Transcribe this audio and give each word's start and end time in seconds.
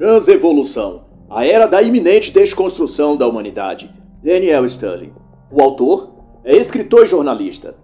Transevolução 0.00 1.02
A 1.28 1.44
Era 1.44 1.66
da 1.66 1.82
Iminente 1.82 2.32
Desconstrução 2.32 3.18
da 3.18 3.28
Humanidade. 3.28 3.94
Daniel 4.24 4.64
Sterling. 4.64 5.12
O 5.52 5.60
autor 5.60 6.08
é 6.42 6.56
escritor 6.56 7.04
e 7.04 7.06
jornalista. 7.06 7.74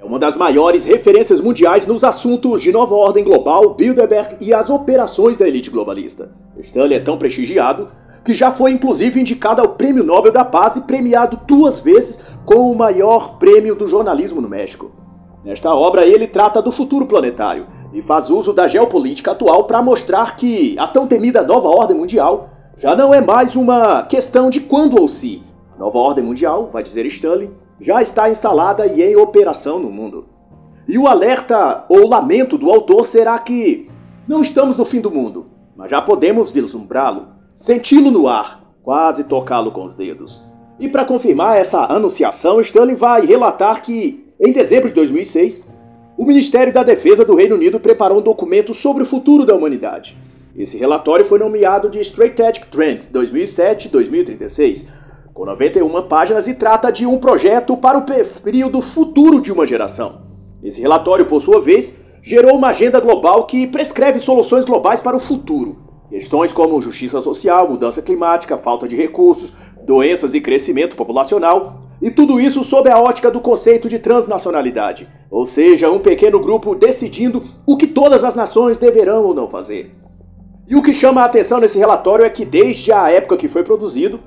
É 0.00 0.04
uma 0.04 0.18
das 0.18 0.36
maiores 0.36 0.84
referências 0.84 1.40
mundiais 1.40 1.86
nos 1.86 2.02
assuntos 2.02 2.62
de 2.62 2.72
nova 2.72 2.96
ordem 2.96 3.22
global, 3.22 3.74
Bilderberg 3.74 4.38
e 4.40 4.52
as 4.52 4.70
operações 4.70 5.36
da 5.36 5.46
elite 5.46 5.70
globalista. 5.70 6.32
Stanley 6.58 6.96
é 6.96 7.00
tão 7.00 7.16
prestigiado 7.16 7.90
que 8.24 8.34
já 8.34 8.50
foi 8.50 8.72
inclusive 8.72 9.20
indicado 9.20 9.62
ao 9.62 9.68
Prêmio 9.68 10.02
Nobel 10.02 10.32
da 10.32 10.44
Paz 10.44 10.74
e 10.74 10.80
premiado 10.80 11.38
duas 11.46 11.78
vezes 11.78 12.36
com 12.44 12.72
o 12.72 12.76
maior 12.76 13.38
prêmio 13.38 13.76
do 13.76 13.88
jornalismo 13.88 14.40
no 14.40 14.48
México. 14.48 14.90
Nesta 15.44 15.72
obra, 15.72 16.04
ele 16.04 16.26
trata 16.26 16.60
do 16.60 16.72
futuro 16.72 17.06
planetário 17.06 17.68
e 17.92 18.00
faz 18.00 18.30
uso 18.30 18.52
da 18.52 18.66
geopolítica 18.66 19.32
atual 19.32 19.64
para 19.64 19.82
mostrar 19.82 20.36
que 20.36 20.76
a 20.78 20.86
tão 20.86 21.06
temida 21.06 21.42
nova 21.42 21.68
ordem 21.68 21.96
mundial 21.96 22.50
já 22.76 22.96
não 22.96 23.12
é 23.12 23.20
mais 23.20 23.54
uma 23.54 24.02
questão 24.04 24.48
de 24.48 24.60
quando 24.60 25.00
ou 25.00 25.06
se. 25.06 25.42
A 25.74 25.78
nova 25.78 25.98
ordem 25.98 26.24
mundial, 26.24 26.68
vai 26.68 26.82
dizer 26.82 27.04
Stanley, 27.06 27.50
já 27.78 28.00
está 28.00 28.30
instalada 28.30 28.86
e 28.86 29.02
em 29.02 29.16
operação 29.16 29.78
no 29.78 29.90
mundo. 29.90 30.26
E 30.88 30.98
o 30.98 31.06
alerta 31.06 31.84
ou 31.88 32.08
lamento 32.08 32.56
do 32.56 32.70
autor 32.70 33.06
será 33.06 33.38
que 33.38 33.90
não 34.26 34.40
estamos 34.40 34.76
no 34.76 34.84
fim 34.84 35.00
do 35.00 35.10
mundo, 35.10 35.46
mas 35.76 35.90
já 35.90 36.00
podemos 36.00 36.50
vislumbrá-lo, 36.50 37.28
senti-lo 37.54 38.10
no 38.10 38.26
ar, 38.26 38.62
quase 38.82 39.24
tocá-lo 39.24 39.70
com 39.70 39.84
os 39.84 39.94
dedos. 39.94 40.42
E 40.80 40.88
para 40.88 41.04
confirmar 41.04 41.58
essa 41.58 41.84
anunciação, 41.92 42.60
Stanley 42.60 42.96
vai 42.96 43.24
relatar 43.26 43.82
que, 43.82 44.32
em 44.40 44.52
dezembro 44.52 44.88
de 44.88 44.94
2006, 44.94 45.68
o 46.22 46.24
Ministério 46.24 46.72
da 46.72 46.84
Defesa 46.84 47.24
do 47.24 47.34
Reino 47.34 47.56
Unido 47.56 47.80
preparou 47.80 48.18
um 48.18 48.22
documento 48.22 48.72
sobre 48.72 49.02
o 49.02 49.06
futuro 49.06 49.44
da 49.44 49.56
humanidade. 49.56 50.16
Esse 50.56 50.78
relatório 50.78 51.24
foi 51.24 51.36
nomeado 51.36 51.90
de 51.90 51.98
Strategic 51.98 52.68
Trends 52.68 53.10
2007-2036, 53.12 54.86
com 55.34 55.44
91 55.44 56.02
páginas 56.02 56.46
e 56.46 56.54
trata 56.54 56.92
de 56.92 57.04
um 57.04 57.18
projeto 57.18 57.76
para 57.76 57.98
o 57.98 58.04
período 58.40 58.80
futuro 58.80 59.40
de 59.40 59.50
uma 59.50 59.66
geração. 59.66 60.22
Esse 60.62 60.80
relatório, 60.80 61.26
por 61.26 61.42
sua 61.42 61.60
vez, 61.60 62.20
gerou 62.22 62.54
uma 62.54 62.68
agenda 62.68 63.00
global 63.00 63.44
que 63.44 63.66
prescreve 63.66 64.20
soluções 64.20 64.64
globais 64.64 65.00
para 65.00 65.16
o 65.16 65.20
futuro. 65.20 65.76
Questões 66.08 66.52
como 66.52 66.80
justiça 66.80 67.20
social, 67.20 67.68
mudança 67.68 68.00
climática, 68.00 68.56
falta 68.56 68.86
de 68.86 68.94
recursos, 68.94 69.52
doenças 69.84 70.34
e 70.34 70.40
crescimento 70.40 70.94
populacional, 70.94 71.81
e 72.02 72.10
tudo 72.10 72.40
isso 72.40 72.64
sob 72.64 72.90
a 72.90 72.98
ótica 72.98 73.30
do 73.30 73.40
conceito 73.40 73.88
de 73.88 73.96
transnacionalidade, 73.96 75.08
ou 75.30 75.46
seja, 75.46 75.88
um 75.88 76.00
pequeno 76.00 76.40
grupo 76.40 76.74
decidindo 76.74 77.44
o 77.64 77.76
que 77.76 77.86
todas 77.86 78.24
as 78.24 78.34
nações 78.34 78.76
deverão 78.76 79.24
ou 79.24 79.32
não 79.32 79.46
fazer. 79.46 79.94
E 80.68 80.74
o 80.74 80.82
que 80.82 80.92
chama 80.92 81.22
a 81.22 81.26
atenção 81.26 81.60
nesse 81.60 81.78
relatório 81.78 82.24
é 82.24 82.30
que 82.30 82.44
desde 82.44 82.90
a 82.90 83.08
época 83.08 83.36
que 83.36 83.46
foi 83.46 83.62
produzido, 83.62 84.18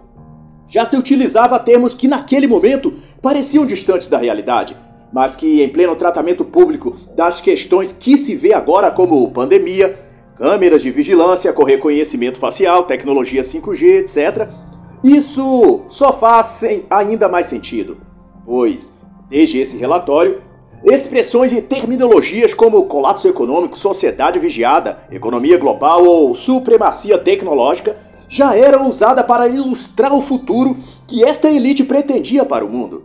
já 0.69 0.85
se 0.85 0.95
utilizava 0.95 1.59
termos 1.59 1.93
que 1.93 2.07
naquele 2.07 2.47
momento 2.47 2.93
pareciam 3.21 3.65
distantes 3.65 4.07
da 4.07 4.17
realidade, 4.17 4.75
mas 5.11 5.35
que 5.35 5.61
em 5.61 5.69
pleno 5.69 5.95
tratamento 5.95 6.45
público 6.45 6.95
das 7.13 7.41
questões 7.41 7.91
que 7.91 8.17
se 8.17 8.35
vê 8.35 8.53
agora 8.53 8.89
como 8.89 9.29
pandemia, 9.31 9.99
câmeras 10.37 10.81
de 10.81 10.91
vigilância 10.91 11.51
com 11.53 11.63
reconhecimento 11.63 12.37
facial, 12.37 12.83
tecnologia 12.83 13.41
5G, 13.41 13.99
etc., 13.99 14.47
isso 15.13 15.81
só 15.87 16.11
faz 16.11 16.63
ainda 16.89 17.29
mais 17.29 17.45
sentido, 17.45 17.97
pois, 18.43 18.93
desde 19.29 19.59
esse 19.59 19.77
relatório, 19.77 20.41
expressões 20.83 21.53
e 21.53 21.61
terminologias 21.61 22.53
como 22.53 22.85
colapso 22.85 23.27
econômico, 23.27 23.77
sociedade 23.77 24.39
vigiada, 24.39 24.99
economia 25.11 25.57
global 25.57 26.03
ou 26.03 26.33
supremacia 26.33 27.17
tecnológica 27.17 27.97
já 28.27 28.55
era 28.55 28.81
usada 28.81 29.23
para 29.23 29.47
ilustrar 29.47 30.13
o 30.13 30.21
futuro 30.21 30.75
que 31.07 31.23
esta 31.23 31.49
elite 31.49 31.83
pretendia 31.83 32.43
para 32.43 32.65
o 32.65 32.69
mundo. 32.69 33.03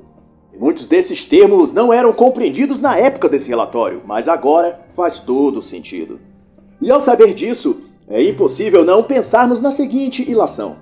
E 0.54 0.58
muitos 0.58 0.86
desses 0.86 1.24
termos 1.24 1.72
não 1.72 1.92
eram 1.92 2.12
compreendidos 2.12 2.80
na 2.80 2.96
época 2.96 3.28
desse 3.28 3.50
relatório, 3.50 4.02
mas 4.06 4.26
agora 4.26 4.80
faz 4.96 5.18
todo 5.18 5.60
sentido. 5.60 6.18
E 6.80 6.90
ao 6.90 7.00
saber 7.00 7.34
disso, 7.34 7.82
é 8.08 8.26
impossível 8.26 8.84
não 8.84 9.02
pensarmos 9.02 9.60
na 9.60 9.70
seguinte 9.70 10.28
ilação: 10.28 10.76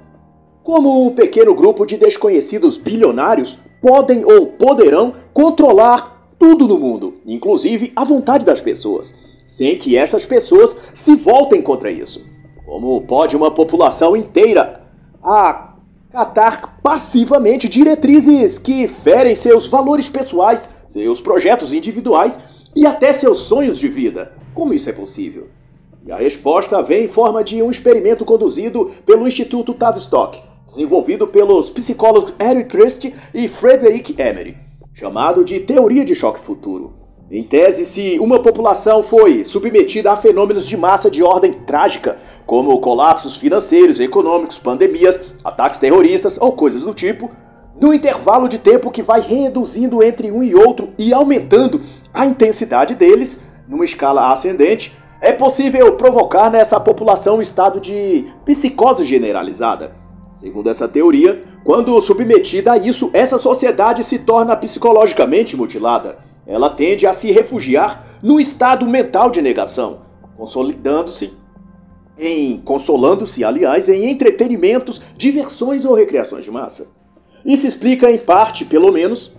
como 0.69 1.06
um 1.06 1.15
pequeno 1.15 1.55
grupo 1.55 1.87
de 1.87 1.97
desconhecidos 1.97 2.77
bilionários 2.77 3.59
podem 3.81 4.23
ou 4.23 4.49
poderão 4.49 5.15
controlar 5.33 6.31
tudo 6.39 6.69
no 6.69 6.79
mundo, 6.79 7.15
inclusive 7.25 7.91
a 7.97 8.05
vontade 8.05 8.45
das 8.45 8.61
pessoas, 8.61 9.15
sem 9.47 9.79
que 9.79 9.97
estas 9.97 10.27
pessoas 10.27 10.77
se 10.95 11.15
voltem 11.15 11.62
contra 11.62 11.91
isso. 11.91 12.23
Como 12.67 13.01
pode 13.06 13.34
uma 13.34 13.51
população 13.51 14.15
inteira 14.15 14.83
acatar 15.23 16.79
passivamente 16.83 17.67
diretrizes 17.67 18.59
que 18.59 18.87
ferem 18.87 19.35
seus 19.35 19.67
valores 19.67 20.11
pessoais, 20.11 20.69
seus 20.87 21.19
projetos 21.19 21.73
individuais 21.73 22.41
e 22.77 22.85
até 22.85 23.15
seus 23.15 23.39
sonhos 23.39 23.79
de 23.79 23.89
vida? 23.89 24.33
Como 24.55 24.75
isso 24.75 24.91
é 24.91 24.93
possível? 24.93 25.49
E 26.06 26.12
a 26.12 26.19
resposta 26.19 26.83
vem 26.83 27.06
em 27.06 27.09
forma 27.09 27.43
de 27.43 27.62
um 27.62 27.71
experimento 27.71 28.23
conduzido 28.23 28.91
pelo 29.06 29.27
Instituto 29.27 29.73
Tavistock, 29.73 30.43
desenvolvido 30.69 31.27
pelos 31.27 31.71
psicólogos 31.71 32.34
Eric 32.39 32.69
Trist 32.69 33.12
e 33.33 33.49
Frederick 33.49 34.15
Emery, 34.21 34.56
chamado 34.93 35.43
de 35.43 35.61
teoria 35.61 36.05
de 36.05 36.15
choque 36.15 36.39
futuro. 36.39 36.93
Em 37.31 37.43
tese, 37.43 37.84
se 37.84 38.19
uma 38.21 38.41
população 38.41 39.03
foi 39.03 39.45
submetida 39.45 40.12
a 40.12 40.17
fenômenos 40.17 40.67
de 40.67 40.77
massa 40.77 41.11
de 41.11 41.23
ordem 41.23 41.53
trágica, 41.53 42.17
como 42.47 42.81
colapsos 42.81 43.37
financeiros, 43.37 44.01
econômicos, 44.01 44.59
pandemias, 44.59 45.21
ataques 45.45 45.79
terroristas 45.79 46.39
ou 46.41 46.53
coisas 46.53 46.83
do 46.83 46.95
tipo, 46.95 47.31
no 47.81 47.93
intervalo 47.93 48.49
de 48.49 48.59
tempo 48.59 48.91
que 48.91 49.03
vai 49.03 49.21
reduzindo 49.21 50.03
entre 50.03 50.31
um 50.31 50.43
e 50.43 50.55
outro 50.55 50.91
e 50.99 51.12
aumentando 51.12 51.81
a 52.12 52.27
intensidade 52.27 52.95
deles, 52.95 53.43
numa 53.69 53.85
escala 53.85 54.33
ascendente, 54.33 54.97
é 55.21 55.33
possível 55.33 55.97
provocar 55.97 56.50
nessa 56.50 56.81
população 56.81 57.39
um 57.39 57.43
estado 57.43 57.79
de 57.81 58.25
psicose 58.45 59.05
generalizada. 59.05 60.08
Segundo 60.38 60.71
essa 60.71 60.88
teoria, 60.88 61.44
quando 61.62 62.00
submetida 62.00 62.72
a 62.72 62.78
isso, 62.78 63.10
essa 63.12 63.37
sociedade 63.37 64.03
se 64.03 64.21
torna 64.21 64.56
psicologicamente 64.56 65.54
mutilada 65.54 66.26
ela 66.49 66.71
tende 66.71 67.06
a 67.06 67.12
se 67.12 67.31
refugiar 67.31 68.19
no 68.22 68.41
estado 68.41 68.87
mental 68.87 69.31
de 69.31 69.43
negação, 69.43 70.00
consolidando-se 70.34 71.31
em 72.19 72.59
consolando-se, 72.59 73.44
aliás, 73.44 73.88
em 73.88 74.10
entretenimentos, 74.10 75.00
diversões 75.16 75.84
ou 75.84 75.94
recreações 75.94 76.44
de 76.44 76.50
massa. 76.50 76.88
Isso 77.44 77.66
explica 77.66 78.10
em 78.10 78.19
parte, 78.19 78.65
pelo 78.65 78.91
menos, 78.91 79.32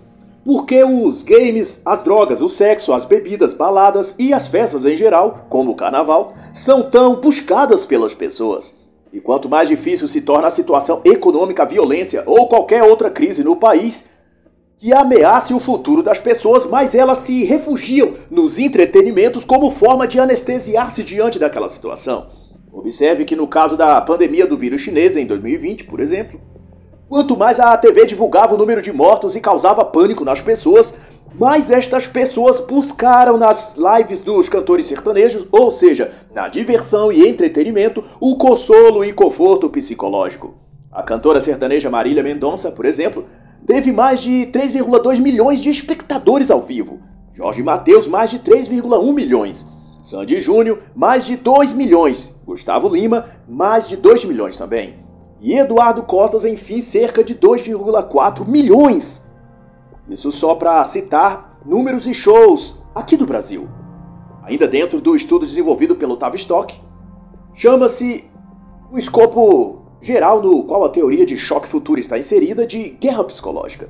porque 0.45 0.81
os 0.83 1.23
games, 1.23 1.81
as 1.83 2.01
drogas, 2.03 2.41
o 2.41 2.47
sexo, 2.47 2.93
as 2.93 3.03
bebidas, 3.03 3.53
baladas 3.53 4.15
e 4.17 4.31
as 4.31 4.47
festas 4.47 4.85
em 4.85 4.95
geral, 4.95 5.47
como 5.49 5.71
o 5.71 5.75
carnaval, 5.75 6.33
são 6.53 6.83
tão 6.83 7.15
buscadas 7.15 7.85
pelas 7.85 8.13
pessoas. 8.13 8.78
E 9.11 9.19
quanto 9.19 9.49
mais 9.49 9.67
difícil 9.67 10.07
se 10.07 10.21
torna 10.21 10.47
a 10.47 10.51
situação 10.51 11.01
econômica, 11.03 11.65
violência 11.65 12.23
ou 12.25 12.47
qualquer 12.47 12.83
outra 12.83 13.09
crise 13.09 13.43
no 13.43 13.55
país, 13.55 14.09
que 14.77 14.93
ameace 14.93 15.53
o 15.53 15.59
futuro 15.59 16.01
das 16.01 16.19
pessoas, 16.19 16.65
mas 16.65 16.95
elas 16.95 17.17
se 17.19 17.43
refugiam 17.43 18.13
nos 18.29 18.59
entretenimentos 18.59 19.43
como 19.43 19.71
forma 19.71 20.07
de 20.07 20.19
anestesiar-se 20.19 21.03
diante 21.03 21.37
daquela 21.37 21.67
situação. 21.67 22.29
Observe 22.71 23.25
que 23.25 23.35
no 23.35 23.47
caso 23.47 23.75
da 23.75 23.99
pandemia 23.99 24.47
do 24.47 24.55
vírus 24.55 24.81
chinês 24.81 25.17
em 25.17 25.25
2020, 25.25 25.85
por 25.85 25.99
exemplo, 25.99 26.39
quanto 27.09 27.35
mais 27.35 27.59
a 27.59 27.75
TV 27.75 28.05
divulgava 28.05 28.53
o 28.53 28.57
número 28.57 28.81
de 28.81 28.93
mortos 28.93 29.35
e 29.35 29.41
causava 29.41 29.83
pânico 29.83 30.23
nas 30.23 30.39
pessoas, 30.39 30.97
mais 31.33 31.71
estas 31.71 32.05
pessoas 32.05 32.59
buscaram 32.59 33.37
nas 33.37 33.75
lives 33.75 34.21
dos 34.21 34.47
cantores 34.47 34.85
sertanejos, 34.85 35.47
ou 35.51 35.71
seja, 35.71 36.11
na 36.33 36.47
diversão 36.47 37.11
e 37.11 37.27
entretenimento, 37.27 38.03
o 38.19 38.37
consolo 38.37 39.03
e 39.03 39.11
conforto 39.11 39.69
psicológico. 39.69 40.55
A 40.91 41.01
cantora 41.01 41.41
sertaneja 41.41 41.89
Marília 41.89 42.23
Mendonça, 42.23 42.71
por 42.71 42.85
exemplo, 42.85 43.25
teve 43.65 43.91
mais 43.91 44.21
de 44.21 44.47
3,2 44.47 45.19
milhões 45.19 45.61
de 45.61 45.69
espectadores 45.69 46.51
ao 46.51 46.61
vivo. 46.61 46.99
Jorge 47.33 47.63
Mateus, 47.63 48.07
mais 48.07 48.29
de 48.29 48.39
3,1 48.39 49.13
milhões. 49.13 49.67
Sandy 50.03 50.39
Júnior, 50.41 50.79
mais 50.95 51.25
de 51.25 51.35
2 51.35 51.73
milhões. 51.73 52.39
Gustavo 52.45 52.89
Lima, 52.89 53.25
mais 53.47 53.87
de 53.87 53.95
2 53.97 54.25
milhões 54.25 54.57
também. 54.57 55.08
E 55.41 55.57
Eduardo 55.57 56.03
Costas, 56.03 56.43
enfim, 56.43 56.81
cerca 56.81 57.23
de 57.23 57.33
2,4 57.33 58.45
milhões. 58.45 59.25
Isso 60.09 60.31
só 60.31 60.55
para 60.55 60.83
citar 60.83 61.59
números 61.65 62.07
e 62.07 62.13
shows 62.13 62.83
aqui 62.93 63.15
do 63.15 63.25
Brasil. 63.25 63.69
Ainda 64.43 64.67
dentro 64.67 64.99
do 64.99 65.15
estudo 65.15 65.45
desenvolvido 65.45 65.95
pelo 65.95 66.17
Tavistock, 66.17 66.79
chama-se 67.53 68.25
o 68.91 68.97
escopo 68.97 69.79
geral 70.01 70.41
no 70.41 70.63
qual 70.63 70.83
a 70.83 70.89
teoria 70.89 71.25
de 71.25 71.37
choque 71.37 71.67
futuro 71.67 71.99
está 71.99 72.17
inserida 72.17 72.65
de 72.65 72.89
guerra 72.89 73.23
psicológica. 73.23 73.89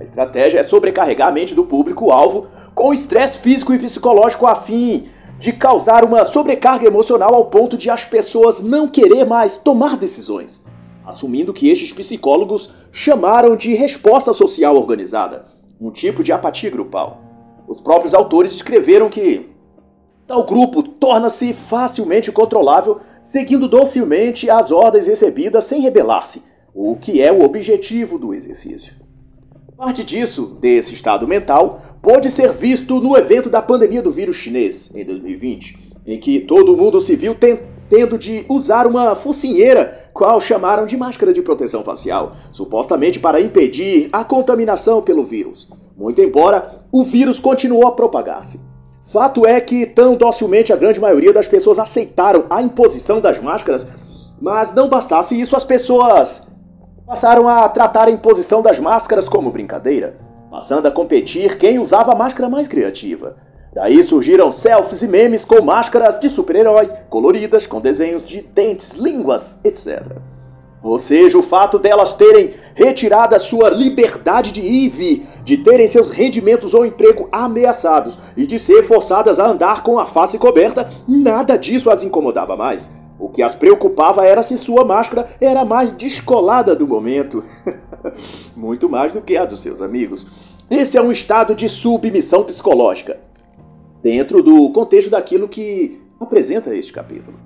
A 0.00 0.02
estratégia 0.02 0.58
é 0.58 0.62
sobrecarregar 0.62 1.28
a 1.28 1.32
mente 1.32 1.54
do 1.54 1.64
público-alvo 1.64 2.46
com 2.74 2.92
estresse 2.92 3.38
físico 3.38 3.72
e 3.74 3.78
psicológico 3.78 4.46
a 4.46 4.54
fim 4.54 5.08
de 5.42 5.52
causar 5.52 6.04
uma 6.04 6.24
sobrecarga 6.24 6.86
emocional 6.86 7.34
ao 7.34 7.46
ponto 7.46 7.76
de 7.76 7.90
as 7.90 8.04
pessoas 8.04 8.60
não 8.60 8.86
querer 8.86 9.24
mais 9.24 9.56
tomar 9.56 9.96
decisões, 9.96 10.64
assumindo 11.04 11.52
que 11.52 11.68
estes 11.68 11.92
psicólogos 11.92 12.70
chamaram 12.92 13.56
de 13.56 13.74
resposta 13.74 14.32
social 14.32 14.76
organizada, 14.76 15.46
um 15.80 15.90
tipo 15.90 16.22
de 16.22 16.30
apatia 16.30 16.70
grupal. 16.70 17.20
Os 17.66 17.80
próprios 17.80 18.14
autores 18.14 18.52
escreveram 18.52 19.08
que 19.08 19.48
tal 20.28 20.44
grupo 20.44 20.80
torna-se 20.80 21.52
facilmente 21.52 22.30
controlável, 22.30 23.00
seguindo 23.20 23.66
docilmente 23.66 24.48
as 24.48 24.70
ordens 24.70 25.08
recebidas 25.08 25.64
sem 25.64 25.80
rebelar-se, 25.80 26.44
o 26.72 26.94
que 26.94 27.20
é 27.20 27.32
o 27.32 27.42
objetivo 27.42 28.16
do 28.16 28.32
exercício. 28.32 29.01
Parte 29.82 30.04
disso, 30.04 30.56
desse 30.60 30.94
estado 30.94 31.26
mental, 31.26 31.82
pode 32.00 32.30
ser 32.30 32.52
visto 32.52 33.00
no 33.00 33.16
evento 33.16 33.50
da 33.50 33.60
pandemia 33.60 34.00
do 34.00 34.12
vírus 34.12 34.36
chinês, 34.36 34.88
em 34.94 35.04
2020, 35.04 35.96
em 36.06 36.20
que 36.20 36.38
todo 36.38 36.76
mundo 36.76 37.00
se 37.00 37.16
viu 37.16 37.36
tendo 37.90 38.16
de 38.16 38.46
usar 38.48 38.86
uma 38.86 39.16
focinheira, 39.16 40.08
qual 40.14 40.40
chamaram 40.40 40.86
de 40.86 40.96
máscara 40.96 41.32
de 41.32 41.42
proteção 41.42 41.82
facial, 41.82 42.36
supostamente 42.52 43.18
para 43.18 43.40
impedir 43.40 44.08
a 44.12 44.22
contaminação 44.22 45.02
pelo 45.02 45.24
vírus, 45.24 45.68
muito 45.96 46.22
embora 46.22 46.84
o 46.92 47.02
vírus 47.02 47.40
continuou 47.40 47.84
a 47.88 47.90
propagar-se. 47.90 48.60
Fato 49.02 49.44
é 49.44 49.60
que, 49.60 49.84
tão 49.84 50.14
docilmente 50.14 50.72
a 50.72 50.76
grande 50.76 51.00
maioria 51.00 51.32
das 51.32 51.48
pessoas 51.48 51.80
aceitaram 51.80 52.46
a 52.48 52.62
imposição 52.62 53.20
das 53.20 53.42
máscaras, 53.42 53.88
mas 54.40 54.72
não 54.72 54.88
bastasse 54.88 55.40
isso, 55.40 55.56
as 55.56 55.64
pessoas 55.64 56.51
passaram 57.12 57.46
a 57.46 57.68
tratar 57.68 58.08
a 58.08 58.10
imposição 58.10 58.62
das 58.62 58.78
máscaras 58.78 59.28
como 59.28 59.50
brincadeira, 59.50 60.16
passando 60.50 60.86
a 60.86 60.90
competir 60.90 61.58
quem 61.58 61.78
usava 61.78 62.12
a 62.12 62.14
máscara 62.14 62.48
mais 62.48 62.66
criativa. 62.66 63.36
Daí 63.70 64.02
surgiram 64.02 64.50
selfies 64.50 65.02
e 65.02 65.08
memes 65.08 65.44
com 65.44 65.60
máscaras 65.60 66.18
de 66.18 66.30
super-heróis, 66.30 66.94
coloridas, 67.10 67.66
com 67.66 67.82
desenhos 67.82 68.24
de 68.24 68.40
dentes, 68.40 68.94
línguas, 68.94 69.60
etc. 69.62 70.02
Ou 70.82 70.98
seja, 70.98 71.36
o 71.36 71.42
fato 71.42 71.78
delas 71.78 72.14
terem 72.14 72.54
retirado 72.74 73.36
a 73.36 73.38
sua 73.38 73.68
liberdade 73.68 74.50
de 74.50 74.62
ir 74.62 75.22
de 75.44 75.58
terem 75.58 75.86
seus 75.86 76.08
rendimentos 76.08 76.72
ou 76.72 76.86
emprego 76.86 77.28
ameaçados 77.30 78.18
e 78.38 78.46
de 78.46 78.58
ser 78.58 78.84
forçadas 78.84 79.38
a 79.38 79.46
andar 79.46 79.82
com 79.82 79.98
a 79.98 80.06
face 80.06 80.38
coberta, 80.38 80.90
nada 81.06 81.58
disso 81.58 81.90
as 81.90 82.02
incomodava 82.02 82.56
mais. 82.56 82.90
O 83.22 83.28
que 83.28 83.40
as 83.40 83.54
preocupava 83.54 84.26
era 84.26 84.42
se 84.42 84.58
sua 84.58 84.84
máscara 84.84 85.28
era 85.40 85.64
mais 85.64 85.92
descolada 85.92 86.74
do 86.74 86.88
momento. 86.88 87.44
Muito 88.56 88.88
mais 88.88 89.12
do 89.12 89.22
que 89.22 89.36
a 89.36 89.44
dos 89.44 89.60
seus 89.60 89.80
amigos. 89.80 90.26
Esse 90.68 90.98
é 90.98 91.00
um 91.02 91.12
estado 91.12 91.54
de 91.54 91.68
submissão 91.68 92.42
psicológica, 92.42 93.20
dentro 94.02 94.42
do 94.42 94.68
contexto 94.70 95.08
daquilo 95.08 95.48
que 95.48 96.02
apresenta 96.18 96.74
este 96.74 96.92
capítulo. 96.92 97.38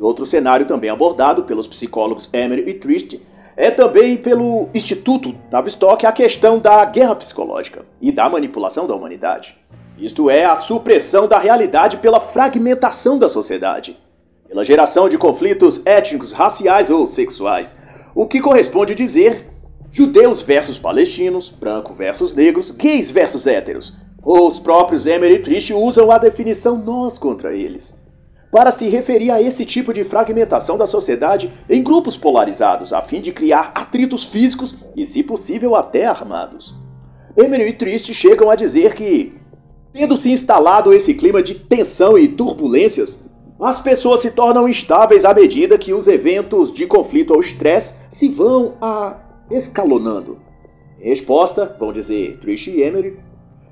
Outro 0.00 0.24
cenário 0.24 0.64
também 0.64 0.88
abordado 0.88 1.42
pelos 1.42 1.66
psicólogos 1.68 2.30
Emery 2.32 2.70
e 2.70 2.72
Trist 2.72 3.20
é 3.58 3.70
também 3.70 4.16
pelo 4.16 4.70
Instituto 4.72 5.34
Tavistock 5.50 6.06
a 6.06 6.12
questão 6.12 6.58
da 6.58 6.82
guerra 6.86 7.14
psicológica 7.14 7.84
e 8.00 8.10
da 8.10 8.26
manipulação 8.30 8.86
da 8.86 8.94
humanidade. 8.94 9.58
Isto 9.98 10.30
é, 10.30 10.46
a 10.46 10.54
supressão 10.54 11.28
da 11.28 11.38
realidade 11.38 11.98
pela 11.98 12.20
fragmentação 12.20 13.18
da 13.18 13.28
sociedade 13.28 13.98
pela 14.50 14.64
geração 14.64 15.08
de 15.08 15.16
conflitos 15.16 15.80
étnicos, 15.86 16.32
raciais 16.32 16.90
ou 16.90 17.06
sexuais, 17.06 17.76
o 18.12 18.26
que 18.26 18.40
corresponde 18.40 18.96
dizer 18.96 19.46
judeus 19.92 20.42
versus 20.42 20.76
palestinos, 20.76 21.48
branco 21.48 21.94
versus 21.94 22.34
negros, 22.34 22.72
gays 22.72 23.12
versus 23.12 23.46
héteros. 23.46 23.96
Os 24.20 24.58
próprios 24.58 25.06
Emery 25.06 25.36
e 25.36 25.38
Trist 25.38 25.72
usam 25.72 26.10
a 26.10 26.18
definição 26.18 26.76
nós 26.76 27.16
contra 27.16 27.54
eles 27.54 27.98
para 28.50 28.72
se 28.72 28.88
referir 28.88 29.30
a 29.30 29.40
esse 29.40 29.64
tipo 29.64 29.92
de 29.92 30.02
fragmentação 30.02 30.76
da 30.76 30.84
sociedade 30.84 31.48
em 31.68 31.84
grupos 31.84 32.16
polarizados, 32.16 32.92
a 32.92 33.00
fim 33.00 33.20
de 33.20 33.30
criar 33.30 33.70
atritos 33.76 34.24
físicos 34.24 34.74
e, 34.96 35.06
se 35.06 35.22
possível, 35.22 35.76
até 35.76 36.06
armados. 36.06 36.74
Emery 37.36 37.68
e 37.68 37.72
Trist 37.72 38.12
chegam 38.12 38.50
a 38.50 38.56
dizer 38.56 38.96
que, 38.96 39.34
tendo 39.92 40.16
se 40.16 40.32
instalado 40.32 40.92
esse 40.92 41.14
clima 41.14 41.40
de 41.40 41.54
tensão 41.54 42.18
e 42.18 42.26
turbulências, 42.26 43.29
as 43.60 43.78
pessoas 43.78 44.20
se 44.20 44.30
tornam 44.30 44.68
instáveis 44.68 45.24
à 45.24 45.34
medida 45.34 45.76
que 45.76 45.92
os 45.92 46.06
eventos 46.06 46.72
de 46.72 46.86
conflito 46.86 47.34
ou 47.34 47.40
estresse 47.40 47.94
se 48.10 48.28
vão 48.28 48.74
a 48.80 49.16
escalonando. 49.50 50.38
Em 50.98 51.10
resposta, 51.10 51.76
vão 51.78 51.92
dizer 51.92 52.38
Trish 52.38 52.68
e 52.68 52.80
Emery, 52.80 53.18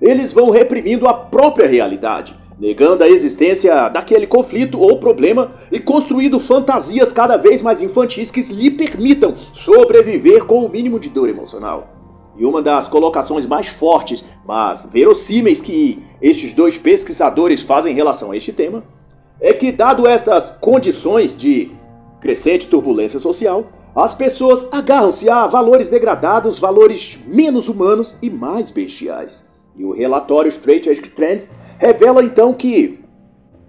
eles 0.00 0.31
vão 0.31 0.50
reprimindo 0.50 1.08
a 1.08 1.14
própria 1.14 1.67
realidade, 1.67 2.37
negando 2.58 3.02
a 3.02 3.08
existência 3.08 3.88
daquele 3.88 4.26
conflito 4.26 4.79
ou 4.79 4.99
problema 4.99 5.52
e 5.73 5.81
construindo 5.81 6.38
fantasias 6.38 7.12
cada 7.12 7.37
vez 7.37 7.62
mais 7.62 7.81
infantis 7.81 8.31
que 8.31 8.40
lhe 8.40 8.70
permitam 8.70 9.35
sobreviver 9.55 10.44
com 10.44 10.64
o 10.64 10.69
mínimo 10.69 11.00
de 11.00 11.08
dor 11.08 11.29
emocional. 11.29 11.94
E 12.37 12.44
uma 12.44 12.62
das 12.62 12.87
colocações 12.88 13.46
mais 13.46 13.69
fortes, 13.69 14.23
mas 14.46 14.88
verossímeis 14.93 15.61
que 15.61 16.02
estes 16.20 16.52
dois 16.52 16.76
pesquisadores 16.76 17.62
fazem 17.62 17.93
em 17.93 17.96
relação 17.96 18.31
a 18.31 18.37
este 18.37 18.52
tema 18.52 18.85
é 19.40 19.52
que, 19.52 19.70
dado 19.70 20.06
estas 20.06 20.50
condições 20.50 21.37
de 21.37 21.70
crescente 22.20 22.67
turbulência 22.67 23.19
social, 23.19 23.67
as 23.94 24.14
pessoas 24.14 24.67
agarram-se 24.70 25.29
a 25.29 25.46
valores 25.46 25.88
degradados, 25.88 26.58
valores 26.58 27.19
menos 27.26 27.69
humanos 27.69 28.17
e 28.23 28.31
mais 28.31 28.70
bestiais. 28.70 29.49
E 29.76 29.85
o 29.85 29.93
relatório 29.93 30.49
Strategic 30.49 31.08
Trends 31.11 31.49
revela 31.79 32.23
então 32.23 32.52
que 32.52 33.00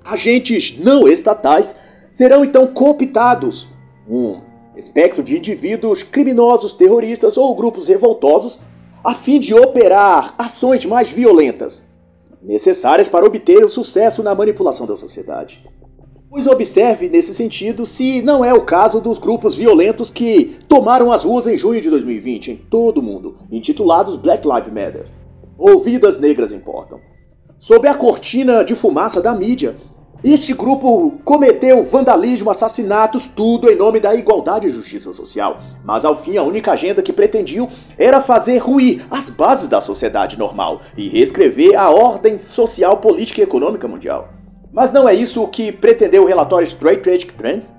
agentes 0.04 0.78
não 0.78 1.08
estatais 1.08 1.76
serão 2.12 2.44
então 2.44 2.68
cooptados, 2.68 3.68
um 4.08 4.42
espectro 4.76 5.22
de 5.22 5.38
indivíduos 5.38 6.04
criminosos, 6.04 6.74
terroristas 6.74 7.38
ou 7.38 7.56
grupos 7.56 7.88
revoltosos, 7.88 8.60
a 9.04 9.14
fim 9.14 9.40
de 9.40 9.54
operar 9.54 10.34
ações 10.38 10.86
mais 10.86 11.12
violentas, 11.12 11.89
necessárias 12.42 13.10
para 13.10 13.26
obter 13.26 13.64
o 13.64 13.70
sucesso 13.70 14.24
na 14.24 14.34
manipulação 14.36 14.86
da 14.86 14.96
sociedade. 14.96 15.64
Pois 16.30 16.46
observe 16.46 17.10
nesse 17.10 17.34
sentido 17.34 17.86
se 17.86 18.22
não 18.22 18.46
é 18.46 18.54
o 18.54 18.64
caso 18.64 19.02
dos 19.02 19.18
grupos 19.18 19.56
violentos 19.56 20.12
que 20.12 20.58
tomaram 20.68 21.12
as 21.12 21.24
ruas 21.24 21.48
em 21.48 21.58
junho 21.58 21.82
de 21.82 21.90
2020 21.90 22.52
em 22.52 22.56
todo 22.56 23.00
o 23.00 23.04
mundo, 23.04 23.38
intitulados 23.52 24.16
Black 24.16 24.48
Lives 24.48 24.72
Matter. 24.72 25.06
Ou 25.58 25.80
Vidas 25.80 26.20
Negras 26.20 26.54
Importam. 26.54 27.00
Sob 27.58 27.88
a 27.88 27.96
cortina 27.96 28.64
de 28.64 28.76
fumaça 28.76 29.22
da 29.22 29.34
mídia, 29.34 29.76
este 30.24 30.54
grupo 30.54 31.20
cometeu 31.24 31.82
vandalismo, 31.82 32.50
assassinatos, 32.50 33.26
tudo 33.26 33.70
em 33.70 33.76
nome 33.76 34.02
da 34.02 34.14
igualdade 34.14 34.68
e 34.68 34.72
justiça 34.72 35.14
social. 35.14 35.62
Mas 35.86 36.04
ao 36.04 36.16
fim, 36.16 36.36
a 36.36 36.44
única 36.44 36.74
agenda 36.74 37.02
que 37.02 37.14
pretendiam 37.14 37.70
era 37.98 38.20
fazer 38.20 38.58
ruir 38.58 39.06
as 39.10 39.30
bases 39.30 39.70
da 39.70 39.80
sociedade 39.80 40.38
normal 40.38 40.82
e 40.98 41.08
reescrever 41.08 41.80
a 41.80 41.90
ordem 41.90 42.38
social, 42.38 42.98
política 42.98 43.40
e 43.40 43.44
econômica 43.44 43.88
mundial. 43.88 44.30
Mas 44.74 44.92
não 44.92 45.08
é 45.08 45.14
isso 45.14 45.42
o 45.42 45.48
que 45.48 45.72
pretendeu 45.72 46.24
o 46.24 46.28
relatório 46.28 46.68
Strategic 46.68 47.34
Trends? 47.34 47.76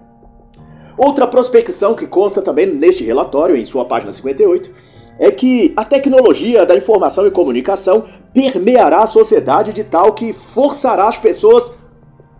Outra 0.96 1.26
prospecção 1.26 1.94
que 1.94 2.06
consta 2.06 2.40
também 2.40 2.66
neste 2.66 3.04
relatório, 3.04 3.56
em 3.56 3.64
sua 3.64 3.84
página 3.84 4.12
58, 4.12 4.70
é 5.18 5.30
que 5.30 5.74
a 5.76 5.84
tecnologia 5.84 6.64
da 6.64 6.74
informação 6.74 7.26
e 7.26 7.30
comunicação 7.30 8.04
permeará 8.32 9.02
a 9.02 9.06
sociedade 9.06 9.72
de 9.74 9.84
tal 9.84 10.14
que 10.14 10.32
forçará 10.32 11.06
as 11.06 11.18
pessoas 11.18 11.72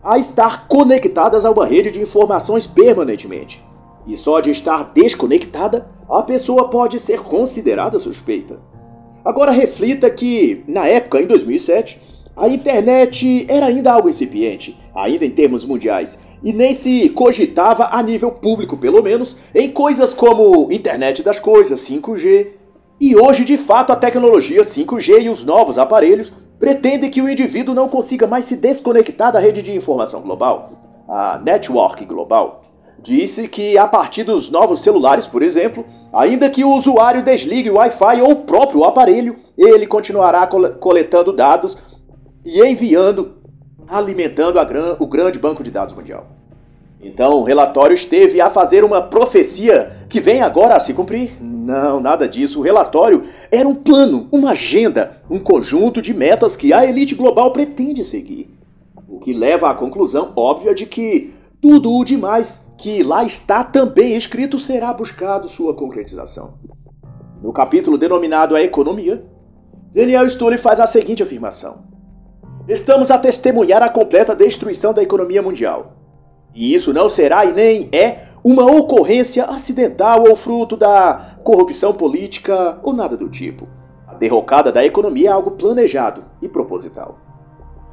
a 0.02 0.19
estar 0.19 0.66
conectadas 0.66 1.45
a 1.45 1.50
uma 1.50 1.66
rede 1.66 1.90
de 1.90 2.00
informações 2.00 2.66
permanentemente. 2.66 3.64
E 4.07 4.16
só 4.16 4.40
de 4.40 4.50
estar 4.50 4.92
desconectada, 4.95 5.87
a 6.09 6.23
pessoa 6.23 6.69
pode 6.69 6.99
ser 6.99 7.21
considerada 7.21 7.99
suspeita. 7.99 8.59
Agora 9.25 9.50
reflita 9.52 10.09
que, 10.11 10.64
na 10.66 10.87
época, 10.87 11.21
em 11.21 11.26
2007, 11.26 12.00
a 12.35 12.49
internet 12.49 13.45
era 13.49 13.66
ainda 13.66 13.92
algo 13.92 14.09
incipiente, 14.09 14.75
ainda 14.95 15.26
em 15.26 15.30
termos 15.30 15.64
mundiais, 15.64 16.19
e 16.42 16.52
nem 16.54 16.73
se 16.73 17.11
cogitava 17.11 17.88
a 17.92 18.02
nível 18.02 18.30
público, 18.30 18.78
pelo 18.78 19.02
menos, 19.02 19.37
em 19.54 19.71
coisas 19.71 20.14
como 20.14 20.73
internet 20.73 21.23
das 21.23 21.38
coisas, 21.38 21.80
5G. 21.80 22.60
E 23.00 23.16
hoje, 23.16 23.47
de 23.47 23.57
fato, 23.57 23.95
a 23.95 23.97
tecnologia 23.97 24.61
5G 24.61 25.23
e 25.23 25.30
os 25.30 25.42
novos 25.42 25.78
aparelhos 25.78 26.30
pretende 26.59 27.09
que 27.09 27.23
o 27.23 27.28
indivíduo 27.30 27.75
não 27.75 27.88
consiga 27.88 28.26
mais 28.26 28.45
se 28.45 28.59
desconectar 28.59 29.33
da 29.33 29.38
rede 29.38 29.62
de 29.62 29.75
informação 29.75 30.21
global, 30.21 31.04
a 31.09 31.40
Network 31.42 32.04
Global. 32.04 32.62
Disse 33.02 33.49
que 33.49 33.78
a 33.78 33.88
partir 33.88 34.25
dos 34.25 34.50
novos 34.50 34.80
celulares, 34.80 35.26
por 35.26 35.40
exemplo, 35.42 35.87
ainda 36.12 36.50
que 36.50 36.62
o 36.62 36.76
usuário 36.76 37.25
desligue 37.25 37.71
o 37.71 37.76
Wi-Fi 37.76 38.21
ou 38.21 38.33
o 38.33 38.37
próprio 38.37 38.85
aparelho, 38.85 39.38
ele 39.57 39.87
continuará 39.87 40.47
coletando 40.47 41.33
dados 41.33 41.78
e 42.45 42.62
enviando, 42.62 43.38
alimentando 43.88 44.62
gran 44.66 44.97
o 44.99 45.07
grande 45.07 45.38
banco 45.38 45.62
de 45.62 45.71
dados 45.71 45.95
mundial. 45.95 46.26
Então, 47.02 47.38
o 47.38 47.42
relatório 47.42 47.95
esteve 47.95 48.40
a 48.40 48.50
fazer 48.50 48.85
uma 48.85 49.00
profecia 49.00 50.04
que 50.09 50.21
vem 50.21 50.42
agora 50.42 50.75
a 50.75 50.80
se 50.80 50.92
cumprir? 50.92 51.40
Não, 51.40 51.99
nada 51.99 52.28
disso. 52.28 52.59
O 52.59 52.62
relatório 52.62 53.25
era 53.50 53.66
um 53.66 53.75
plano, 53.75 54.28
uma 54.30 54.50
agenda, 54.50 55.23
um 55.30 55.38
conjunto 55.38 56.02
de 56.02 56.12
metas 56.12 56.57
que 56.57 56.73
a 56.73 56.85
elite 56.85 57.14
global 57.14 57.52
pretende 57.52 58.04
seguir. 58.04 58.50
O 59.09 59.19
que 59.19 59.33
leva 59.33 59.71
à 59.71 59.75
conclusão 59.75 60.33
óbvia 60.37 60.75
de 60.75 60.85
que 60.85 61.33
tudo 61.61 61.90
o 61.92 62.04
demais 62.04 62.71
que 62.76 63.02
lá 63.02 63.25
está 63.25 63.64
também 63.64 64.14
escrito 64.14 64.59
será 64.59 64.92
buscado 64.92 65.49
sua 65.49 65.75
concretização. 65.75 66.54
No 67.42 67.52
capítulo 67.52 67.97
denominado 67.97 68.54
A 68.54 68.62
Economia, 68.62 69.25
Daniel 69.92 70.28
Stully 70.28 70.59
faz 70.59 70.80
a 70.80 70.87
seguinte 70.87 71.23
afirmação: 71.23 71.85
Estamos 72.69 73.11
a 73.11 73.19
testemunhar 73.19 73.83
a 73.83 73.88
completa 73.88 74.35
destruição 74.35 74.92
da 74.92 75.02
economia 75.02 75.40
mundial. 75.42 76.00
E 76.54 76.75
isso 76.75 76.92
não 76.92 77.09
será 77.09 77.45
e 77.45 77.52
nem 77.52 77.88
é 77.92 78.25
uma 78.42 78.64
ocorrência 78.64 79.45
acidental 79.45 80.25
ou 80.28 80.35
fruto 80.35 80.76
da 80.76 81.37
corrupção 81.45 81.92
política 81.92 82.78
ou 82.83 82.92
nada 82.92 83.16
do 83.16 83.28
tipo. 83.28 83.69
A 84.07 84.14
derrocada 84.14 84.73
da 84.73 84.85
economia 84.85 85.28
é 85.28 85.33
algo 85.33 85.52
planejado 85.52 86.25
e 86.40 86.49
proposital. 86.49 87.19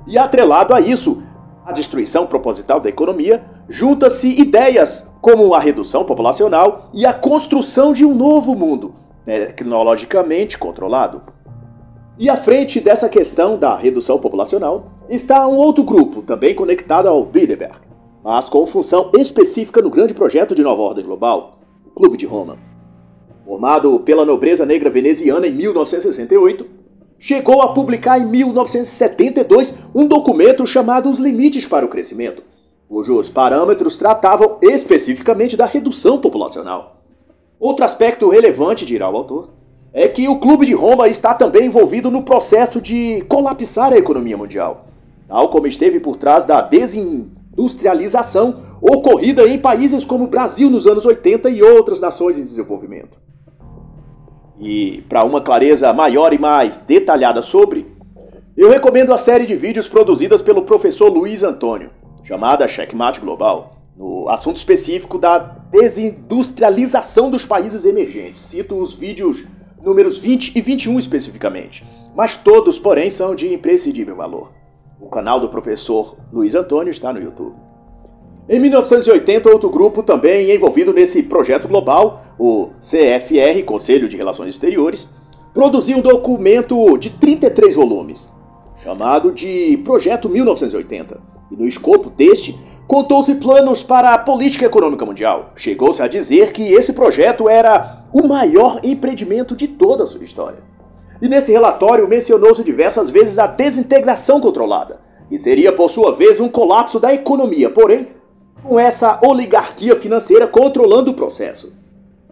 E 0.07 0.17
atrelado 0.17 0.73
a 0.73 0.79
isso, 0.79 1.21
a 1.65 1.71
destruição 1.73 2.25
proposital 2.25 2.79
da 2.79 2.89
economia, 2.89 3.43
junta-se 3.67 4.39
ideias 4.39 5.13
como 5.21 5.53
a 5.53 5.59
redução 5.59 6.05
populacional 6.05 6.89
e 6.93 7.05
a 7.05 7.13
construção 7.13 7.91
de 7.91 8.05
um 8.05 8.15
novo 8.15 8.55
mundo, 8.55 8.95
tecnologicamente 9.25 10.57
controlado. 10.57 11.21
E 12.17 12.29
à 12.29 12.37
frente 12.37 12.79
dessa 12.79 13.09
questão 13.09 13.59
da 13.59 13.75
redução 13.75 14.17
populacional 14.17 14.85
está 15.09 15.45
um 15.45 15.57
outro 15.57 15.83
grupo, 15.83 16.21
também 16.21 16.55
conectado 16.55 17.07
ao 17.07 17.23
Bilderberg, 17.25 17.86
mas 18.27 18.49
com 18.49 18.67
função 18.67 19.09
específica 19.13 19.81
no 19.81 19.89
grande 19.89 20.13
projeto 20.13 20.53
de 20.53 20.61
nova 20.61 20.81
ordem 20.81 21.05
global, 21.05 21.59
o 21.85 21.91
Clube 21.91 22.17
de 22.17 22.25
Roma. 22.25 22.57
Formado 23.45 24.01
pela 24.01 24.25
nobreza 24.25 24.65
negra 24.65 24.89
veneziana 24.89 25.47
em 25.47 25.51
1968, 25.53 26.65
chegou 27.17 27.61
a 27.61 27.71
publicar 27.71 28.19
em 28.19 28.25
1972 28.25 29.75
um 29.95 30.05
documento 30.05 30.67
chamado 30.67 31.09
Os 31.09 31.19
Limites 31.19 31.65
para 31.65 31.85
o 31.85 31.87
Crescimento, 31.87 32.43
cujos 32.89 33.29
parâmetros 33.29 33.95
tratavam 33.95 34.57
especificamente 34.61 35.55
da 35.55 35.65
redução 35.65 36.17
populacional. 36.19 36.97
Outro 37.57 37.85
aspecto 37.85 38.27
relevante, 38.27 38.85
dirá 38.85 39.09
o 39.09 39.15
autor, 39.15 39.51
é 39.93 40.05
que 40.05 40.27
o 40.27 40.37
Clube 40.37 40.65
de 40.65 40.73
Roma 40.73 41.07
está 41.07 41.33
também 41.33 41.67
envolvido 41.67 42.11
no 42.11 42.23
processo 42.23 42.81
de 42.81 43.23
colapsar 43.29 43.93
a 43.93 43.97
economia 43.97 44.35
mundial, 44.35 44.87
tal 45.29 45.47
como 45.47 45.65
esteve 45.65 46.01
por 46.01 46.17
trás 46.17 46.43
da 46.43 46.59
desindustrialização 47.57 48.77
ocorrida 48.79 49.47
em 49.47 49.57
países 49.57 50.05
como 50.05 50.25
o 50.25 50.27
Brasil 50.27 50.69
nos 50.69 50.85
anos 50.85 51.05
80 51.05 51.49
e 51.49 51.63
outras 51.63 51.99
nações 51.99 52.37
em 52.37 52.43
desenvolvimento. 52.43 53.17
E 54.59 55.03
para 55.09 55.23
uma 55.23 55.41
clareza 55.41 55.91
maior 55.91 56.33
e 56.33 56.37
mais 56.37 56.77
detalhada 56.77 57.41
sobre, 57.41 57.87
eu 58.55 58.69
recomendo 58.69 59.13
a 59.13 59.17
série 59.17 59.45
de 59.45 59.55
vídeos 59.55 59.87
produzidas 59.87 60.41
pelo 60.41 60.63
professor 60.63 61.09
Luiz 61.09 61.43
Antônio, 61.43 61.91
chamada 62.23 62.67
Checkmate 62.67 63.19
Global, 63.19 63.75
no 63.95 64.29
assunto 64.29 64.57
específico 64.57 65.17
da 65.17 65.37
desindustrialização 65.37 67.29
dos 67.29 67.45
países 67.45 67.85
emergentes. 67.85 68.41
Cito 68.41 68.75
os 68.75 68.93
vídeos 68.93 69.43
números 69.81 70.17
20 70.17 70.57
e 70.57 70.61
21 70.61 70.99
especificamente, 70.99 71.85
mas 72.15 72.35
todos, 72.35 72.79
porém, 72.79 73.09
são 73.09 73.35
de 73.35 73.53
imprescindível 73.53 74.15
valor. 74.15 74.51
O 74.99 75.07
canal 75.09 75.39
do 75.39 75.47
professor 75.47 76.17
Luiz 76.33 76.55
Antônio 76.55 76.89
está 76.89 77.13
no 77.13 77.21
YouTube. 77.21 77.55
Em 78.49 78.59
1980, 78.59 79.47
outro 79.47 79.69
grupo 79.69 80.01
também 80.01 80.51
envolvido 80.51 80.91
nesse 80.91 81.21
projeto 81.21 81.67
global, 81.67 82.23
o 82.39 82.69
CFR, 82.81 83.63
Conselho 83.63 84.09
de 84.09 84.17
Relações 84.17 84.49
Exteriores, 84.49 85.09
produziu 85.53 85.97
um 85.97 86.01
documento 86.01 86.97
de 86.97 87.11
33 87.11 87.75
volumes, 87.75 88.27
chamado 88.77 89.31
de 89.31 89.77
Projeto 89.85 90.29
1980. 90.29 91.19
E 91.51 91.55
no 91.55 91.67
escopo 91.67 92.09
deste, 92.09 92.57
contou-se 92.87 93.35
planos 93.35 93.83
para 93.83 94.15
a 94.15 94.17
política 94.17 94.65
econômica 94.65 95.05
mundial. 95.05 95.51
Chegou-se 95.55 96.01
a 96.01 96.07
dizer 96.07 96.53
que 96.53 96.73
esse 96.73 96.93
projeto 96.93 97.47
era 97.47 98.03
o 98.11 98.27
maior 98.27 98.79
empreendimento 98.83 99.55
de 99.55 99.67
toda 99.67 100.05
a 100.05 100.07
sua 100.07 100.23
história. 100.23 100.66
E 101.21 101.27
nesse 101.27 101.51
relatório 101.51 102.07
mencionou-se 102.07 102.63
diversas 102.63 103.09
vezes 103.09 103.39
a 103.39 103.47
desintegração 103.47 104.39
controlada, 104.39 104.99
que 105.29 105.39
seria 105.39 105.73
por 105.73 105.89
sua 105.89 106.11
vez 106.11 106.39
um 106.39 106.49
colapso 106.49 106.99
da 106.99 107.13
economia, 107.13 107.69
porém 107.69 108.07
com 108.63 108.79
essa 108.79 109.19
oligarquia 109.23 109.95
financeira 109.95 110.47
controlando 110.47 111.11
o 111.11 111.13
processo. 111.13 111.73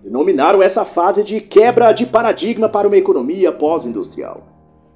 Denominaram 0.04 0.62
essa 0.62 0.86
fase 0.86 1.24
de 1.24 1.42
quebra 1.42 1.92
de 1.92 2.06
paradigma 2.06 2.70
para 2.70 2.88
uma 2.88 2.98
economia 2.98 3.51
pós-industrial. 3.51 4.44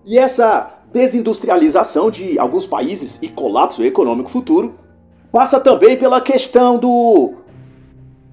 E 0.06 0.18
essa 0.18 0.82
desindustrialização 0.94 2.12
de 2.12 2.38
alguns 2.38 2.66
países 2.66 3.20
e 3.22 3.28
colapso 3.28 3.84
econômico 3.84 4.30
futuro 4.30 4.76
passa 5.32 5.60
também 5.60 5.98
pela 5.98 6.22
questão 6.22 6.78
do 6.78 7.34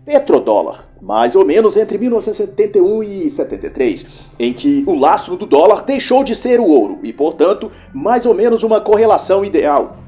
petrodólar, 0.07 0.89
mais 1.03 1.37
ou 1.37 1.45
menos 1.45 1.77
entre 1.77 1.99
1971 1.99 3.03
e 3.03 3.31
73, 3.31 4.07
em 4.39 4.55
que 4.55 4.83
o 4.87 4.95
lastro 4.95 5.37
do 5.37 5.45
dólar 5.45 5.83
deixou 5.83 6.25
de 6.25 6.35
ser 6.35 6.61
o 6.61 6.65
ouro 6.65 7.01
e, 7.03 7.13
portanto, 7.13 7.71
mais 7.93 8.25
ou 8.25 8.33
menos 8.33 8.63
uma 8.63 8.81
correlação 8.81 9.45
ideal 9.45 10.07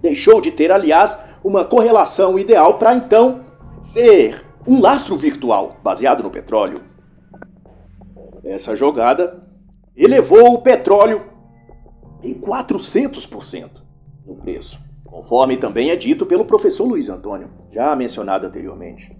deixou 0.00 0.40
de 0.40 0.50
ter, 0.50 0.70
aliás, 0.70 1.18
uma 1.42 1.64
correlação 1.64 2.38
ideal 2.38 2.78
para 2.78 2.94
então 2.94 3.44
ser 3.82 4.44
um 4.66 4.80
lastro 4.80 5.16
virtual 5.16 5.76
baseado 5.82 6.22
no 6.22 6.30
petróleo. 6.30 6.82
Essa 8.44 8.76
jogada 8.76 9.46
elevou 9.96 10.54
o 10.54 10.62
petróleo 10.62 11.22
em 12.22 12.34
400% 12.34 13.70
no 14.26 14.36
preço, 14.36 14.80
conforme 15.04 15.56
também 15.56 15.90
é 15.90 15.96
dito 15.96 16.26
pelo 16.26 16.44
professor 16.44 16.86
Luiz 16.86 17.08
Antônio, 17.08 17.50
já 17.72 17.94
mencionado 17.96 18.46
anteriormente. 18.46 19.16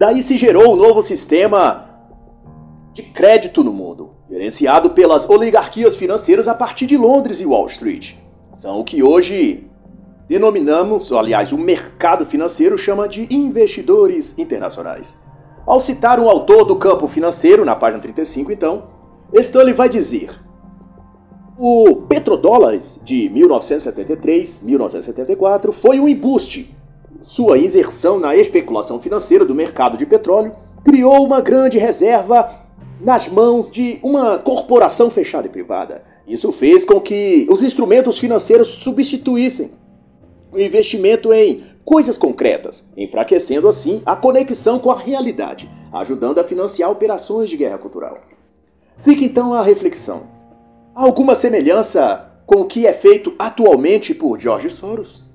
Daí 0.00 0.22
se 0.22 0.38
gerou 0.38 0.72
um 0.72 0.76
novo 0.76 1.02
sistema 1.02 1.90
de 2.94 3.02
crédito 3.02 3.62
no 3.62 3.70
mundo, 3.70 4.12
gerenciado 4.30 4.88
pelas 4.88 5.28
oligarquias 5.28 5.94
financeiras 5.94 6.48
a 6.48 6.54
partir 6.54 6.86
de 6.86 6.96
Londres 6.96 7.38
e 7.38 7.44
Wall 7.44 7.66
Street. 7.66 8.14
São 8.54 8.80
o 8.80 8.84
que 8.84 9.02
hoje 9.02 9.68
denominamos, 10.26 11.12
aliás, 11.12 11.52
o 11.52 11.58
mercado 11.58 12.24
financeiro 12.24 12.78
chama 12.78 13.06
de 13.06 13.28
investidores 13.30 14.38
internacionais. 14.38 15.18
Ao 15.66 15.78
citar 15.78 16.18
um 16.18 16.30
autor 16.30 16.64
do 16.64 16.76
campo 16.76 17.06
financeiro, 17.06 17.62
na 17.62 17.76
página 17.76 18.00
35, 18.00 18.50
então, 18.50 18.84
Stanley 19.34 19.74
vai 19.74 19.90
dizer: 19.90 20.30
o 21.58 21.96
petrodólares 22.08 22.98
de 23.04 23.28
1973-1974 23.28 25.72
foi 25.72 26.00
um 26.00 26.08
embuste. 26.08 26.74
Sua 27.22 27.58
inserção 27.58 28.18
na 28.18 28.34
especulação 28.34 28.98
financeira 28.98 29.44
do 29.44 29.54
mercado 29.54 29.96
de 29.96 30.06
petróleo 30.06 30.52
criou 30.84 31.24
uma 31.24 31.40
grande 31.40 31.78
reserva 31.78 32.50
nas 33.00 33.28
mãos 33.28 33.70
de 33.70 33.98
uma 34.02 34.38
corporação 34.38 35.10
fechada 35.10 35.46
e 35.46 35.50
privada. 35.50 36.02
Isso 36.26 36.50
fez 36.52 36.84
com 36.84 37.00
que 37.00 37.46
os 37.50 37.62
instrumentos 37.62 38.18
financeiros 38.18 38.68
substituíssem 38.68 39.72
o 40.52 40.58
investimento 40.58 41.32
em 41.32 41.62
coisas 41.84 42.16
concretas, 42.18 42.84
enfraquecendo 42.96 43.68
assim 43.68 44.02
a 44.04 44.16
conexão 44.16 44.78
com 44.78 44.90
a 44.90 44.98
realidade, 44.98 45.70
ajudando 45.92 46.38
a 46.38 46.44
financiar 46.44 46.90
operações 46.90 47.48
de 47.50 47.56
guerra 47.56 47.78
cultural. 47.78 48.18
Fica 48.98 49.24
então 49.24 49.52
a 49.52 49.62
reflexão: 49.62 50.26
há 50.94 51.02
alguma 51.02 51.34
semelhança 51.34 52.28
com 52.46 52.62
o 52.62 52.66
que 52.66 52.86
é 52.86 52.92
feito 52.92 53.34
atualmente 53.38 54.14
por 54.14 54.40
George 54.40 54.70
Soros? 54.70 55.29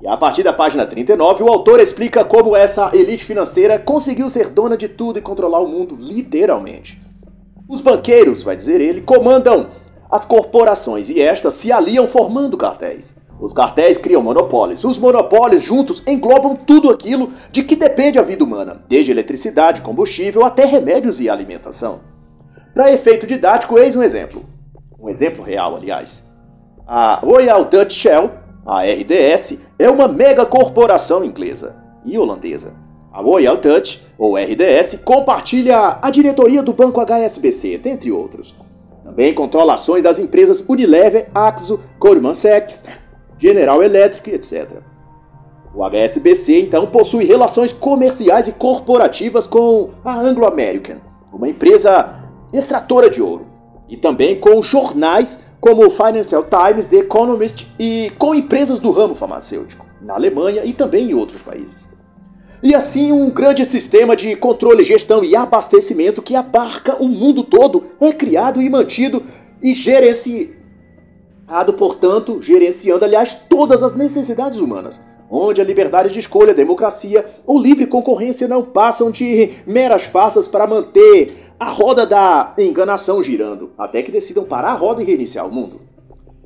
E 0.00 0.06
a 0.06 0.16
partir 0.16 0.44
da 0.44 0.52
página 0.52 0.86
39, 0.86 1.42
o 1.42 1.48
autor 1.48 1.80
explica 1.80 2.24
como 2.24 2.54
essa 2.54 2.90
elite 2.94 3.24
financeira 3.24 3.78
conseguiu 3.78 4.28
ser 4.30 4.48
dona 4.48 4.76
de 4.76 4.88
tudo 4.88 5.18
e 5.18 5.22
controlar 5.22 5.60
o 5.60 5.66
mundo, 5.66 5.96
literalmente. 5.98 7.00
Os 7.68 7.80
banqueiros, 7.80 8.42
vai 8.42 8.56
dizer 8.56 8.80
ele, 8.80 9.00
comandam 9.00 9.66
as 10.10 10.24
corporações 10.24 11.10
e 11.10 11.20
estas 11.20 11.54
se 11.54 11.72
aliam 11.72 12.06
formando 12.06 12.56
cartéis. 12.56 13.16
Os 13.40 13.52
cartéis 13.52 13.98
criam 13.98 14.22
monopólios. 14.22 14.84
Os 14.84 14.98
monopólios 14.98 15.62
juntos 15.62 16.02
englobam 16.06 16.56
tudo 16.56 16.90
aquilo 16.90 17.32
de 17.52 17.62
que 17.62 17.76
depende 17.76 18.18
a 18.18 18.22
vida 18.22 18.42
humana, 18.42 18.82
desde 18.88 19.10
eletricidade, 19.12 19.82
combustível 19.82 20.44
até 20.44 20.64
remédios 20.64 21.20
e 21.20 21.28
alimentação. 21.28 22.00
Para 22.72 22.92
efeito 22.92 23.26
didático, 23.26 23.78
eis 23.78 23.94
um 23.94 24.02
exemplo. 24.02 24.44
Um 24.98 25.08
exemplo 25.08 25.44
real, 25.44 25.76
aliás. 25.76 26.24
A 26.86 27.16
Royal 27.16 27.64
Dutch 27.64 27.92
Shell, 27.92 28.30
a 28.68 28.82
RDS, 28.82 29.60
é 29.78 29.88
uma 29.88 30.06
mega 30.06 30.44
corporação 30.44 31.24
inglesa 31.24 31.74
e 32.04 32.18
holandesa. 32.18 32.74
A 33.10 33.22
Royal 33.22 33.56
Dutch, 33.56 34.00
ou 34.18 34.36
RDS, 34.36 35.00
compartilha 35.02 35.98
a 36.02 36.10
diretoria 36.10 36.62
do 36.62 36.74
banco 36.74 37.00
HSBC, 37.00 37.78
dentre 37.78 38.12
outros. 38.12 38.54
Também 39.02 39.32
controla 39.32 39.72
ações 39.72 40.02
das 40.02 40.18
empresas 40.18 40.62
Unilever, 40.68 41.30
Axo, 41.34 41.80
Goldman 41.98 42.34
Sachs, 42.34 42.84
General 43.38 43.82
Electric, 43.82 44.30
etc. 44.30 44.82
O 45.74 45.82
HSBC 45.82 46.60
então 46.60 46.86
possui 46.86 47.24
relações 47.24 47.72
comerciais 47.72 48.48
e 48.48 48.52
corporativas 48.52 49.46
com 49.46 49.88
a 50.04 50.20
Anglo 50.20 50.44
American, 50.44 50.96
uma 51.32 51.48
empresa 51.48 52.20
extratora 52.52 53.08
de 53.08 53.22
ouro. 53.22 53.47
E 53.88 53.96
também 53.96 54.38
com 54.38 54.62
jornais 54.62 55.48
como 55.60 55.86
o 55.86 55.90
Financial 55.90 56.44
Times, 56.44 56.86
The 56.86 56.98
Economist 56.98 57.66
e 57.78 58.12
com 58.18 58.34
empresas 58.34 58.78
do 58.80 58.90
ramo 58.90 59.14
farmacêutico, 59.14 59.84
na 60.00 60.14
Alemanha 60.14 60.64
e 60.64 60.72
também 60.72 61.10
em 61.10 61.14
outros 61.14 61.42
países. 61.42 61.88
E 62.62 62.74
assim, 62.74 63.12
um 63.12 63.30
grande 63.30 63.64
sistema 63.64 64.16
de 64.16 64.34
controle, 64.34 64.82
gestão 64.82 65.22
e 65.22 65.36
abastecimento 65.36 66.20
que 66.20 66.34
abarca 66.34 66.96
o 66.96 67.08
mundo 67.08 67.44
todo 67.44 67.84
é 68.00 68.12
criado 68.12 68.60
e 68.60 68.68
mantido 68.68 69.22
e 69.62 69.72
gerenciado, 69.74 70.52
portanto, 71.76 72.42
gerenciando, 72.42 73.04
aliás, 73.04 73.42
todas 73.48 73.82
as 73.82 73.94
necessidades 73.94 74.58
humanas, 74.58 75.00
onde 75.30 75.60
a 75.60 75.64
liberdade 75.64 76.10
de 76.10 76.18
escolha, 76.18 76.50
a 76.50 76.56
democracia 76.56 77.24
ou 77.46 77.60
livre 77.60 77.86
concorrência 77.86 78.48
não 78.48 78.62
passam 78.62 79.10
de 79.10 79.50
meras 79.64 80.02
farsas 80.02 80.48
para 80.48 80.66
manter 80.66 81.32
a 81.58 81.70
roda 81.70 82.06
da 82.06 82.54
enganação 82.56 83.20
girando, 83.22 83.72
até 83.76 84.00
que 84.00 84.12
decidam 84.12 84.44
parar 84.44 84.70
a 84.70 84.76
roda 84.76 85.02
e 85.02 85.04
reiniciar 85.04 85.46
o 85.46 85.52
mundo. 85.52 85.80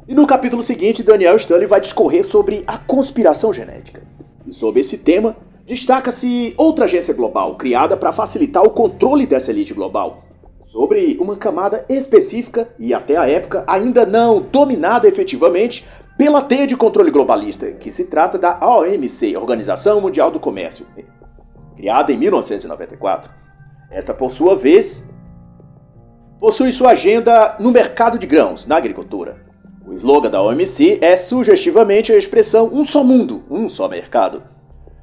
E 0.08 0.14
no 0.14 0.26
capítulo 0.26 0.62
seguinte, 0.62 1.02
Daniel 1.02 1.36
Stanley 1.36 1.66
vai 1.66 1.80
discorrer 1.80 2.24
sobre 2.24 2.64
a 2.66 2.78
conspiração 2.78 3.52
genética. 3.52 4.02
E 4.46 4.52
sobre 4.52 4.80
esse 4.80 4.98
tema, 4.98 5.36
destaca-se 5.66 6.54
outra 6.56 6.86
agência 6.86 7.12
global, 7.12 7.56
criada 7.56 7.96
para 7.96 8.10
facilitar 8.10 8.62
o 8.62 8.70
controle 8.70 9.26
dessa 9.26 9.50
elite 9.50 9.74
global, 9.74 10.24
sobre 10.64 11.18
uma 11.20 11.36
camada 11.36 11.84
específica 11.90 12.68
e 12.78 12.94
até 12.94 13.16
a 13.16 13.28
época 13.28 13.62
ainda 13.66 14.06
não 14.06 14.40
dominada 14.40 15.06
efetivamente 15.06 15.86
pela 16.16 16.40
teia 16.40 16.66
de 16.66 16.76
controle 16.76 17.10
globalista, 17.10 17.70
que 17.72 17.92
se 17.92 18.06
trata 18.06 18.38
da 18.38 18.58
OMC, 18.60 19.36
Organização 19.36 20.00
Mundial 20.00 20.30
do 20.30 20.40
Comércio, 20.40 20.86
criada 21.76 22.12
em 22.12 22.16
1994. 22.16 23.41
Esta, 23.92 24.14
por 24.14 24.30
sua 24.30 24.56
vez, 24.56 25.10
possui 26.40 26.72
sua 26.72 26.92
agenda 26.92 27.56
no 27.60 27.70
mercado 27.70 28.18
de 28.18 28.26
grãos, 28.26 28.66
na 28.66 28.76
agricultura. 28.76 29.44
O 29.86 29.92
slogan 29.92 30.30
da 30.30 30.42
OMC 30.42 30.98
é 31.02 31.14
sugestivamente 31.14 32.10
a 32.10 32.16
expressão 32.16 32.70
um 32.72 32.86
só 32.86 33.04
mundo, 33.04 33.42
um 33.50 33.68
só 33.68 33.86
mercado. 33.88 34.42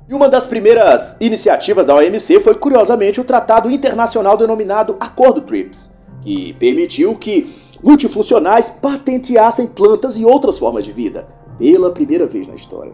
E 0.09 0.13
uma 0.13 0.27
das 0.27 0.47
primeiras 0.47 1.15
iniciativas 1.21 1.85
da 1.85 1.93
OMC 1.93 2.39
foi, 2.39 2.55
curiosamente, 2.55 3.21
o 3.21 3.23
tratado 3.23 3.69
internacional 3.69 4.35
denominado 4.35 4.97
Acordo 4.99 5.41
TRIPS, 5.41 5.95
que 6.23 6.53
permitiu 6.53 7.15
que 7.15 7.55
multifuncionais 7.83 8.71
patenteassem 8.71 9.67
plantas 9.67 10.17
e 10.17 10.25
outras 10.25 10.57
formas 10.57 10.83
de 10.83 10.91
vida, 10.91 11.27
pela 11.59 11.91
primeira 11.91 12.25
vez 12.25 12.47
na 12.47 12.55
história. 12.55 12.93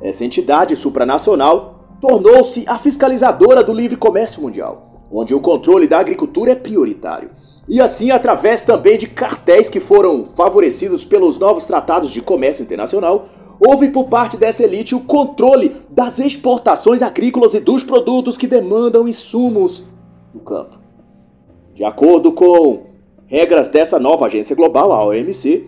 Essa 0.00 0.24
entidade 0.24 0.74
supranacional 0.74 1.84
tornou-se 2.00 2.64
a 2.66 2.78
fiscalizadora 2.78 3.62
do 3.62 3.74
livre 3.74 3.96
comércio 3.96 4.40
mundial 4.40 4.88
onde 5.10 5.34
o 5.34 5.40
controle 5.40 5.86
da 5.86 5.98
agricultura 5.98 6.52
é 6.52 6.54
prioritário. 6.54 7.30
E 7.68 7.80
assim, 7.80 8.10
através 8.10 8.62
também 8.62 8.96
de 8.96 9.06
cartéis 9.06 9.68
que 9.68 9.78
foram 9.78 10.24
favorecidos 10.24 11.04
pelos 11.04 11.38
novos 11.38 11.66
tratados 11.66 12.10
de 12.10 12.22
comércio 12.22 12.62
internacional, 12.62 13.26
houve 13.60 13.90
por 13.90 14.04
parte 14.04 14.36
dessa 14.36 14.62
elite 14.62 14.94
o 14.94 15.00
controle 15.00 15.76
das 15.90 16.18
exportações 16.18 17.02
agrícolas 17.02 17.54
e 17.54 17.60
dos 17.60 17.84
produtos 17.84 18.38
que 18.38 18.46
demandam 18.46 19.06
insumos 19.06 19.84
do 20.32 20.40
campo. 20.40 20.78
De 21.74 21.84
acordo 21.84 22.32
com 22.32 22.86
regras 23.26 23.68
dessa 23.68 23.98
nova 23.98 24.26
agência 24.26 24.56
global, 24.56 24.90
a 24.90 25.04
OMC, 25.04 25.66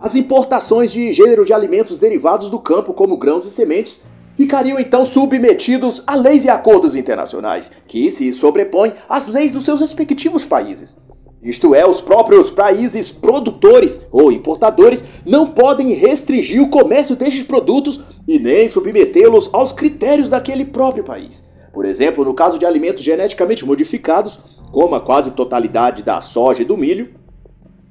as 0.00 0.14
importações 0.14 0.92
de 0.92 1.12
gênero 1.12 1.44
de 1.44 1.52
alimentos 1.52 1.98
derivados 1.98 2.50
do 2.50 2.58
campo, 2.58 2.92
como 2.92 3.16
grãos 3.16 3.46
e 3.46 3.50
sementes, 3.50 4.04
ficariam 4.38 4.78
então 4.78 5.04
submetidos 5.04 6.04
a 6.06 6.14
leis 6.14 6.44
e 6.44 6.48
acordos 6.48 6.94
internacionais, 6.94 7.72
que 7.88 8.08
se 8.08 8.32
sobrepõem 8.32 8.92
às 9.08 9.26
leis 9.26 9.50
dos 9.50 9.64
seus 9.64 9.80
respectivos 9.80 10.46
países. 10.46 11.02
Isto 11.42 11.74
é, 11.74 11.84
os 11.84 12.00
próprios 12.00 12.48
países 12.48 13.10
produtores 13.10 14.06
ou 14.12 14.30
importadores 14.30 15.22
não 15.26 15.48
podem 15.48 15.92
restringir 15.92 16.62
o 16.62 16.70
comércio 16.70 17.16
destes 17.16 17.42
produtos 17.42 18.00
e 18.28 18.38
nem 18.38 18.68
submetê-los 18.68 19.52
aos 19.52 19.72
critérios 19.72 20.30
daquele 20.30 20.64
próprio 20.64 21.02
país. 21.02 21.48
Por 21.72 21.84
exemplo, 21.84 22.24
no 22.24 22.32
caso 22.32 22.60
de 22.60 22.66
alimentos 22.66 23.02
geneticamente 23.02 23.66
modificados, 23.66 24.38
como 24.70 24.94
a 24.94 25.00
quase 25.00 25.32
totalidade 25.32 26.04
da 26.04 26.20
soja 26.20 26.62
e 26.62 26.64
do 26.64 26.76
milho, 26.76 27.18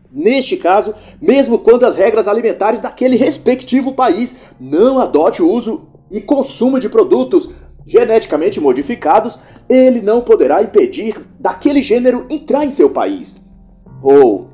Neste 0.10 0.56
caso, 0.56 0.96
mesmo 1.22 1.60
quando 1.60 1.84
as 1.84 1.98
regras 1.98 2.30
alimentares 2.30 2.80
daquele 2.80 3.18
respectivo 3.18 3.92
país 3.92 4.56
não 4.58 5.00
adote 5.00 5.44
o 5.44 5.52
uso 5.52 5.86
e 6.12 6.22
consumo 6.22 6.80
de 6.80 6.90
produtos 6.90 7.50
geneticamente 7.86 8.60
modificados, 8.60 9.40
ele 9.70 10.02
não 10.02 10.22
poderá 10.22 10.62
impedir 10.62 11.26
daquele 11.40 11.82
gênero 11.82 12.26
entrar 12.30 12.66
em 12.66 12.70
seu 12.70 12.90
país. 12.90 13.42
Ou, 14.02 14.50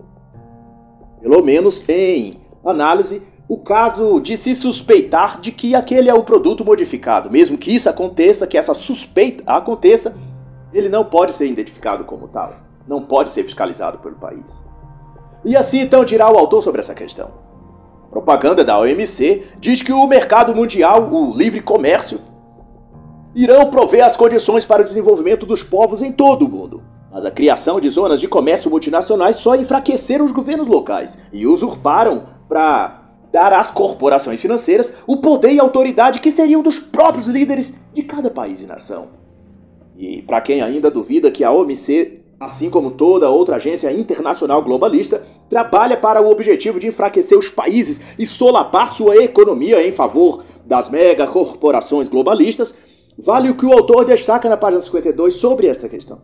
pelo 1.20 1.44
menos 1.44 1.88
em 1.90 2.36
análise, 2.64 3.24
o 3.48 3.58
caso 3.58 4.20
de 4.20 4.38
se 4.38 4.56
suspeitar 4.56 5.42
de 5.42 5.52
que 5.52 5.76
aquele 5.76 6.10
é 6.10 6.14
o 6.14 6.24
produto 6.24 6.64
modificado. 6.64 7.30
Mesmo 7.30 7.58
que 7.58 7.74
isso 7.74 7.90
aconteça, 7.90 8.48
que 8.48 8.58
essa 8.58 8.74
suspeita 8.74 9.44
aconteça, 9.46 10.16
ele 10.72 10.88
não 10.88 11.04
pode 11.04 11.34
ser 11.34 11.48
identificado 11.48 12.04
como 12.04 12.28
tal. 12.28 12.54
Não 12.88 13.02
pode 13.02 13.32
ser 13.32 13.44
fiscalizado 13.44 13.98
pelo 14.00 14.16
país. 14.16 14.66
E 15.44 15.58
assim 15.58 15.80
então 15.80 16.06
dirá 16.06 16.32
o 16.32 16.38
autor 16.38 16.62
sobre 16.62 16.80
essa 16.82 16.94
questão. 16.94 17.43
Propaganda 18.14 18.64
da 18.64 18.80
OMC 18.80 19.42
diz 19.60 19.82
que 19.82 19.92
o 19.92 20.06
mercado 20.06 20.56
mundial, 20.56 21.10
o 21.12 21.36
livre 21.36 21.60
comércio, 21.60 22.20
irão 23.34 23.72
prover 23.72 24.06
as 24.06 24.16
condições 24.16 24.64
para 24.64 24.84
o 24.84 24.86
desenvolvimento 24.86 25.48
dos 25.48 25.64
povos 25.64 26.04
em 26.04 26.12
todo 26.12 26.46
o 26.46 26.50
mundo. 26.50 26.84
Mas 27.12 27.26
a 27.26 27.32
criação 27.32 27.80
de 27.80 27.90
zonas 27.90 28.22
de 28.22 28.28
comércio 28.28 28.70
multinacionais 28.70 29.38
só 29.38 29.56
enfraqueceram 29.56 30.24
os 30.24 30.32
governos 30.32 30.68
locais 30.68 31.18
e 31.34 31.48
usurparam 31.48 32.26
para 32.48 33.02
dar 33.32 33.52
às 33.52 33.72
corporações 33.72 34.40
financeiras 34.40 35.04
o 35.08 35.18
poder 35.18 35.52
e 35.52 35.60
autoridade 35.60 36.20
que 36.20 36.30
seriam 36.30 36.62
dos 36.62 36.78
próprios 36.78 37.26
líderes 37.26 37.82
de 37.96 38.04
cada 38.04 38.30
país 38.30 38.62
e 38.62 38.68
nação. 38.68 39.08
E 39.98 40.22
para 40.22 40.40
quem 40.40 40.62
ainda 40.62 40.92
duvida 40.92 41.32
que 41.32 41.44
a 41.44 41.52
OMC 41.52 42.23
assim 42.40 42.70
como 42.70 42.92
toda 42.92 43.30
outra 43.30 43.56
agência 43.56 43.92
internacional 43.92 44.62
globalista, 44.62 45.24
trabalha 45.50 45.96
para 45.98 46.22
o 46.22 46.30
objetivo 46.30 46.80
de 46.80 46.88
enfraquecer 46.88 47.38
os 47.38 47.50
países 47.50 48.16
e 48.18 48.26
solapar 48.26 48.90
sua 48.90 49.18
economia 49.18 49.86
em 49.86 49.92
favor 49.92 50.44
das 50.66 50.90
megacorporações 50.90 52.10
globalistas, 52.10 52.76
vale 53.18 53.50
o 53.50 53.56
que 53.56 53.66
o 53.66 53.74
autor 53.74 54.06
destaca 54.06 54.50
na 54.50 54.58
página 54.58 54.82
52 54.82 55.36
sobre 55.36 55.68
esta 55.68 55.88
questão. 55.88 56.22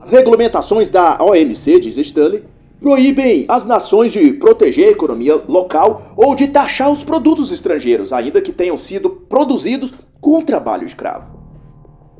As 0.00 0.10
regulamentações 0.10 0.90
da 0.90 1.18
OMC, 1.22 1.80
diz 1.80 1.98
Stanley, 1.98 2.44
proíbem 2.80 3.44
as 3.48 3.64
nações 3.64 4.12
de 4.12 4.32
proteger 4.34 4.88
a 4.88 4.92
economia 4.92 5.42
local 5.48 6.14
ou 6.16 6.34
de 6.34 6.48
taxar 6.48 6.90
os 6.90 7.02
produtos 7.02 7.50
estrangeiros, 7.50 8.12
ainda 8.12 8.40
que 8.40 8.52
tenham 8.52 8.76
sido 8.76 9.10
produzidos 9.10 9.92
com 10.20 10.42
trabalho 10.42 10.86
escravo. 10.86 11.38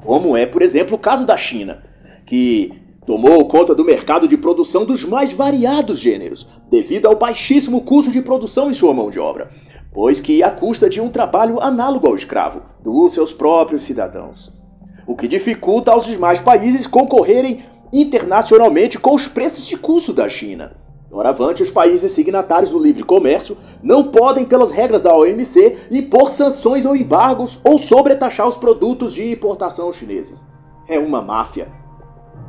Como 0.04 0.36
é, 0.36 0.46
por 0.46 0.62
exemplo, 0.62 0.96
o 0.96 0.98
caso 0.98 1.24
da 1.24 1.36
China, 1.36 1.82
que 2.28 2.70
tomou 3.06 3.48
conta 3.48 3.74
do 3.74 3.86
mercado 3.86 4.28
de 4.28 4.36
produção 4.36 4.84
dos 4.84 5.02
mais 5.02 5.32
variados 5.32 5.98
gêneros, 5.98 6.46
devido 6.70 7.06
ao 7.06 7.16
baixíssimo 7.16 7.80
custo 7.80 8.10
de 8.10 8.20
produção 8.20 8.70
em 8.70 8.74
sua 8.74 8.92
mão 8.92 9.10
de 9.10 9.18
obra, 9.18 9.50
pois 9.94 10.20
que 10.20 10.42
à 10.42 10.50
custa 10.50 10.90
de 10.90 11.00
um 11.00 11.08
trabalho 11.08 11.58
análogo 11.58 12.06
ao 12.06 12.14
escravo, 12.14 12.60
dos 12.84 13.14
seus 13.14 13.32
próprios 13.32 13.82
cidadãos. 13.82 14.60
O 15.06 15.16
que 15.16 15.26
dificulta 15.26 15.90
aos 15.90 16.04
demais 16.04 16.38
países 16.38 16.86
concorrerem 16.86 17.62
internacionalmente 17.90 18.98
com 18.98 19.14
os 19.14 19.26
preços 19.26 19.66
de 19.66 19.78
custo 19.78 20.12
da 20.12 20.28
China. 20.28 20.76
Doravante, 21.08 21.62
os 21.62 21.70
países 21.70 22.12
signatários 22.12 22.70
do 22.70 22.78
livre 22.78 23.02
comércio 23.02 23.56
não 23.82 24.04
podem, 24.04 24.44
pelas 24.44 24.70
regras 24.70 25.00
da 25.00 25.16
OMC, 25.16 25.88
impor 25.90 26.28
sanções 26.28 26.84
ou 26.84 26.94
embargos 26.94 27.58
ou 27.64 27.78
sobretaxar 27.78 28.46
os 28.46 28.58
produtos 28.58 29.14
de 29.14 29.32
importação 29.32 29.90
chineses. 29.90 30.46
É 30.86 30.98
uma 30.98 31.22
máfia. 31.22 31.87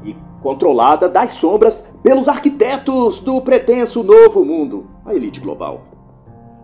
E 0.04 0.16
controlada 0.42 1.10
das 1.10 1.32
sombras 1.32 1.94
pelos 2.02 2.30
arquitetos 2.30 3.20
do 3.20 3.42
pretenso 3.42 4.04
novo 4.04 4.46
mundo, 4.46 4.88
a 5.06 5.14
elite 5.14 5.40
global. 5.40 5.82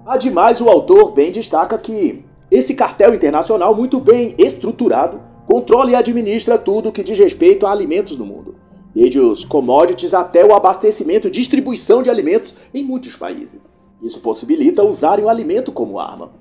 Ademais, 0.05 0.61
o 0.61 0.69
autor 0.69 1.11
bem 1.11 1.31
destaca 1.31 1.77
que 1.77 2.23
esse 2.49 2.75
cartel 2.75 3.13
internacional, 3.13 3.75
muito 3.75 3.99
bem 3.99 4.35
estruturado, 4.37 5.19
controla 5.47 5.91
e 5.91 5.95
administra 5.95 6.57
tudo 6.57 6.91
que 6.91 7.03
diz 7.03 7.17
respeito 7.17 7.65
a 7.65 7.71
alimentos 7.71 8.15
no 8.15 8.25
mundo, 8.25 8.55
desde 8.93 9.19
os 9.19 9.43
commodities 9.43 10.13
até 10.13 10.45
o 10.45 10.53
abastecimento 10.53 11.27
e 11.27 11.31
distribuição 11.31 12.01
de 12.01 12.09
alimentos 12.09 12.55
em 12.73 12.83
muitos 12.83 13.15
países. 13.15 13.65
Isso 14.01 14.19
possibilita 14.19 14.83
usarem 14.83 15.25
o 15.25 15.29
alimento 15.29 15.71
como 15.71 15.99
arma. 15.99 16.31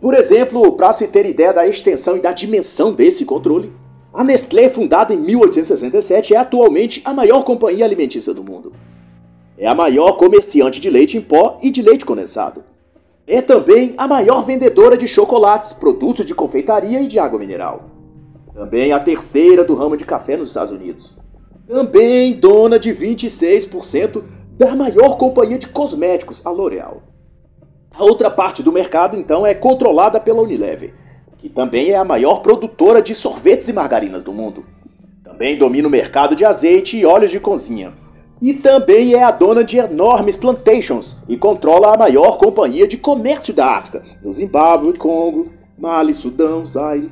Por 0.00 0.14
exemplo, 0.14 0.72
para 0.72 0.92
se 0.92 1.08
ter 1.08 1.26
ideia 1.26 1.52
da 1.52 1.66
extensão 1.66 2.16
e 2.16 2.20
da 2.20 2.32
dimensão 2.32 2.92
desse 2.92 3.24
controle, 3.24 3.72
a 4.12 4.24
Nestlé, 4.24 4.68
fundada 4.68 5.12
em 5.12 5.18
1867, 5.18 6.34
é 6.34 6.36
atualmente 6.38 7.02
a 7.04 7.12
maior 7.12 7.42
companhia 7.42 7.84
alimentícia 7.84 8.32
do 8.32 8.42
mundo. 8.42 8.72
É 9.56 9.66
a 9.66 9.74
maior 9.74 10.12
comerciante 10.12 10.80
de 10.80 10.88
leite 10.88 11.16
em 11.16 11.20
pó 11.20 11.58
e 11.62 11.70
de 11.70 11.82
leite 11.82 12.04
condensado. 12.04 12.64
É 13.26 13.42
também 13.42 13.94
a 13.98 14.08
maior 14.08 14.44
vendedora 14.44 14.96
de 14.96 15.06
chocolates, 15.06 15.72
produtos 15.72 16.24
de 16.24 16.34
confeitaria 16.34 17.00
e 17.00 17.06
de 17.06 17.18
água 17.18 17.38
mineral. 17.38 17.90
Também 18.54 18.92
a 18.92 18.98
terceira 18.98 19.62
do 19.62 19.74
ramo 19.74 19.96
de 19.96 20.04
café 20.04 20.36
nos 20.36 20.48
Estados 20.48 20.72
Unidos. 20.72 21.16
Também 21.66 22.32
dona 22.32 22.78
de 22.78 22.90
26% 22.90 24.22
da 24.56 24.74
maior 24.74 25.18
companhia 25.18 25.58
de 25.58 25.68
cosméticos, 25.68 26.44
a 26.46 26.50
L'Oréal. 26.50 27.02
A 27.92 28.02
outra 28.02 28.30
parte 28.30 28.62
do 28.62 28.72
mercado, 28.72 29.16
então, 29.16 29.46
é 29.46 29.54
controlada 29.54 30.18
pela 30.18 30.42
Unilever, 30.42 30.94
que 31.38 31.48
também 31.48 31.90
é 31.90 31.96
a 31.96 32.04
maior 32.04 32.40
produtora 32.40 33.00
de 33.00 33.14
sorvetes 33.14 33.68
e 33.68 33.72
margarinas 33.72 34.24
do 34.24 34.32
mundo. 34.32 34.66
Também 35.24 35.56
domina 35.56 35.86
o 35.86 35.90
mercado 35.90 36.34
de 36.34 36.44
azeite 36.44 36.98
e 36.98 37.06
óleos 37.06 37.30
de 37.30 37.38
cozinha. 37.38 37.94
E 38.42 38.52
também 38.54 39.14
é 39.14 39.22
a 39.22 39.30
dona 39.30 39.62
de 39.62 39.78
enormes 39.78 40.36
plantations 40.36 41.16
e 41.28 41.36
controla 41.36 41.94
a 41.94 41.96
maior 41.96 42.38
companhia 42.38 42.86
de 42.86 42.96
comércio 42.96 43.54
da 43.54 43.76
África, 43.76 44.02
no 44.22 44.32
Zimbábue, 44.32 44.98
Congo, 44.98 45.52
Mali, 45.78 46.12
Sudão, 46.12 46.64
Zaire. 46.64 47.10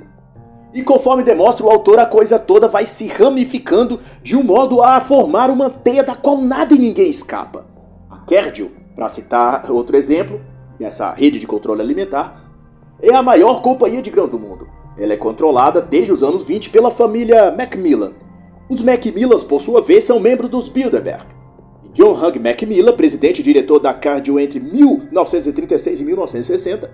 E 0.74 0.82
conforme 0.82 1.22
demonstra 1.22 1.64
o 1.64 1.70
autor, 1.70 1.98
a 1.98 2.06
coisa 2.06 2.38
toda 2.38 2.68
vai 2.68 2.84
se 2.84 3.06
ramificando 3.06 3.98
de 4.22 4.36
um 4.36 4.42
modo 4.42 4.82
a 4.82 5.00
formar 5.00 5.50
uma 5.50 5.70
teia 5.70 6.02
da 6.02 6.14
qual 6.14 6.40
nada 6.40 6.74
e 6.74 6.78
ninguém 6.78 7.08
escapa. 7.08 7.64
A 8.10 8.18
Kerdio, 8.18 8.72
para 8.94 9.08
citar 9.08 9.70
outro 9.70 9.96
exemplo, 9.96 10.40
dessa 10.78 11.12
rede 11.12 11.40
de 11.40 11.46
controle 11.46 11.80
alimentar, 11.80 12.45
é 13.02 13.14
a 13.14 13.22
maior 13.22 13.62
companhia 13.62 14.02
de 14.02 14.10
grãos 14.10 14.30
do 14.30 14.38
mundo. 14.38 14.68
Ela 14.98 15.12
é 15.12 15.16
controlada 15.16 15.80
desde 15.80 16.12
os 16.12 16.22
anos 16.22 16.42
20 16.42 16.70
pela 16.70 16.90
família 16.90 17.50
Macmillan. 17.50 18.12
Os 18.68 18.82
Macmillans, 18.82 19.44
por 19.44 19.60
sua 19.60 19.80
vez, 19.80 20.04
são 20.04 20.18
membros 20.18 20.50
dos 20.50 20.68
Bilderberg. 20.68 21.26
John 21.92 22.12
Hug 22.12 22.38
Macmillan, 22.38 22.92
presidente 22.92 23.40
e 23.40 23.42
diretor 23.42 23.78
da 23.78 23.94
Cardio 23.94 24.38
entre 24.38 24.60
1936 24.60 26.00
e 26.00 26.04
1960, 26.04 26.90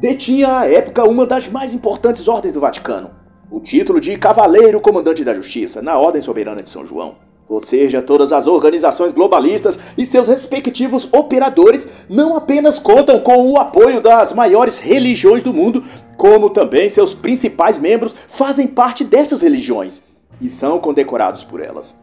detinha 0.00 0.58
à 0.58 0.70
época 0.70 1.08
uma 1.08 1.26
das 1.26 1.48
mais 1.48 1.74
importantes 1.74 2.28
ordens 2.28 2.52
do 2.52 2.60
Vaticano, 2.60 3.10
o 3.50 3.58
título 3.58 4.00
de 4.00 4.16
Cavaleiro 4.16 4.80
Comandante 4.80 5.24
da 5.24 5.34
Justiça, 5.34 5.82
na 5.82 5.98
Ordem 5.98 6.22
Soberana 6.22 6.62
de 6.62 6.70
São 6.70 6.86
João. 6.86 7.16
Ou 7.48 7.60
seja, 7.60 8.02
todas 8.02 8.30
as 8.30 8.46
organizações 8.46 9.12
globalistas 9.12 9.78
e 9.96 10.04
seus 10.04 10.28
respectivos 10.28 11.08
operadores 11.12 11.88
não 12.08 12.36
apenas 12.36 12.78
contam 12.78 13.20
com 13.20 13.50
o 13.50 13.56
apoio 13.56 14.02
das 14.02 14.34
maiores 14.34 14.78
religiões 14.78 15.42
do 15.42 15.54
mundo, 15.54 15.82
como 16.16 16.50
também 16.50 16.88
seus 16.88 17.14
principais 17.14 17.78
membros 17.78 18.14
fazem 18.28 18.66
parte 18.66 19.02
dessas 19.02 19.40
religiões 19.40 20.02
e 20.40 20.48
são 20.48 20.78
condecorados 20.78 21.42
por 21.42 21.60
elas. 21.60 21.98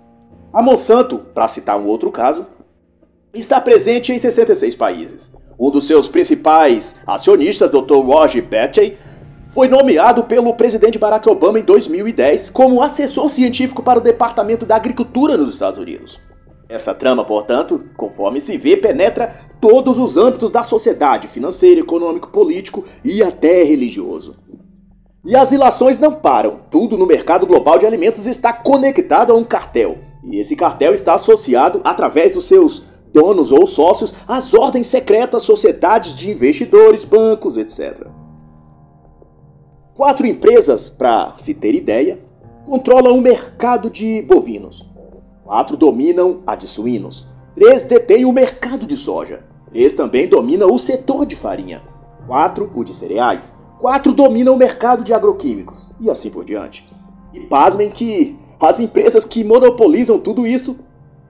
A 0.52 0.62
Monsanto, 0.64 1.20
para 1.20 1.48
citar 1.48 1.80
um 1.80 1.86
outro 1.86 2.12
caso, 2.12 2.48
está 3.34 3.62
presente 3.62 4.12
em 4.12 4.18
66 4.18 4.74
países. 4.74 5.32
Um 5.60 5.70
dos 5.70 5.88
seus 5.88 6.08
principais 6.08 6.96
acionistas, 7.06 7.70
Dr. 7.70 7.98
Roger 7.98 8.44
Petty, 8.44 8.98
foi 9.56 9.70
nomeado 9.70 10.26
pelo 10.26 10.54
presidente 10.54 11.00
Barack 11.00 11.30
Obama 11.30 11.58
em 11.58 11.64
2010 11.64 12.50
como 12.50 12.82
assessor 12.82 13.30
científico 13.30 13.82
para 13.82 14.00
o 14.00 14.02
Departamento 14.02 14.66
da 14.66 14.76
Agricultura 14.76 15.38
nos 15.38 15.54
Estados 15.54 15.80
Unidos. 15.80 16.20
Essa 16.68 16.94
trama, 16.94 17.24
portanto, 17.24 17.86
conforme 17.96 18.42
se 18.42 18.58
vê, 18.58 18.76
penetra 18.76 19.34
todos 19.62 19.98
os 19.98 20.18
âmbitos 20.18 20.52
da 20.52 20.62
sociedade, 20.62 21.30
financeiro, 21.30 21.80
econômico, 21.80 22.32
político 22.32 22.84
e 23.02 23.24
até 23.24 23.64
religioso. 23.64 24.36
E 25.24 25.38
as 25.38 25.54
ilações 25.54 25.98
não 26.00 26.12
param. 26.12 26.60
Tudo 26.70 26.98
no 26.98 27.06
mercado 27.06 27.48
global 27.48 27.78
de 27.78 27.86
alimentos 27.86 28.28
está 28.28 28.52
conectado 28.52 29.32
a 29.32 29.38
um 29.38 29.46
cartel. 29.46 30.00
E 30.30 30.38
esse 30.38 30.58
cartel 30.58 30.94
está 30.94 31.14
associado, 31.14 31.80
através 31.86 32.34
dos 32.34 32.46
seus 32.46 33.02
donos 33.14 33.54
ou 33.54 33.66
sócios, 33.66 34.14
às 34.28 34.54
ordens 34.54 34.88
secretas, 34.88 35.44
sociedades 35.44 36.14
de 36.14 36.30
investidores, 36.30 37.06
bancos, 37.06 37.56
etc. 37.56 38.06
Quatro 39.96 40.28
empresas, 40.28 40.90
para 40.90 41.36
se 41.38 41.54
ter 41.54 41.74
ideia, 41.74 42.20
controlam 42.66 43.18
o 43.18 43.22
mercado 43.22 43.90
de 43.90 44.22
bovinos. 44.24 44.86
Quatro 45.46 45.78
dominam 45.78 46.42
a 46.46 46.54
de 46.54 46.68
suínos. 46.68 47.30
Três 47.56 47.86
detêm 47.86 48.26
o 48.26 48.34
mercado 48.34 48.86
de 48.86 48.98
soja. 48.98 49.46
Três 49.70 49.94
também 49.94 50.28
dominam 50.28 50.70
o 50.70 50.78
setor 50.78 51.26
de 51.26 51.38
farinha. 51.38 51.82
Quatro, 52.28 52.70
o 52.76 52.84
de 52.84 52.94
cereais. 52.94 53.56
Quatro 53.80 54.12
dominam 54.12 54.56
o 54.56 54.58
mercado 54.58 55.02
de 55.02 55.14
agroquímicos. 55.14 55.88
E 56.02 56.10
assim 56.10 56.30
por 56.30 56.44
diante. 56.44 56.86
E 57.34 57.40
pasmem 57.40 57.90
que 57.90 58.38
as 58.60 58.82
empresas 58.82 59.24
que 59.24 59.46
monopolizam 59.46 60.20
tudo 60.20 60.46
isso 60.46 60.78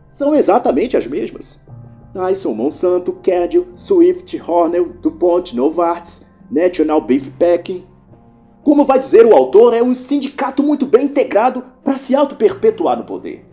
são 0.10 0.34
exatamente 0.34 0.98
as 0.98 1.06
mesmas. 1.06 1.64
Tyson, 2.16 2.54
Monsanto, 2.56 3.14
Cadel, 3.22 3.68
Swift, 3.76 4.42
Hornell, 4.42 4.90
DuPont, 5.04 5.56
Novartis, 5.56 6.26
National 6.50 7.02
Beef 7.02 7.30
Packing, 7.38 7.84
como 8.66 8.84
vai 8.84 8.98
dizer 8.98 9.28
o 9.28 9.36
autor, 9.36 9.76
é 9.76 9.84
um 9.84 9.94
sindicato 9.94 10.64
muito 10.64 10.88
bem 10.88 11.06
integrado 11.06 11.64
para 11.84 12.00
se 12.00 12.16
auto-perpetuar 12.16 12.98
no 12.98 13.04
poder. 13.04 13.46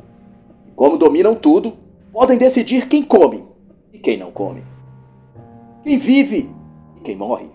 Como 0.74 0.96
dominam 0.96 1.34
tudo, 1.34 1.74
podem 2.10 2.38
decidir 2.38 2.88
quem 2.88 3.02
come 3.04 3.44
e 3.92 3.98
quem 3.98 4.16
não 4.16 4.32
come. 4.32 4.64
Quem 5.82 5.98
vive 5.98 6.48
e 6.96 7.00
quem 7.00 7.14
morre. 7.14 7.50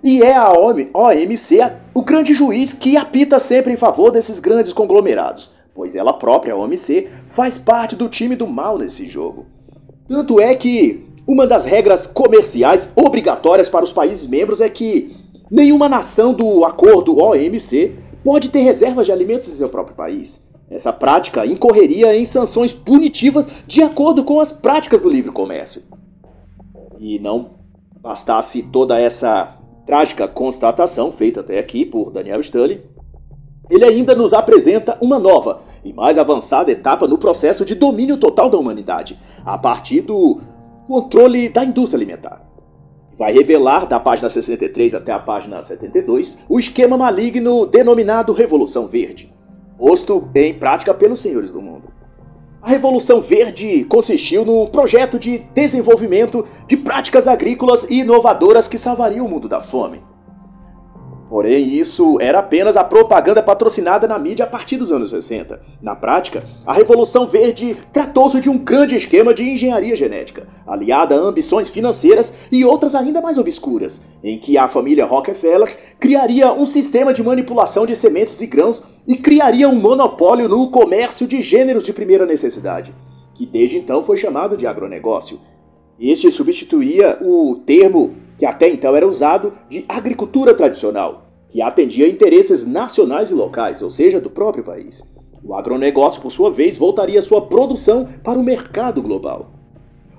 E 0.00 0.22
é 0.22 0.32
a 0.32 0.52
OMC 0.52 1.58
o 1.92 2.02
grande 2.02 2.32
juiz 2.32 2.72
que 2.72 2.96
apita 2.96 3.40
sempre 3.40 3.72
em 3.72 3.76
favor 3.76 4.12
desses 4.12 4.38
grandes 4.38 4.72
conglomerados, 4.72 5.50
pois 5.74 5.96
ela 5.96 6.12
própria, 6.12 6.54
a 6.54 6.56
OMC, 6.56 7.08
faz 7.26 7.58
parte 7.58 7.96
do 7.96 8.08
time 8.08 8.36
do 8.36 8.46
mal 8.46 8.78
nesse 8.78 9.08
jogo. 9.08 9.46
Tanto 10.06 10.38
é 10.38 10.54
que 10.54 11.04
uma 11.26 11.48
das 11.48 11.64
regras 11.64 12.06
comerciais 12.06 12.92
obrigatórias 12.94 13.68
para 13.68 13.84
os 13.84 13.92
países 13.92 14.24
membros 14.28 14.60
é 14.60 14.68
que 14.68 15.20
Nenhuma 15.52 15.86
nação 15.86 16.32
do 16.32 16.64
acordo 16.64 17.22
OMC 17.22 17.94
pode 18.24 18.48
ter 18.48 18.60
reservas 18.60 19.04
de 19.04 19.12
alimentos 19.12 19.48
em 19.48 19.50
seu 19.50 19.68
próprio 19.68 19.94
país. 19.94 20.48
Essa 20.70 20.94
prática 20.94 21.44
incorreria 21.44 22.16
em 22.16 22.24
sanções 22.24 22.72
punitivas 22.72 23.62
de 23.66 23.82
acordo 23.82 24.24
com 24.24 24.40
as 24.40 24.50
práticas 24.50 25.02
do 25.02 25.10
livre 25.10 25.30
comércio. 25.30 25.82
E 26.98 27.18
não 27.18 27.50
bastasse 28.00 28.62
toda 28.62 28.98
essa 28.98 29.58
trágica 29.84 30.26
constatação 30.26 31.12
feita 31.12 31.40
até 31.40 31.58
aqui 31.58 31.84
por 31.84 32.10
Daniel 32.10 32.40
Stanley, 32.40 32.80
ele 33.68 33.84
ainda 33.84 34.14
nos 34.14 34.32
apresenta 34.32 34.96
uma 35.02 35.18
nova 35.18 35.60
e 35.84 35.92
mais 35.92 36.16
avançada 36.16 36.72
etapa 36.72 37.06
no 37.06 37.18
processo 37.18 37.62
de 37.62 37.74
domínio 37.74 38.16
total 38.16 38.48
da 38.48 38.56
humanidade, 38.56 39.18
a 39.44 39.58
partir 39.58 40.00
do 40.00 40.40
controle 40.88 41.50
da 41.50 41.62
indústria 41.62 41.98
alimentar 41.98 42.51
vai 43.22 43.32
revelar, 43.32 43.86
da 43.86 44.00
página 44.00 44.28
63 44.28 44.96
até 44.96 45.12
a 45.12 45.18
página 45.20 45.62
72, 45.62 46.38
o 46.48 46.58
esquema 46.58 46.98
maligno 46.98 47.64
denominado 47.66 48.32
Revolução 48.32 48.88
Verde, 48.88 49.32
posto 49.78 50.28
em 50.34 50.52
prática 50.52 50.92
pelos 50.92 51.22
senhores 51.22 51.52
do 51.52 51.62
mundo. 51.62 51.84
A 52.60 52.68
Revolução 52.68 53.20
Verde 53.20 53.84
consistiu 53.84 54.44
num 54.44 54.66
projeto 54.66 55.20
de 55.20 55.38
desenvolvimento 55.54 56.44
de 56.66 56.76
práticas 56.76 57.28
agrícolas 57.28 57.88
e 57.88 58.00
inovadoras 58.00 58.66
que 58.66 58.76
salvariam 58.76 59.24
o 59.24 59.28
mundo 59.28 59.48
da 59.48 59.60
fome. 59.60 60.02
Porém, 61.32 61.78
isso 61.78 62.18
era 62.20 62.40
apenas 62.40 62.76
a 62.76 62.84
propaganda 62.84 63.42
patrocinada 63.42 64.06
na 64.06 64.18
mídia 64.18 64.44
a 64.44 64.46
partir 64.46 64.76
dos 64.76 64.92
anos 64.92 65.08
60. 65.08 65.62
Na 65.80 65.96
prática, 65.96 66.44
a 66.66 66.74
Revolução 66.74 67.26
Verde 67.26 67.74
tratou-se 67.90 68.38
de 68.38 68.50
um 68.50 68.58
grande 68.58 68.94
esquema 68.94 69.32
de 69.32 69.42
engenharia 69.42 69.96
genética, 69.96 70.46
aliada 70.66 71.14
a 71.14 71.18
ambições 71.18 71.70
financeiras 71.70 72.50
e 72.52 72.66
outras 72.66 72.94
ainda 72.94 73.22
mais 73.22 73.38
obscuras, 73.38 74.02
em 74.22 74.38
que 74.38 74.58
a 74.58 74.68
família 74.68 75.06
Rockefeller 75.06 75.74
criaria 75.98 76.52
um 76.52 76.66
sistema 76.66 77.14
de 77.14 77.22
manipulação 77.22 77.86
de 77.86 77.96
sementes 77.96 78.38
e 78.42 78.46
grãos 78.46 78.82
e 79.08 79.16
criaria 79.16 79.70
um 79.70 79.76
monopólio 79.76 80.50
no 80.50 80.70
comércio 80.70 81.26
de 81.26 81.40
gêneros 81.40 81.84
de 81.84 81.94
primeira 81.94 82.26
necessidade, 82.26 82.94
que 83.32 83.46
desde 83.46 83.78
então 83.78 84.02
foi 84.02 84.18
chamado 84.18 84.54
de 84.54 84.66
agronegócio. 84.66 85.40
Este 85.98 86.30
substituía 86.30 87.16
o 87.22 87.62
termo 87.64 88.16
que 88.42 88.46
até 88.46 88.68
então 88.68 88.96
era 88.96 89.06
usado 89.06 89.52
de 89.70 89.84
agricultura 89.88 90.52
tradicional, 90.52 91.28
que 91.48 91.62
atendia 91.62 92.08
interesses 92.08 92.66
nacionais 92.66 93.30
e 93.30 93.34
locais, 93.34 93.82
ou 93.82 93.88
seja, 93.88 94.20
do 94.20 94.28
próprio 94.28 94.64
país. 94.64 95.00
O 95.44 95.54
agronegócio, 95.54 96.20
por 96.20 96.32
sua 96.32 96.50
vez, 96.50 96.76
voltaria 96.76 97.22
sua 97.22 97.42
produção 97.42 98.04
para 98.24 98.36
o 98.36 98.42
mercado 98.42 99.00
global. 99.00 99.52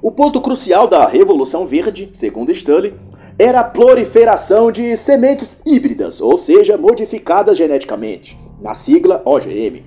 O 0.02 0.10
ponto 0.10 0.40
crucial 0.40 0.88
da 0.88 1.06
Revolução 1.06 1.66
Verde, 1.66 2.12
segundo 2.14 2.50
Stanley, 2.54 2.94
era 3.38 3.60
a 3.60 3.66
proliferação 3.66 4.72
de 4.72 4.96
sementes 4.96 5.62
híbridas, 5.66 6.22
ou 6.22 6.38
seja, 6.38 6.78
modificadas 6.78 7.58
geneticamente, 7.58 8.40
na 8.62 8.74
sigla 8.74 9.22
OGM, 9.26 9.84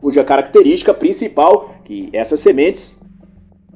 cuja 0.00 0.22
característica 0.22 0.94
principal 0.94 1.68
que 1.84 2.08
essas 2.12 2.38
sementes 2.38 3.00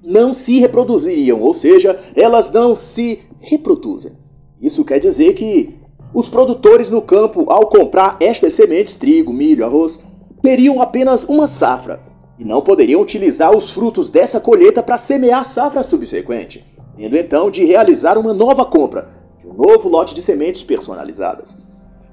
não 0.05 0.35
se 0.35 0.61
reproduziriam, 0.61 1.40
ou 1.40 1.53
seja, 1.53 1.98
elas 2.14 2.53
não 2.53 2.77
se 2.77 3.20
reproduzem. 3.44 4.12
Isso 4.61 4.85
quer 4.85 4.98
dizer 4.98 5.35
que 5.35 5.74
os 6.12 6.28
produtores 6.28 6.90
no 6.90 7.02
campo, 7.02 7.50
ao 7.50 7.66
comprar 7.66 8.16
estas 8.20 8.54
sementes, 8.54 8.96
trigo, 8.96 9.33
milho, 9.33 9.64
arroz, 9.64 10.00
teriam 10.42 10.80
apenas 10.80 11.24
uma 11.24 11.48
safra 11.48 12.00
e 12.38 12.44
não 12.44 12.62
poderiam 12.62 13.00
utilizar 13.00 13.54
os 13.54 13.70
frutos 13.70 14.09
dessa 14.09 14.40
colheita 14.40 14.83
para 14.83 14.98
semear 14.98 15.40
a 15.40 15.44
safra 15.44 15.83
subsequente, 15.83 16.64
tendo 16.96 17.16
então 17.16 17.50
de 17.50 17.64
realizar 17.64 18.16
uma 18.16 18.33
nova 18.33 18.64
compra 18.64 19.09
de 19.38 19.46
um 19.46 19.54
novo 19.54 19.88
lote 19.88 20.14
de 20.14 20.22
sementes 20.22 20.62
personalizadas. 20.62 21.59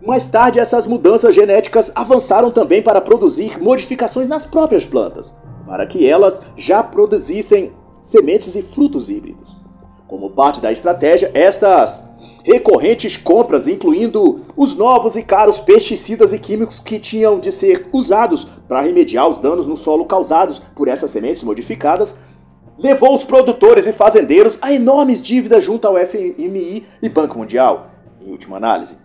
Mais 0.06 0.26
tarde, 0.26 0.60
essas 0.60 0.88
mudanças 0.88 1.36
genéticas 1.36 1.92
avançaram 1.94 2.50
também 2.50 2.82
para 2.82 3.00
produzir 3.00 3.62
modificações 3.62 4.28
nas 4.28 4.46
próprias 4.46 4.86
plantas, 4.86 5.36
para 5.68 5.86
que 5.86 6.08
elas 6.08 6.42
já 6.56 6.84
produzissem 6.84 7.72
sementes 8.02 8.56
e 8.56 8.64
frutos 8.64 9.10
híbridos. 9.12 9.51
Como 10.12 10.30
parte 10.30 10.60
da 10.60 10.74
estratégia, 10.74 11.32
estas 11.34 12.10
recorrentes 12.44 13.16
compras, 13.16 13.66
incluindo 13.66 14.42
os 14.58 14.76
novos 14.76 15.16
e 15.16 15.24
caros 15.24 15.62
pesticidas 15.62 16.34
e 16.34 16.38
químicos 16.38 16.82
que 16.82 17.00
tinham 17.00 17.40
de 17.40 17.50
ser 17.50 17.88
usados 17.94 18.44
para 18.68 18.82
remediar 18.82 19.30
os 19.30 19.38
danos 19.38 19.66
no 19.66 19.78
solo 19.78 20.04
causados 20.04 20.60
por 20.76 20.90
essas 20.90 21.12
sementes 21.12 21.46
modificadas, 21.46 22.20
levou 22.78 23.14
os 23.14 23.24
produtores 23.24 23.88
e 23.88 23.94
fazendeiros 23.94 24.58
a 24.62 24.74
enormes 24.74 25.22
dívidas 25.22 25.64
junto 25.64 25.88
ao 25.88 25.96
FMI 25.96 26.86
e 27.02 27.08
Banco 27.08 27.38
Mundial, 27.38 27.92
em 28.20 28.30
última 28.30 28.58
análise. 28.58 28.98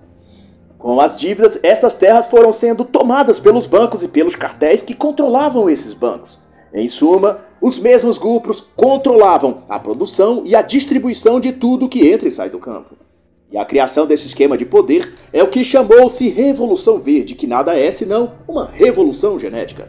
Com 0.76 1.00
as 1.00 1.14
dívidas, 1.14 1.60
essas 1.62 1.94
terras 1.94 2.26
foram 2.26 2.50
sendo 2.50 2.84
tomadas 2.84 3.38
pelos 3.38 3.64
bancos 3.64 4.02
e 4.02 4.08
pelos 4.08 4.34
cartéis 4.34 4.82
que 4.82 4.92
controlavam 4.92 5.70
esses 5.70 5.92
bancos. 5.92 6.45
Em 6.76 6.86
suma, 6.86 7.38
os 7.58 7.78
mesmos 7.78 8.18
grupos 8.18 8.60
controlavam 8.60 9.62
a 9.66 9.80
produção 9.80 10.42
e 10.44 10.54
a 10.54 10.60
distribuição 10.60 11.40
de 11.40 11.50
tudo 11.50 11.88
que 11.88 12.06
entra 12.06 12.28
e 12.28 12.30
sai 12.30 12.50
do 12.50 12.58
campo. 12.58 12.94
E 13.50 13.56
a 13.56 13.64
criação 13.64 14.06
desse 14.06 14.26
esquema 14.26 14.58
de 14.58 14.66
poder 14.66 15.14
é 15.32 15.42
o 15.42 15.48
que 15.48 15.64
chamou-se 15.64 16.28
Revolução 16.28 16.98
Verde, 16.98 17.34
que 17.34 17.46
nada 17.46 17.74
é 17.74 17.90
senão 17.90 18.34
uma 18.46 18.66
revolução 18.70 19.38
genética. 19.38 19.88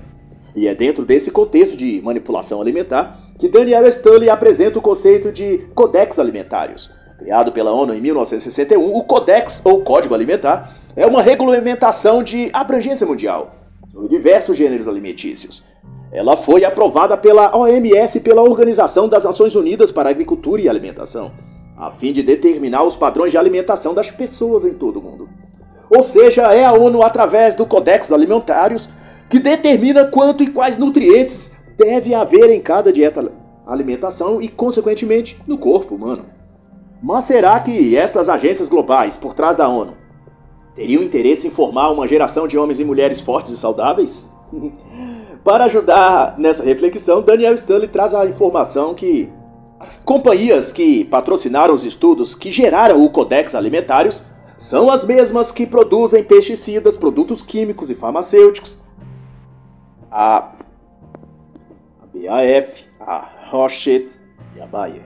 E 0.56 0.66
é 0.66 0.74
dentro 0.74 1.04
desse 1.04 1.30
contexto 1.30 1.76
de 1.76 2.02
manipulação 2.02 2.62
alimentar 2.62 3.34
que 3.38 3.50
Daniel 3.50 3.86
Stanley 3.88 4.30
apresenta 4.30 4.80
o 4.80 4.82
conceito 4.82 5.30
de 5.30 5.58
Codex 5.76 6.18
Alimentários. 6.18 6.90
Criado 7.20 7.52
pela 7.52 7.74
ONU 7.74 7.96
em 7.96 8.00
1961, 8.00 8.96
o 8.96 9.04
Codex, 9.04 9.62
ou 9.66 9.84
Código 9.84 10.16
Alimentar, 10.16 10.78
é 10.96 11.06
uma 11.06 11.22
regulamentação 11.22 12.24
de 12.24 12.50
abrangência 12.54 13.06
mundial 13.06 13.58
sobre 13.92 14.08
diversos 14.08 14.56
gêneros 14.56 14.88
alimentícios. 14.88 15.66
Ela 16.12 16.38
foi 16.38 16.64
aprovada 16.64 17.18
pela 17.18 17.56
OMS, 17.56 18.20
pela 18.22 18.42
Organização 18.42 19.08
das 19.10 19.26
Nações 19.26 19.56
Unidas 19.56 19.92
para 19.92 20.10
Agricultura 20.10 20.62
e 20.62 20.70
Alimentação 20.70 21.32
a 21.78 21.92
fim 21.92 22.12
de 22.12 22.24
determinar 22.24 22.84
os 22.84 22.96
padrões 22.96 23.32
de 23.32 23.38
alimentação 23.38 23.94
das 23.94 24.10
pessoas 24.10 24.66
em 24.66 24.74
todo 24.74 24.98
o 24.98 25.02
mundo. 25.02 25.30
Ou 25.90 26.02
seja, 26.02 26.52
é 26.52 26.66
a 26.66 26.74
ONU, 26.74 27.04
através 27.04 27.56
do 27.56 27.66
Codex 27.66 28.12
Alimentários, 28.12 28.90
que 29.30 29.40
determina 29.40 30.06
quanto 30.06 30.44
e 30.44 30.48
quais 30.48 30.76
nutrientes 30.76 31.56
deve 31.78 32.16
haver 32.16 32.50
em 32.50 32.60
cada 32.60 32.92
dieta 32.92 33.32
alimentação 33.66 34.42
e, 34.42 34.48
consequentemente, 34.48 35.40
no 35.46 35.58
corpo 35.58 35.94
humano. 35.94 36.26
Mas 37.02 37.26
será 37.26 37.60
que 37.60 37.96
essas 37.96 38.28
agências 38.28 38.70
globais 38.70 39.16
por 39.16 39.36
trás 39.36 39.56
da 39.56 39.70
ONU 39.70 39.94
teriam 40.74 41.04
interesse 41.04 41.48
em 41.48 41.52
formar 41.52 41.92
uma 41.92 42.08
geração 42.08 42.48
de 42.48 42.58
homens 42.58 42.80
e 42.80 42.86
mulheres 42.86 43.22
fortes 43.22 43.52
e 43.52 43.58
saudáveis? 43.58 44.26
Para 45.44 45.66
ajudar 45.66 46.36
nessa 46.38 46.64
reflexão, 46.64 47.22
Daniel 47.22 47.54
Stanley 47.54 47.88
traz 47.88 48.14
a 48.14 48.26
informação 48.26 48.94
que 48.94 49.30
as 49.80 49.98
companhias 49.98 50.74
que 50.74 51.06
patrocinaram 51.06 51.74
os 51.74 51.86
estudos 51.86 52.34
que 52.34 52.50
geraram 52.50 53.04
o 53.04 53.10
Codex 53.10 53.54
Alimentários 53.54 54.24
são 54.58 54.90
as 54.90 55.06
mesmas 55.06 55.52
que 55.52 55.68
produzem 55.68 56.24
pesticidas, 56.24 56.98
produtos 56.98 57.44
químicos 57.44 57.92
e 57.92 57.96
farmacêuticos. 57.96 58.78
A, 60.10 60.52
a 62.02 62.06
BAF, 62.12 62.86
a 63.00 63.30
Rochette 63.50 64.20
e 64.56 64.62
a 64.62 64.66
Bayer. 64.66 65.04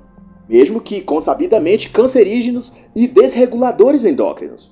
mesmo 0.49 0.81
que 0.81 0.99
consabidamente 0.99 1.89
cancerígenos 1.89 2.73
e 2.93 3.07
desreguladores 3.07 4.03
endócrinos. 4.03 4.69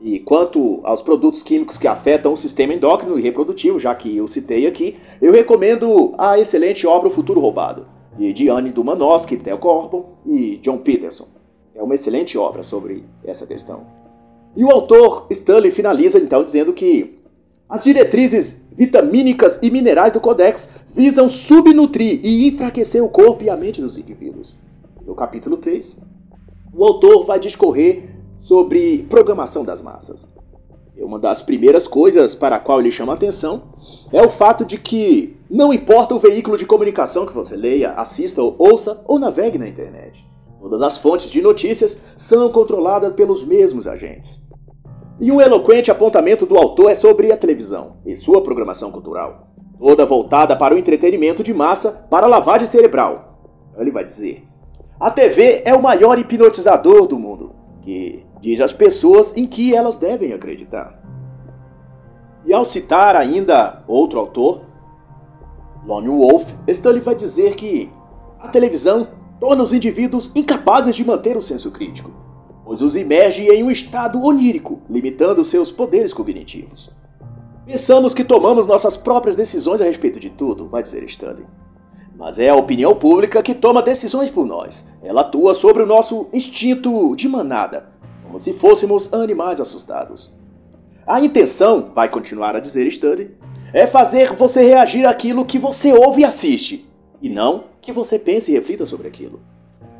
E 0.00 0.18
quanto 0.18 0.80
aos 0.82 1.00
produtos 1.00 1.44
químicos 1.44 1.78
que 1.78 1.86
afetam 1.86 2.32
o 2.32 2.36
sistema 2.36 2.74
endócrino 2.74 3.16
e 3.16 3.22
reprodutivo, 3.22 3.78
já 3.78 3.94
que 3.94 4.16
eu 4.16 4.26
citei 4.26 4.66
aqui, 4.66 4.96
eu 5.20 5.30
recomendo 5.30 6.16
a 6.18 6.36
excelente 6.36 6.84
obra 6.84 7.06
O 7.06 7.12
Futuro 7.12 7.38
Roubado, 7.38 7.86
de 8.16 8.32
Diane 8.32 8.70
Dumanovsky, 8.70 9.36
Theo 9.36 9.58
Corbon 9.58 10.16
e 10.26 10.56
John 10.58 10.78
Peterson. 10.78 11.26
É 11.74 11.82
uma 11.82 11.94
excelente 11.94 12.36
obra 12.36 12.62
sobre 12.62 13.04
essa 13.24 13.46
questão. 13.46 13.86
E 14.54 14.64
o 14.64 14.70
autor 14.70 15.26
Stanley 15.30 15.70
finaliza 15.70 16.18
então 16.18 16.44
dizendo 16.44 16.72
que 16.72 17.18
as 17.68 17.84
diretrizes 17.84 18.64
vitamínicas 18.72 19.58
e 19.62 19.70
minerais 19.70 20.12
do 20.12 20.20
Codex 20.20 20.84
visam 20.94 21.28
subnutrir 21.28 22.20
e 22.22 22.46
enfraquecer 22.46 23.02
o 23.02 23.08
corpo 23.08 23.44
e 23.44 23.50
a 23.50 23.56
mente 23.56 23.80
dos 23.80 23.96
indivíduos. 23.96 24.54
No 25.06 25.14
capítulo 25.14 25.56
3, 25.56 25.98
o 26.74 26.84
autor 26.84 27.24
vai 27.24 27.40
discorrer 27.40 28.10
sobre 28.36 29.04
programação 29.08 29.64
das 29.64 29.80
massas. 29.80 30.28
E 30.96 31.02
uma 31.02 31.18
das 31.18 31.42
primeiras 31.42 31.88
coisas 31.88 32.34
para 32.34 32.56
a 32.56 32.60
qual 32.60 32.80
ele 32.80 32.90
chama 32.90 33.14
atenção 33.14 33.74
é 34.12 34.22
o 34.22 34.28
fato 34.28 34.64
de 34.64 34.78
que 34.78 35.36
não 35.50 35.72
importa 35.72 36.14
o 36.14 36.18
veículo 36.18 36.56
de 36.56 36.66
comunicação 36.66 37.26
que 37.26 37.32
você 37.32 37.56
leia, 37.56 37.92
assista, 37.92 38.42
ouça 38.42 39.02
ou 39.06 39.18
navegue 39.18 39.58
na 39.58 39.68
internet. 39.68 40.24
Todas 40.60 40.82
as 40.82 40.98
fontes 40.98 41.30
de 41.30 41.42
notícias 41.42 42.14
são 42.16 42.48
controladas 42.50 43.12
pelos 43.12 43.42
mesmos 43.44 43.86
agentes. 43.86 44.46
E 45.20 45.32
um 45.32 45.40
eloquente 45.40 45.90
apontamento 45.90 46.46
do 46.46 46.56
autor 46.56 46.90
é 46.90 46.94
sobre 46.94 47.32
a 47.32 47.36
televisão 47.36 47.96
e 48.06 48.16
sua 48.16 48.42
programação 48.42 48.90
cultural, 48.90 49.48
toda 49.78 50.06
voltada 50.06 50.56
para 50.56 50.74
o 50.74 50.78
entretenimento 50.78 51.42
de 51.42 51.52
massa 51.52 52.06
para 52.08 52.26
lavagem 52.26 52.66
cerebral. 52.66 53.40
Ele 53.76 53.90
vai 53.90 54.04
dizer: 54.04 54.44
A 55.00 55.10
TV 55.10 55.62
é 55.64 55.74
o 55.74 55.82
maior 55.82 56.18
hipnotizador 56.18 57.06
do 57.06 57.18
mundo, 57.18 57.52
que 57.82 58.21
diz 58.42 58.60
às 58.60 58.72
pessoas 58.72 59.34
em 59.36 59.46
que 59.46 59.72
elas 59.72 59.96
devem 59.96 60.32
acreditar. 60.32 61.00
E 62.44 62.52
ao 62.52 62.64
citar 62.64 63.14
ainda 63.14 63.84
outro 63.86 64.18
autor, 64.18 64.62
Lone 65.86 66.08
Wolf, 66.08 66.52
Stanley 66.66 67.00
vai 67.00 67.14
dizer 67.14 67.54
que 67.54 67.88
a 68.40 68.48
televisão 68.48 69.06
torna 69.38 69.62
os 69.62 69.72
indivíduos 69.72 70.32
incapazes 70.34 70.96
de 70.96 71.04
manter 71.04 71.36
o 71.36 71.40
senso 71.40 71.70
crítico, 71.70 72.10
pois 72.64 72.82
os 72.82 72.96
imerge 72.96 73.46
em 73.46 73.62
um 73.62 73.70
estado 73.70 74.20
onírico, 74.20 74.80
limitando 74.90 75.44
seus 75.44 75.70
poderes 75.70 76.12
cognitivos. 76.12 76.90
Pensamos 77.64 78.12
que 78.12 78.24
tomamos 78.24 78.66
nossas 78.66 78.96
próprias 78.96 79.36
decisões 79.36 79.80
a 79.80 79.84
respeito 79.84 80.18
de 80.18 80.30
tudo, 80.30 80.68
vai 80.68 80.82
dizer 80.82 81.04
Stanley. 81.04 81.46
Mas 82.16 82.40
é 82.40 82.48
a 82.48 82.56
opinião 82.56 82.94
pública 82.96 83.42
que 83.42 83.54
toma 83.54 83.82
decisões 83.82 84.30
por 84.30 84.44
nós. 84.46 84.84
Ela 85.00 85.20
atua 85.20 85.54
sobre 85.54 85.84
o 85.84 85.86
nosso 85.86 86.28
instinto 86.32 87.14
de 87.14 87.28
manada, 87.28 87.91
como 88.32 88.40
se 88.40 88.54
fôssemos 88.54 89.12
animais 89.12 89.60
assustados. 89.60 90.32
A 91.06 91.20
intenção, 91.20 91.90
vai 91.94 92.08
continuar 92.08 92.56
a 92.56 92.60
dizer 92.60 92.86
Stanley, 92.86 93.30
é 93.74 93.86
fazer 93.86 94.32
você 94.32 94.62
reagir 94.62 95.04
àquilo 95.04 95.44
que 95.44 95.58
você 95.58 95.92
ouve 95.92 96.22
e 96.22 96.24
assiste, 96.24 96.88
e 97.20 97.28
não 97.28 97.64
que 97.82 97.92
você 97.92 98.18
pense 98.18 98.50
e 98.50 98.54
reflita 98.54 98.86
sobre 98.86 99.06
aquilo. 99.06 99.38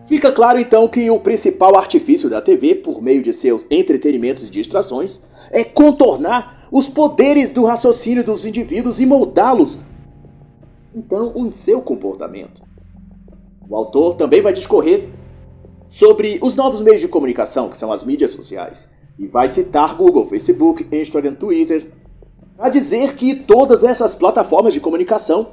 Fica 0.07 0.33
claro 0.33 0.59
então 0.59 0.88
que 0.88 1.11
o 1.11 1.21
principal 1.21 1.77
artifício 1.77 2.31
da 2.31 2.40
TV, 2.40 2.77
por 2.77 3.03
meio 3.03 3.21
de 3.21 3.35
seus 3.35 3.66
entretenimentos 3.71 4.47
e 4.47 4.51
distrações, 4.51 5.25
é 5.51 5.62
contornar 5.62 6.68
os 6.73 6.88
poderes 6.88 7.51
do 7.51 7.64
raciocínio 7.64 8.25
dos 8.25 8.47
indivíduos 8.47 8.99
e 8.99 9.05
moldá-los 9.05 9.81
então 10.95 11.35
em 11.37 11.53
seu 11.53 11.83
comportamento. 11.83 12.62
O 13.68 13.77
autor 13.77 14.14
também 14.14 14.40
vai 14.40 14.55
discorrer 14.55 15.11
sobre 15.92 16.38
os 16.40 16.55
novos 16.55 16.81
meios 16.81 17.02
de 17.02 17.07
comunicação, 17.07 17.68
que 17.68 17.76
são 17.76 17.92
as 17.92 18.02
mídias 18.02 18.31
sociais, 18.31 18.88
e 19.18 19.26
vai 19.26 19.46
citar 19.46 19.94
Google, 19.94 20.24
Facebook, 20.24 20.87
Instagram, 20.90 21.35
Twitter, 21.35 21.92
a 22.59 22.70
dizer 22.70 23.14
que 23.14 23.35
todas 23.35 23.85
essas 23.85 24.14
plataformas 24.14 24.72
de 24.72 24.81
comunicação 24.81 25.48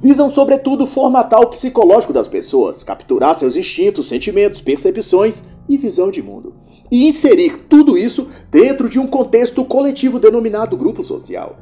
visam, 0.00 0.28
sobretudo, 0.28 0.84
formatar 0.84 1.40
o 1.40 1.46
psicológico 1.46 2.12
das 2.12 2.26
pessoas, 2.26 2.82
capturar 2.82 3.36
seus 3.36 3.56
instintos, 3.56 4.08
sentimentos, 4.08 4.60
percepções 4.60 5.44
e 5.68 5.78
visão 5.78 6.10
de 6.10 6.20
mundo, 6.20 6.56
e 6.90 7.06
inserir 7.06 7.58
tudo 7.68 7.96
isso 7.96 8.26
dentro 8.50 8.88
de 8.88 8.98
um 8.98 9.06
contexto 9.06 9.64
coletivo 9.64 10.18
denominado 10.18 10.76
grupo 10.76 11.04
social. 11.04 11.56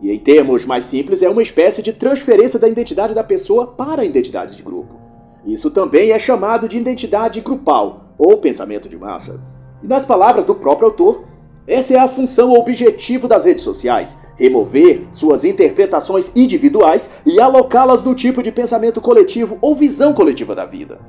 E 0.00 0.10
em 0.10 0.18
termos 0.18 0.66
mais 0.66 0.84
simples, 0.84 1.22
é 1.22 1.30
uma 1.30 1.42
espécie 1.42 1.80
de 1.80 1.92
transferência 1.92 2.58
da 2.58 2.68
identidade 2.68 3.14
da 3.14 3.22
pessoa 3.22 3.68
para 3.68 4.02
a 4.02 4.04
identidade 4.04 4.56
de 4.56 4.64
grupo. 4.64 5.07
Isso 5.48 5.70
também 5.70 6.10
é 6.10 6.18
chamado 6.18 6.68
de 6.68 6.76
identidade 6.76 7.40
grupal 7.40 8.12
ou 8.18 8.36
pensamento 8.36 8.86
de 8.86 8.98
massa. 8.98 9.40
E 9.82 9.86
nas 9.86 10.04
palavras 10.04 10.44
do 10.44 10.54
próprio 10.54 10.88
autor, 10.88 11.24
essa 11.66 11.94
é 11.94 11.98
a 11.98 12.06
função 12.06 12.50
ou 12.50 12.58
objetivo 12.58 13.26
das 13.26 13.46
redes 13.46 13.64
sociais: 13.64 14.18
remover 14.36 15.06
suas 15.10 15.46
interpretações 15.46 16.36
individuais 16.36 17.08
e 17.24 17.40
alocá-las 17.40 18.02
no 18.02 18.14
tipo 18.14 18.42
de 18.42 18.52
pensamento 18.52 19.00
coletivo 19.00 19.56
ou 19.62 19.74
visão 19.74 20.12
coletiva 20.12 20.54
da 20.54 20.66
vida. 20.66 21.00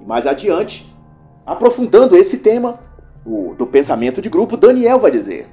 E 0.00 0.04
mais 0.04 0.26
adiante, 0.26 0.92
aprofundando 1.46 2.16
esse 2.16 2.38
tema 2.38 2.80
o, 3.24 3.54
do 3.56 3.64
pensamento 3.64 4.20
de 4.20 4.28
grupo, 4.28 4.56
Daniel 4.56 4.98
vai 4.98 5.12
dizer: 5.12 5.46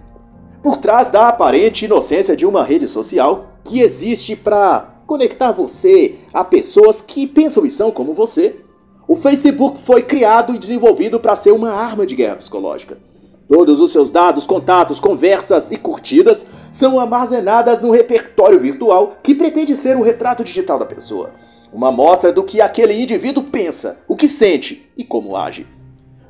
por 0.64 0.78
trás 0.78 1.12
da 1.12 1.28
aparente 1.28 1.86
inocência 1.86 2.36
de 2.36 2.46
uma 2.46 2.64
rede 2.64 2.88
social 2.88 3.52
que 3.64 3.82
existe 3.82 4.36
para 4.36 4.91
conectar 5.12 5.52
você 5.52 6.16
a 6.34 6.44
pessoas 6.44 7.02
que 7.02 7.28
pensam 7.28 7.66
e 7.66 7.70
são 7.70 7.92
como 7.92 8.14
você, 8.14 8.56
o 9.08 9.16
Facebook 9.16 9.80
foi 9.80 10.04
criado 10.04 10.56
e 10.56 10.58
desenvolvido 10.58 11.20
para 11.20 11.36
ser 11.36 11.52
uma 11.52 11.72
arma 11.72 12.06
de 12.06 12.16
guerra 12.16 12.38
psicológica 12.38 12.98
Todos 13.52 13.82
os 13.82 13.92
seus 13.92 14.10
dados, 14.10 14.48
contatos, 14.48 14.98
conversas 14.98 15.72
e 15.72 15.76
curtidas 15.76 16.46
são 16.72 16.98
armazenadas 16.98 17.82
no 17.82 17.92
repertório 17.92 18.58
virtual 18.58 19.18
que 19.22 19.36
pretende 19.36 19.76
ser 19.76 19.98
o 19.98 20.02
retrato 20.02 20.42
digital 20.42 20.80
da 20.80 20.86
pessoa. 20.86 21.32
Uma 21.74 21.90
amostra 21.90 22.32
do 22.32 22.46
que 22.46 22.62
aquele 22.62 22.94
indivíduo 22.94 23.44
pensa, 23.44 24.00
o 24.08 24.16
que 24.16 24.30
sente 24.30 24.90
e 24.98 25.04
como 25.04 25.36
age. 25.36 25.68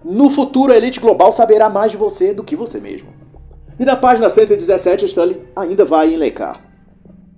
No 0.03 0.31
futuro, 0.31 0.73
a 0.73 0.77
elite 0.77 0.99
global 0.99 1.31
saberá 1.31 1.69
mais 1.69 1.91
de 1.91 1.97
você 1.97 2.33
do 2.33 2.43
que 2.43 2.55
você 2.55 2.79
mesmo. 2.79 3.09
E 3.79 3.85
na 3.85 3.95
página 3.95 4.27
117, 4.27 5.05
Stanley 5.05 5.39
ainda 5.55 5.85
vai 5.85 6.11
enlecar. 6.11 6.70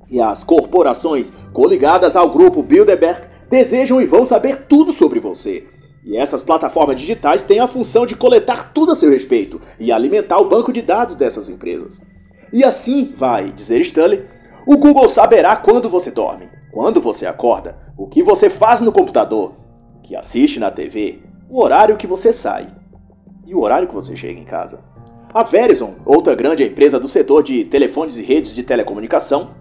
E 0.10 0.22
as 0.22 0.44
corporações 0.44 1.34
coligadas 1.52 2.16
ao 2.16 2.30
grupo 2.30 2.62
Bilderberg 2.62 3.28
desejam 3.50 4.02
e 4.02 4.06
vão 4.06 4.26
saber 4.26 4.66
tudo 4.68 4.92
sobre 4.92 5.20
você. 5.20 5.66
E 6.06 6.18
essas 6.18 6.44
plataformas 6.44 7.00
digitais 7.00 7.44
têm 7.44 7.60
a 7.60 7.68
função 7.68 8.06
de 8.06 8.16
coletar 8.16 8.74
tudo 8.74 8.92
a 8.92 8.96
seu 8.96 9.10
respeito 9.10 9.60
e 9.80 9.92
alimentar 9.92 10.40
o 10.40 10.50
banco 10.50 10.74
de 10.74 10.82
dados 10.82 11.16
dessas 11.16 11.50
empresas. 11.50 12.02
E 12.52 12.64
assim, 12.64 13.14
vai 13.16 13.52
dizer 13.52 13.80
Stanley, 13.82 14.26
o 14.68 14.78
Google 14.78 15.08
saberá 15.08 15.56
quando 15.56 15.90
você 15.90 16.12
dorme, 16.12 16.50
quando 16.72 17.02
você 17.02 17.26
acorda, 17.26 17.78
o 17.98 18.08
que 18.08 18.22
você 18.22 18.50
faz 18.50 18.82
no 18.82 18.92
computador, 18.92 19.54
o 19.98 20.02
que 20.02 20.16
assiste 20.16 20.60
na 20.60 20.70
TV, 20.70 21.22
o 21.50 21.64
horário 21.64 21.98
que 21.98 22.08
você 22.08 22.34
sai 22.34 22.68
e 23.46 23.54
o 23.54 23.62
horário 23.62 23.88
que 23.88 23.96
você 23.96 24.16
chega 24.16 24.40
em 24.40 24.46
casa. 24.46 24.80
A 25.34 25.44
Verizon, 25.44 25.96
outra 26.06 26.36
grande 26.36 26.64
empresa 26.64 27.00
do 27.00 27.08
setor 27.08 27.44
de 27.44 27.64
telefones 27.66 28.18
e 28.18 28.24
redes 28.24 28.54
de 28.54 28.64
telecomunicação, 28.64 29.52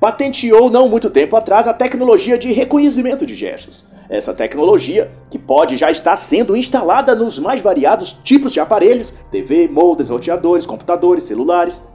patenteou 0.00 0.70
não 0.70 0.88
muito 0.88 1.10
tempo 1.10 1.36
atrás 1.36 1.68
a 1.68 1.74
tecnologia 1.74 2.38
de 2.38 2.50
reconhecimento 2.50 3.26
de 3.26 3.34
gestos, 3.34 3.84
essa 4.08 4.32
tecnologia, 4.32 5.12
que 5.30 5.38
pode 5.38 5.76
já 5.76 5.90
estar 5.90 6.16
sendo 6.16 6.56
instalada 6.56 7.14
nos 7.14 7.38
mais 7.38 7.60
variados 7.60 8.18
tipos 8.24 8.50
de 8.50 8.58
aparelhos, 8.58 9.10
TV, 9.30 9.68
moldes, 9.68 10.08
roteadores, 10.08 10.64
computadores, 10.64 11.24
celulares. 11.24 11.86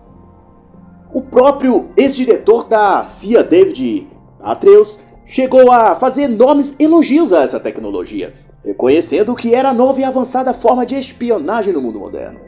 O 1.11 1.21
próprio 1.21 1.89
ex-diretor 1.97 2.65
da 2.65 3.03
CIA, 3.03 3.43
David 3.43 4.07
Atreus, 4.39 4.99
chegou 5.25 5.71
a 5.71 5.95
fazer 5.95 6.23
enormes 6.23 6.75
elogios 6.79 7.33
a 7.33 7.41
essa 7.41 7.59
tecnologia, 7.59 8.35
reconhecendo 8.63 9.33
que 9.33 9.55
era 9.55 9.73
nova 9.73 9.99
e 9.99 10.03
avançada 10.03 10.53
forma 10.53 10.85
de 10.85 10.95
espionagem 10.95 11.73
no 11.73 11.81
mundo 11.81 11.99
moderno. 11.99 12.39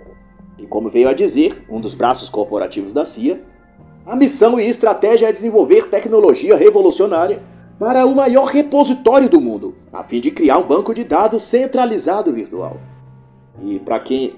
E 0.60 0.68
como 0.68 0.90
veio 0.90 1.10
a 1.10 1.14
dizer 1.14 1.66
um 1.70 1.80
dos 1.80 1.96
braços 1.96 2.30
corporativos 2.30 2.94
da 2.94 3.06
CIA, 3.06 3.42
a 4.08 4.16
missão 4.16 4.58
e 4.58 4.70
estratégia 4.70 5.28
é 5.28 5.34
desenvolver 5.34 5.90
tecnologia 5.90 6.56
revolucionária 6.56 7.44
para 7.78 8.06
o 8.06 8.16
maior 8.16 8.46
repositório 8.46 9.28
do 9.28 9.42
mundo, 9.42 9.76
a 9.92 10.02
fim 10.02 10.22
de 10.22 10.32
criar 10.32 10.60
um 10.60 10.66
banco 10.66 10.94
de 10.94 11.04
dados 11.04 11.44
centralizado 11.44 12.32
virtual. 12.32 12.78
E 13.62 13.78
para 13.80 14.00
quem 14.00 14.36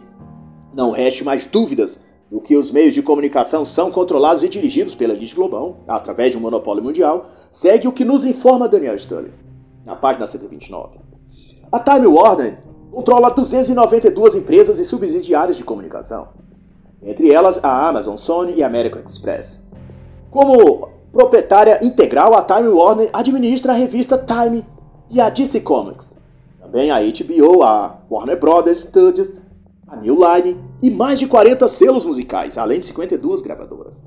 não 0.74 0.90
reste 0.90 1.24
mais 1.24 1.46
dúvidas 1.46 2.00
do 2.32 2.42
que 2.42 2.58
os 2.58 2.72
meios 2.72 2.96
de 2.96 3.04
comunicação 3.04 3.64
são 3.64 3.92
controlados 3.92 4.42
e 4.42 4.50
dirigidos 4.50 4.96
pela 4.96 5.14
elite 5.14 5.36
global, 5.36 5.78
através 5.88 6.32
de 6.32 6.38
um 6.38 6.42
monopólio 6.42 6.84
mundial, 6.84 7.30
segue 7.52 7.88
o 7.88 7.92
que 7.92 8.04
nos 8.04 8.26
informa 8.26 8.68
Daniel 8.68 8.96
Stanley, 8.96 9.32
na 9.86 9.96
página 9.96 10.26
129. 10.26 10.98
A 11.72 11.80
Time 11.80 12.08
Warner 12.08 12.58
controla 12.92 13.30
292 13.30 14.34
empresas 14.34 14.80
e 14.80 14.84
subsidiárias 14.84 15.58
de 15.58 15.64
comunicação, 15.64 16.30
entre 17.02 17.32
elas 17.32 17.64
a 17.64 17.88
Amazon, 17.88 18.18
Sony 18.18 18.54
e 18.56 18.64
American 18.64 19.02
Express. 19.02 19.64
Como 20.30 20.90
proprietária 21.12 21.84
integral, 21.84 22.36
a 22.36 22.44
Time 22.44 22.70
Warner 22.70 23.10
administra 23.14 23.74
a 23.74 23.76
revista 23.76 24.18
Time 24.18 24.66
e 25.10 25.20
a 25.20 25.30
DC 25.30 25.62
Comics. 25.62 26.18
Também 26.60 26.92
a 26.92 27.00
HBO, 27.00 27.64
a 27.64 28.00
Warner 28.10 28.40
Brothers 28.40 28.80
Studios, 28.80 29.34
a 29.88 29.98
New 29.98 30.16
Line 30.16 30.58
e 30.82 30.92
mais 30.92 31.20
de 31.20 31.28
40 31.28 31.68
selos 31.68 32.06
musicais, 32.06 32.58
além 32.58 32.80
de 32.80 32.86
52 32.86 33.42
gravadoras. 33.42 34.04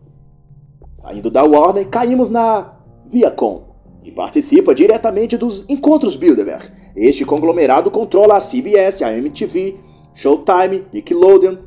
Saindo 0.95 1.31
da 1.31 1.43
Warner, 1.43 1.89
caímos 1.89 2.31
na 2.31 2.75
Viacom, 3.07 3.65
que 4.05 4.13
participa 4.13 4.75
diretamente 4.75 5.37
dos 5.37 5.65
encontros 5.69 6.15
Bilderberg. 6.15 6.71
Este 6.95 7.25
conglomerado 7.25 7.91
controla 7.91 8.37
a 8.37 8.41
CBS, 8.41 9.03
a 9.03 9.13
MTV, 9.13 9.81
Showtime, 10.15 10.87
Nickelodeon, 10.93 11.59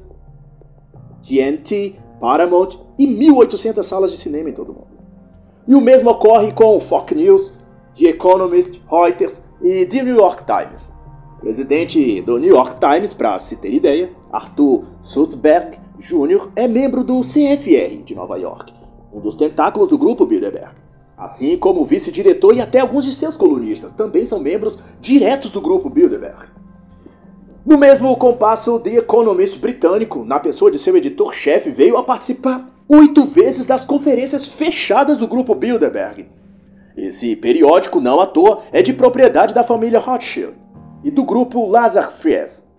TNT, 1.27 1.95
Paramount 2.19 2.77
e 2.97 3.07
1.800 3.07 3.83
salas 3.83 4.11
de 4.11 4.17
cinema 4.17 4.49
em 4.49 4.53
todo 4.53 4.71
o 4.71 4.73
mundo. 4.73 4.87
E 5.67 5.73
o 5.73 5.81
mesmo 5.81 6.11
ocorre 6.11 6.51
com 6.51 6.79
Fox 6.79 7.11
News, 7.13 7.53
The 7.95 8.09
Economist, 8.09 8.81
Reuters 8.89 9.41
e 9.61 9.85
The 9.85 10.03
New 10.03 10.15
York 10.15 10.43
Times. 10.45 10.93
O 11.37 11.41
presidente 11.41 12.21
do 12.21 12.37
New 12.37 12.53
York 12.53 12.79
Times, 12.79 13.13
para 13.13 13.39
se 13.39 13.57
ter 13.57 13.73
ideia, 13.73 14.11
Arthur 14.31 14.83
Sulzberg 15.01 15.77
Jr., 15.99 16.49
é 16.55 16.67
membro 16.67 17.03
do 17.03 17.21
CFR 17.21 18.03
de 18.03 18.15
Nova 18.15 18.37
York, 18.37 18.73
um 19.13 19.19
dos 19.19 19.35
tentáculos 19.35 19.89
do 19.89 19.97
grupo 19.97 20.25
Bilderberg. 20.25 20.75
Assim 21.17 21.57
como 21.57 21.81
o 21.81 21.85
vice-diretor 21.85 22.55
e 22.55 22.61
até 22.61 22.79
alguns 22.79 23.05
de 23.05 23.13
seus 23.13 23.37
colunistas 23.37 23.91
também 23.93 24.25
são 24.25 24.39
membros 24.39 24.77
diretos 24.99 25.49
do 25.49 25.61
grupo 25.61 25.89
Bilderberg. 25.89 26.51
No 27.65 27.79
mesmo 27.79 28.15
compasso, 28.15 28.79
The 28.79 28.97
Economist 28.97 29.57
britânico, 29.57 30.23
na 30.23 30.39
pessoa 30.39 30.69
de 30.69 30.77
seu 30.77 30.95
editor-chefe, 30.95 31.71
veio 31.71 31.97
a 31.97 32.03
participar 32.03 32.69
oito 32.87 33.25
vezes 33.25 33.65
das 33.65 33.83
conferências 33.83 34.45
fechadas 34.45 35.17
do 35.17 35.27
grupo 35.27 35.55
Bilderberg. 35.55 36.27
Esse 36.95 37.35
periódico, 37.35 37.99
não 37.99 38.19
à 38.19 38.27
toa, 38.27 38.61
é 38.71 38.83
de 38.83 38.93
propriedade 38.93 39.51
da 39.51 39.63
família 39.63 39.97
Rothschild 39.97 40.53
e 41.03 41.09
do 41.09 41.23
grupo 41.23 41.65
Lazar 41.65 42.11
Fries, 42.11 42.71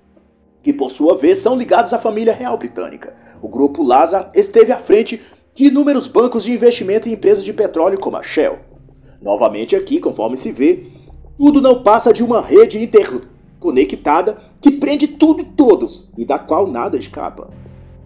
que 0.62 0.72
por 0.72 0.92
sua 0.92 1.16
vez 1.16 1.38
são 1.38 1.57
ligados 1.57 1.92
à 1.92 1.99
família 1.99 2.33
real 2.33 2.57
britânica. 2.57 3.12
O 3.42 3.49
grupo 3.49 3.83
Lazar 3.83 4.31
esteve 4.37 4.70
à 4.70 4.79
frente 4.79 5.20
de 5.53 5.64
inúmeros 5.64 6.07
bancos 6.07 6.45
de 6.45 6.53
investimento 6.53 7.09
em 7.09 7.12
empresas 7.14 7.43
de 7.43 7.53
petróleo 7.53 7.99
como 7.99 8.18
a 8.18 8.22
Shell. 8.22 8.61
Novamente 9.20 9.74
aqui, 9.74 9.99
conforme 9.99 10.37
se 10.37 10.53
vê, 10.53 10.87
tudo 11.37 11.61
não 11.61 11.82
passa 11.82 12.12
de 12.12 12.22
uma 12.22 12.41
rede 12.41 12.80
interconectada 12.80 14.45
que 14.61 14.71
prende 14.71 15.09
tudo 15.09 15.43
e 15.43 15.45
todos 15.45 16.11
e 16.17 16.25
da 16.25 16.39
qual 16.39 16.67
nada 16.67 16.97
escapa. 16.97 17.49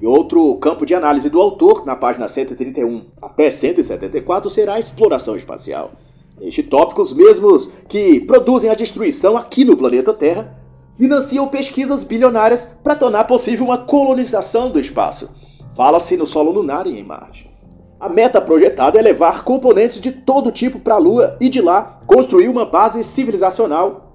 E 0.01 0.07
outro 0.07 0.55
campo 0.57 0.87
de 0.87 0.95
análise 0.95 1.29
do 1.29 1.41
autor, 1.41 1.85
na 1.85 1.95
página 1.95 2.27
131 2.27 3.05
até 3.21 3.51
174, 3.51 4.49
será 4.49 4.75
a 4.75 4.79
exploração 4.79 5.37
espacial. 5.37 5.93
Neste 6.41 6.63
tópico, 6.63 7.03
os 7.03 7.13
mesmos 7.13 7.67
que 7.87 8.21
produzem 8.21 8.71
a 8.71 8.75
destruição 8.75 9.37
aqui 9.37 9.65
no 9.65 9.77
planeta 9.77 10.15
Terra 10.15 10.57
financiam 10.97 11.49
pesquisas 11.49 12.03
bilionárias 12.03 12.69
para 12.83 12.97
tornar 12.97 13.25
possível 13.25 13.67
uma 13.67 13.79
colonização 13.79 14.71
do 14.71 14.81
espaço. 14.81 15.31
Fala-se 15.77 16.17
no 16.17 16.27
solo 16.27 16.51
lunar 16.51 16.87
e 16.87 16.99
em 16.99 17.05
Marte. 17.05 17.51
A 17.99 18.09
meta 18.09 18.41
projetada 18.41 18.99
é 18.99 19.03
levar 19.03 19.45
componentes 19.45 20.01
de 20.01 20.13
todo 20.13 20.51
tipo 20.51 20.81
para 20.81 20.95
a 20.95 20.99
Lua 20.99 21.37
e 21.39 21.51
de 21.51 21.61
lá 21.61 21.99
construir 22.07 22.49
uma 22.49 22.65
base 22.65 23.05
civilizacional 23.05 24.15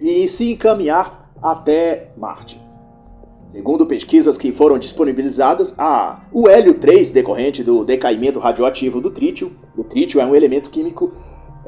e 0.00 0.26
se 0.26 0.52
encaminhar 0.52 1.17
até 1.42 2.10
Marte. 2.16 2.60
Segundo 3.46 3.86
pesquisas 3.86 4.36
que 4.36 4.52
foram 4.52 4.78
disponibilizadas, 4.78 5.74
a, 5.78 6.20
o 6.32 6.48
hélio 6.48 6.74
3, 6.74 7.10
decorrente 7.10 7.64
do 7.64 7.84
decaimento 7.84 8.38
radioativo 8.38 9.00
do 9.00 9.10
trítio, 9.10 9.52
o 9.76 9.82
trítio 9.82 10.20
é 10.20 10.26
um 10.26 10.34
elemento 10.34 10.68
químico 10.68 11.12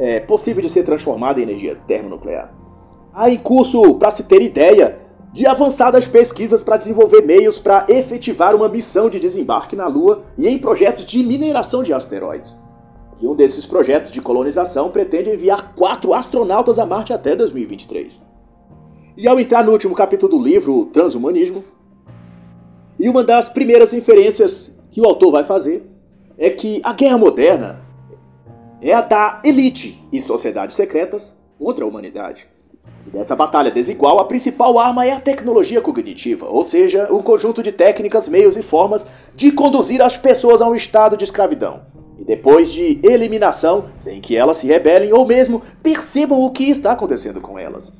é 0.00 0.18
possível 0.18 0.62
de 0.62 0.70
ser 0.70 0.82
transformada 0.82 1.40
em 1.40 1.42
energia 1.42 1.76
termonuclear. 1.86 2.54
Há 3.12 3.28
em 3.28 3.38
curso, 3.38 3.96
para 3.96 4.10
se 4.10 4.24
ter 4.24 4.40
ideia, 4.40 4.98
de 5.32 5.46
avançadas 5.46 6.08
pesquisas 6.08 6.62
para 6.62 6.78
desenvolver 6.78 7.20
meios 7.22 7.58
para 7.58 7.86
efetivar 7.88 8.54
uma 8.56 8.68
missão 8.68 9.10
de 9.10 9.20
desembarque 9.20 9.76
na 9.76 9.86
Lua 9.86 10.22
e 10.38 10.48
em 10.48 10.58
projetos 10.58 11.04
de 11.04 11.22
mineração 11.22 11.82
de 11.82 11.92
asteroides. 11.92 12.58
E 13.20 13.26
um 13.26 13.34
desses 13.34 13.66
projetos 13.66 14.10
de 14.10 14.22
colonização 14.22 14.90
pretende 14.90 15.30
enviar 15.30 15.74
quatro 15.74 16.14
astronautas 16.14 16.78
a 16.78 16.86
Marte 16.86 17.12
até 17.12 17.36
2023. 17.36 18.29
E 19.16 19.26
ao 19.26 19.38
entrar 19.38 19.64
no 19.64 19.72
último 19.72 19.94
capítulo 19.94 20.38
do 20.38 20.42
livro, 20.42 20.78
o 20.78 20.84
Transhumanismo, 20.86 21.64
e 22.98 23.08
uma 23.08 23.24
das 23.24 23.48
primeiras 23.48 23.92
inferências 23.92 24.78
que 24.90 25.00
o 25.00 25.06
autor 25.06 25.32
vai 25.32 25.42
fazer 25.42 25.88
é 26.36 26.50
que 26.50 26.80
a 26.84 26.92
guerra 26.92 27.18
moderna 27.18 27.80
é 28.82 28.92
a 28.92 29.00
da 29.00 29.40
elite 29.44 29.98
e 30.12 30.20
sociedades 30.20 30.76
secretas 30.76 31.36
contra 31.58 31.84
a 31.84 31.88
humanidade. 31.88 32.46
E 33.06 33.16
nessa 33.16 33.34
batalha 33.34 33.70
desigual, 33.70 34.18
a 34.18 34.24
principal 34.24 34.78
arma 34.78 35.06
é 35.06 35.12
a 35.12 35.20
tecnologia 35.20 35.80
cognitiva, 35.80 36.46
ou 36.46 36.62
seja, 36.62 37.08
um 37.10 37.22
conjunto 37.22 37.62
de 37.62 37.72
técnicas, 37.72 38.28
meios 38.28 38.56
e 38.56 38.62
formas 38.62 39.06
de 39.34 39.50
conduzir 39.50 40.02
as 40.02 40.16
pessoas 40.16 40.60
a 40.60 40.68
um 40.68 40.74
estado 40.74 41.16
de 41.16 41.24
escravidão. 41.24 41.82
E 42.18 42.24
depois 42.24 42.70
de 42.70 43.00
eliminação, 43.02 43.86
sem 43.96 44.20
que 44.20 44.36
elas 44.36 44.58
se 44.58 44.66
rebelem 44.66 45.12
ou 45.12 45.26
mesmo 45.26 45.62
percebam 45.82 46.42
o 46.42 46.50
que 46.50 46.64
está 46.64 46.92
acontecendo 46.92 47.40
com 47.40 47.58
elas. 47.58 47.92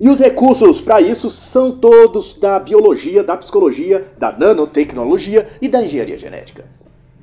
E 0.00 0.08
os 0.08 0.18
recursos 0.18 0.80
para 0.80 1.02
isso 1.02 1.28
são 1.28 1.72
todos 1.72 2.32
da 2.32 2.58
biologia, 2.58 3.22
da 3.22 3.36
psicologia, 3.36 4.06
da 4.18 4.32
nanotecnologia 4.32 5.48
e 5.60 5.68
da 5.68 5.82
engenharia 5.82 6.16
genética. 6.16 6.64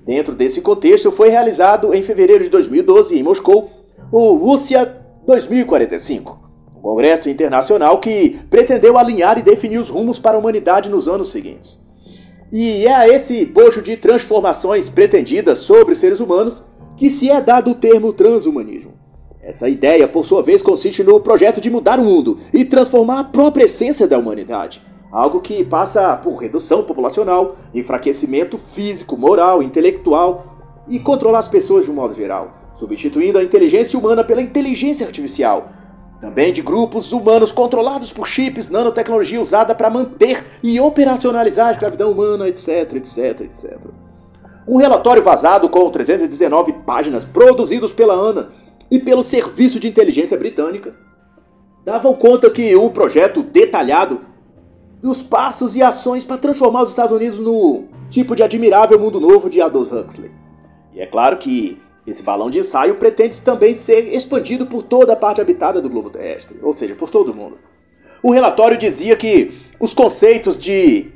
Dentro 0.05 0.36
desse 0.36 0.61
contexto, 0.61 1.11
foi 1.11 1.30
realizado 1.30 1.91
em 1.91 2.03
fevereiro 2.03 2.43
de 2.43 2.51
2012 2.51 3.17
em 3.17 3.23
Moscou 3.23 3.71
o 4.11 4.36
Rússia 4.36 4.95
2045, 5.25 6.39
um 6.78 6.82
congresso 6.82 7.30
internacional 7.30 7.99
que 7.99 8.39
pretendeu 8.49 8.95
alinhar 8.95 9.39
e 9.39 9.41
definir 9.41 9.80
os 9.80 9.89
rumos 9.89 10.19
para 10.19 10.38
a 10.38 10.39
humanidade 10.39 10.88
nos 10.88 11.07
anos 11.07 11.30
seguintes. 11.30 11.86
E 12.51 12.86
é 12.86 12.93
a 12.93 13.09
esse 13.09 13.43
bojo 13.43 13.82
de 13.82 13.97
transformações 13.97 14.88
pretendidas 14.88 15.59
sobre 15.59 15.93
os 15.93 15.99
seres 15.99 16.19
humanos 16.19 16.63
que 16.95 17.09
se 17.09 17.30
é 17.30 17.41
dado 17.41 17.71
o 17.71 17.75
termo 17.75 18.13
transhumanismo. 18.13 18.97
Essa 19.48 19.70
ideia, 19.70 20.10
por 20.10 20.26
sua 20.26 20.43
vez, 20.43 20.62
consiste 20.62 21.02
no 21.06 21.22
projeto 21.22 21.62
de 21.62 21.70
mudar 21.70 22.02
o 22.02 22.04
mundo 22.04 22.38
e 22.54 22.66
transformar 22.66 23.20
a 23.22 23.24
própria 23.24 23.64
essência 23.64 24.06
da 24.06 24.20
humanidade. 24.20 24.82
Algo 25.10 25.39
que 25.39 25.64
passa 25.64 26.18
por 26.18 26.36
redução 26.36 26.84
populacional, 26.84 27.56
enfraquecimento 27.74 28.58
físico, 28.58 29.16
moral, 29.16 29.64
intelectual 29.64 30.58
e 30.89 31.00
controlar 31.00 31.39
as 31.39 31.48
pessoas 31.48 31.86
de 31.86 31.91
um 31.91 31.93
modo 31.93 32.14
geral, 32.14 32.58
substituindo 32.76 33.38
a 33.38 33.43
inteligência 33.43 33.98
humana 33.98 34.22
pela 34.22 34.41
inteligência 34.41 35.08
artificial, 35.08 35.70
também 36.20 36.52
de 36.52 36.62
grupos 36.62 37.14
humanos 37.14 37.54
controlados 37.54 38.12
por 38.12 38.28
chips, 38.28 38.68
nanotecnologia 38.68 39.39
usada 39.39 39.74
para 39.74 39.89
manter 39.89 40.43
e 40.62 40.78
operacionalizar 40.78 41.70
a 41.70 41.72
escravidão 41.72 42.12
humana, 42.12 42.50
etc, 42.50 42.95
etc, 42.95 43.41
etc. 43.45 43.80
Um 44.68 44.76
relatório 44.76 45.24
vazado 45.24 45.70
com 45.70 45.89
319 45.89 46.74
páginas, 46.86 47.24
produzidos 47.24 47.93
pela 47.93 48.14
ANA 48.14 48.66
e 48.89 48.99
pelo 48.99 49.23
Serviço 49.23 49.79
de 49.79 49.88
Inteligência 49.88 50.38
Britânica, 50.38 50.95
davam 51.85 52.13
conta 52.13 52.49
que 52.49 52.75
um 52.75 52.89
projeto 52.89 53.43
detalhado 53.43 54.21
dos 55.01 55.21
passos 55.21 55.75
e 55.75 55.83
ações 55.83 56.23
para 56.23 56.38
transformar 56.38 56.81
os 56.81 56.89
Estados 56.89 57.11
Unidos 57.11 57.39
no 57.39 57.85
tipo 58.09 58.35
de 58.35 58.43
admirável 58.43 58.99
mundo 58.99 59.19
novo 59.19 59.49
de 59.49 59.61
Aldous 59.61 59.91
Huxley. 59.91 60.31
E 60.93 60.99
é 60.99 61.05
claro 61.05 61.38
que 61.38 61.79
esse 62.05 62.23
balão 62.23 62.49
de 62.49 62.59
ensaio 62.59 62.95
pretende 62.95 63.41
também 63.41 63.73
ser 63.73 64.13
expandido 64.13 64.65
por 64.65 64.81
toda 64.81 65.13
a 65.13 65.15
parte 65.15 65.41
habitada 65.41 65.81
do 65.81 65.89
globo 65.89 66.09
terrestre, 66.09 66.57
ou 66.61 66.73
seja, 66.73 66.95
por 66.95 67.09
todo 67.09 67.33
mundo. 67.33 67.57
O 68.23 68.31
relatório 68.31 68.77
dizia 68.77 69.15
que 69.15 69.51
os 69.79 69.93
conceitos 69.93 70.57
de 70.57 71.11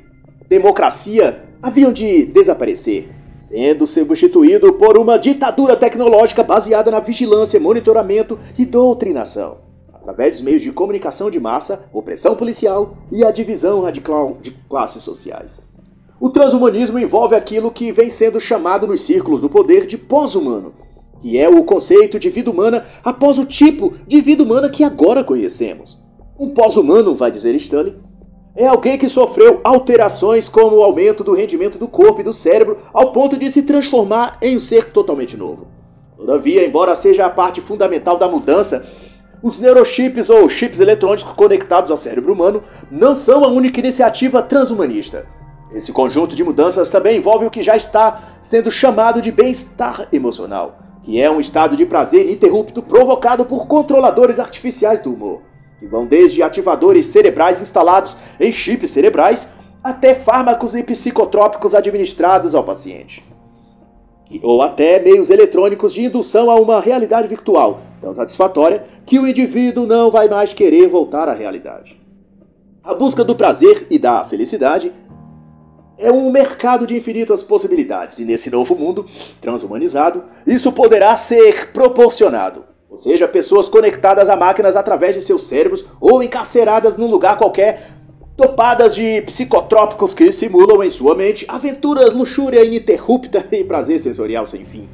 democracia 0.48 1.44
haviam 1.62 1.92
de 1.92 2.26
desaparecer, 2.26 3.08
sendo 3.34 3.86
substituído 3.86 4.72
por 4.74 4.96
uma 4.96 5.18
ditadura 5.18 5.76
tecnológica 5.76 6.42
baseada 6.42 6.90
na 6.90 7.00
vigilância, 7.00 7.58
monitoramento 7.58 8.38
e 8.58 8.64
doutrinação, 8.64 9.58
através 9.92 10.36
dos 10.36 10.44
meios 10.44 10.62
de 10.62 10.72
comunicação 10.72 11.30
de 11.30 11.40
massa, 11.40 11.86
opressão 11.92 12.34
policial 12.34 12.96
e 13.10 13.24
a 13.24 13.30
divisão 13.30 13.80
radical 13.80 14.38
de 14.42 14.50
classes 14.68 15.02
sociais. 15.02 15.70
O 16.20 16.30
transhumanismo 16.30 16.98
envolve 16.98 17.34
aquilo 17.34 17.70
que 17.70 17.90
vem 17.90 18.08
sendo 18.08 18.38
chamado 18.38 18.86
nos 18.86 19.00
círculos 19.00 19.40
do 19.40 19.48
poder 19.48 19.86
de 19.86 19.98
pós-humano, 19.98 20.72
que 21.20 21.38
é 21.38 21.48
o 21.48 21.64
conceito 21.64 22.18
de 22.18 22.30
vida 22.30 22.50
humana 22.50 22.84
após 23.02 23.38
o 23.38 23.44
tipo 23.44 23.94
de 24.06 24.20
vida 24.20 24.42
humana 24.42 24.68
que 24.68 24.84
agora 24.84 25.24
conhecemos. 25.24 26.00
Um 26.38 26.50
pós-humano, 26.50 27.14
vai 27.14 27.30
dizer 27.30 27.54
Stanley, 27.56 27.96
é 28.54 28.66
alguém 28.66 28.98
que 28.98 29.08
sofreu 29.08 29.60
alterações 29.64 30.48
como 30.48 30.76
o 30.76 30.82
aumento 30.82 31.24
do 31.24 31.34
rendimento 31.34 31.78
do 31.78 31.88
corpo 31.88 32.20
e 32.20 32.24
do 32.24 32.32
cérebro 32.32 32.78
ao 32.92 33.12
ponto 33.12 33.36
de 33.36 33.50
se 33.50 33.62
transformar 33.62 34.36
em 34.42 34.56
um 34.56 34.60
ser 34.60 34.92
totalmente 34.92 35.36
novo. 35.36 35.66
Todavia, 36.16 36.64
embora 36.64 36.94
seja 36.94 37.26
a 37.26 37.30
parte 37.30 37.60
fundamental 37.60 38.18
da 38.18 38.28
mudança, 38.28 38.86
os 39.42 39.58
neurochips 39.58 40.30
ou 40.30 40.48
chips 40.48 40.78
eletrônicos 40.78 41.32
conectados 41.32 41.90
ao 41.90 41.96
cérebro 41.96 42.32
humano 42.32 42.62
não 42.90 43.14
são 43.14 43.42
a 43.42 43.48
única 43.48 43.80
iniciativa 43.80 44.42
transhumanista. 44.42 45.26
Esse 45.74 45.90
conjunto 45.90 46.36
de 46.36 46.44
mudanças 46.44 46.90
também 46.90 47.16
envolve 47.16 47.46
o 47.46 47.50
que 47.50 47.62
já 47.62 47.74
está 47.74 48.20
sendo 48.42 48.70
chamado 48.70 49.22
de 49.22 49.32
bem-estar 49.32 50.06
emocional, 50.12 50.78
que 51.02 51.20
é 51.20 51.30
um 51.30 51.40
estado 51.40 51.76
de 51.76 51.86
prazer 51.86 52.26
ininterrupto 52.26 52.82
provocado 52.82 53.44
por 53.46 53.66
controladores 53.66 54.38
artificiais 54.38 55.00
do 55.00 55.12
humor, 55.12 55.42
que 55.82 55.88
vão 55.88 56.06
desde 56.06 56.44
ativadores 56.44 57.06
cerebrais 57.06 57.60
instalados 57.60 58.16
em 58.38 58.52
chips 58.52 58.90
cerebrais 58.90 59.54
até 59.82 60.14
fármacos 60.14 60.76
e 60.76 60.82
psicotrópicos 60.84 61.74
administrados 61.74 62.54
ao 62.54 62.62
paciente. 62.62 63.24
Ou 64.44 64.62
até 64.62 65.00
meios 65.00 65.28
eletrônicos 65.28 65.92
de 65.92 66.04
indução 66.04 66.48
a 66.48 66.54
uma 66.54 66.80
realidade 66.80 67.26
virtual 67.26 67.80
tão 68.00 68.14
satisfatória 68.14 68.84
que 69.04 69.18
o 69.18 69.26
indivíduo 69.26 69.84
não 69.84 70.08
vai 70.08 70.28
mais 70.28 70.52
querer 70.52 70.86
voltar 70.86 71.28
à 71.28 71.32
realidade. 71.32 72.00
A 72.84 72.94
busca 72.94 73.24
do 73.24 73.34
prazer 73.34 73.88
e 73.90 73.98
da 73.98 74.22
felicidade 74.22 74.92
é 75.98 76.12
um 76.12 76.30
mercado 76.30 76.86
de 76.86 76.96
infinitas 76.96 77.42
possibilidades, 77.42 78.20
e 78.20 78.24
nesse 78.24 78.50
novo 78.50 78.76
mundo 78.76 79.04
transhumanizado, 79.40 80.22
isso 80.46 80.70
poderá 80.70 81.16
ser 81.16 81.72
proporcionado. 81.72 82.71
Ou 82.92 82.98
seja, 82.98 83.26
pessoas 83.26 83.70
conectadas 83.70 84.28
a 84.28 84.36
máquinas 84.36 84.76
através 84.76 85.14
de 85.14 85.22
seus 85.22 85.44
cérebros 85.44 85.82
ou 85.98 86.22
encarceradas 86.22 86.98
num 86.98 87.06
lugar 87.06 87.38
qualquer, 87.38 87.88
topadas 88.36 88.94
de 88.94 89.22
psicotrópicos 89.22 90.12
que 90.12 90.30
simulam 90.30 90.84
em 90.84 90.90
sua 90.90 91.14
mente 91.14 91.46
aventuras, 91.48 92.12
luxúria 92.12 92.62
ininterrupta 92.62 93.46
e 93.50 93.64
prazer 93.64 93.98
sensorial 93.98 94.44
sem 94.44 94.66
fim. 94.66 94.90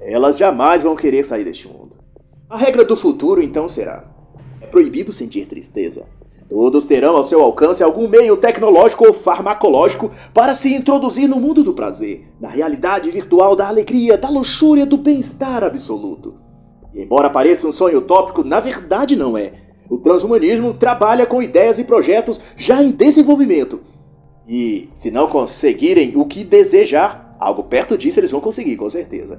Elas 0.00 0.38
jamais 0.38 0.84
vão 0.84 0.94
querer 0.94 1.24
sair 1.24 1.42
deste 1.42 1.66
mundo. 1.66 1.96
A 2.48 2.56
regra 2.56 2.84
do 2.84 2.96
futuro 2.96 3.42
então 3.42 3.66
será: 3.66 4.04
é 4.60 4.66
proibido 4.66 5.12
sentir 5.12 5.46
tristeza. 5.46 6.04
Todos 6.48 6.86
terão 6.86 7.16
ao 7.16 7.24
seu 7.24 7.42
alcance 7.42 7.82
algum 7.82 8.06
meio 8.06 8.36
tecnológico 8.36 9.04
ou 9.04 9.12
farmacológico 9.12 10.12
para 10.32 10.54
se 10.54 10.72
introduzir 10.72 11.28
no 11.28 11.40
mundo 11.40 11.64
do 11.64 11.74
prazer, 11.74 12.28
na 12.40 12.48
realidade 12.48 13.10
virtual 13.10 13.56
da 13.56 13.66
alegria, 13.66 14.16
da 14.16 14.28
luxúria, 14.28 14.86
do 14.86 14.96
bem-estar 14.96 15.64
absoluto. 15.64 16.45
Embora 16.96 17.30
pareça 17.30 17.68
um 17.68 17.72
sonho 17.72 17.98
utópico, 17.98 18.42
na 18.42 18.58
verdade 18.58 19.14
não 19.14 19.36
é. 19.36 19.52
O 19.88 19.98
transhumanismo 19.98 20.74
trabalha 20.74 21.26
com 21.26 21.42
ideias 21.42 21.78
e 21.78 21.84
projetos 21.84 22.40
já 22.56 22.82
em 22.82 22.90
desenvolvimento. 22.90 23.80
E 24.48 24.88
se 24.94 25.10
não 25.10 25.28
conseguirem 25.28 26.16
o 26.16 26.24
que 26.24 26.42
desejar, 26.42 27.36
algo 27.38 27.64
perto 27.64 27.98
disso 27.98 28.18
eles 28.18 28.30
vão 28.30 28.40
conseguir, 28.40 28.76
com 28.76 28.88
certeza. 28.88 29.38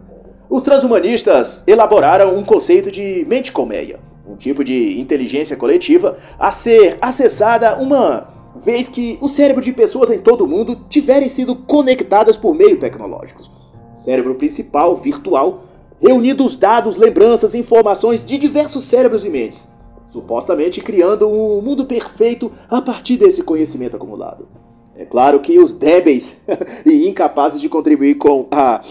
Os 0.49 0.61
transhumanistas 0.61 1.67
elaboraram 1.67 2.37
um 2.37 2.43
conceito 2.43 2.91
de 2.91 3.25
mente 3.27 3.51
colmeia 3.51 3.99
um 4.27 4.35
tipo 4.35 4.63
de 4.63 4.99
inteligência 4.99 5.55
coletiva, 5.55 6.17
a 6.37 6.51
ser 6.51 6.97
acessada 7.01 7.77
uma 7.77 8.35
vez 8.55 8.89
que 8.89 9.17
o 9.21 9.27
cérebro 9.27 9.63
de 9.63 9.71
pessoas 9.71 10.11
em 10.11 10.19
todo 10.19 10.43
o 10.43 10.47
mundo 10.47 10.81
tiverem 10.89 11.29
sido 11.29 11.55
conectadas 11.55 12.35
por 12.35 12.53
meio 12.53 12.77
tecnológicos. 12.77 13.49
O 13.95 13.97
cérebro 13.97 14.35
principal, 14.35 14.95
virtual, 14.97 15.63
reunindo 15.99 16.45
os 16.45 16.55
dados, 16.55 16.97
lembranças 16.97 17.53
e 17.53 17.59
informações 17.59 18.23
de 18.23 18.37
diversos 18.37 18.83
cérebros 18.83 19.25
e 19.25 19.29
mentes, 19.29 19.69
supostamente 20.09 20.81
criando 20.81 21.27
um 21.27 21.61
mundo 21.61 21.85
perfeito 21.85 22.51
a 22.69 22.81
partir 22.81 23.17
desse 23.17 23.43
conhecimento 23.43 23.95
acumulado. 23.95 24.47
É 24.95 25.05
claro 25.05 25.39
que 25.39 25.59
os 25.59 25.71
débeis 25.71 26.41
e 26.85 27.07
incapazes 27.07 27.61
de 27.61 27.69
contribuir 27.69 28.15
com 28.15 28.47
a 28.49 28.81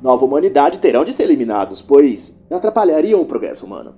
nova 0.00 0.24
humanidade 0.24 0.78
terão 0.78 1.04
de 1.04 1.12
ser 1.12 1.24
eliminados, 1.24 1.82
pois 1.82 2.42
atrapalhariam 2.50 3.20
o 3.20 3.26
progresso 3.26 3.66
humano. 3.66 3.94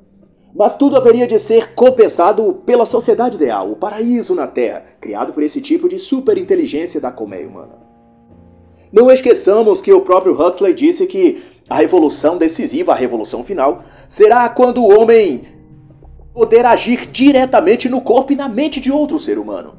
Mas 0.54 0.76
tudo 0.76 0.96
haveria 0.96 1.26
de 1.26 1.38
ser 1.38 1.74
compensado 1.74 2.62
pela 2.64 2.86
sociedade 2.86 3.36
ideal, 3.36 3.72
o 3.72 3.76
paraíso 3.76 4.34
na 4.34 4.46
Terra, 4.46 4.84
criado 5.00 5.32
por 5.32 5.42
esse 5.42 5.60
tipo 5.60 5.88
de 5.88 5.98
superinteligência 5.98 7.00
da 7.00 7.10
colmeia 7.10 7.48
humana. 7.48 7.84
Não 8.92 9.10
esqueçamos 9.10 9.80
que 9.80 9.92
o 9.92 10.02
próprio 10.02 10.32
Huxley 10.32 10.72
disse 10.72 11.06
que 11.06 11.42
a 11.68 11.76
revolução 11.76 12.36
decisiva, 12.36 12.92
a 12.92 12.96
revolução 12.96 13.42
final, 13.42 13.82
será 14.08 14.48
quando 14.48 14.82
o 14.82 15.00
homem 15.00 15.46
poder 16.32 16.66
agir 16.66 17.06
diretamente 17.06 17.88
no 17.88 18.00
corpo 18.00 18.32
e 18.32 18.36
na 18.36 18.48
mente 18.48 18.80
de 18.80 18.90
outro 18.90 19.18
ser 19.18 19.38
humano. 19.38 19.76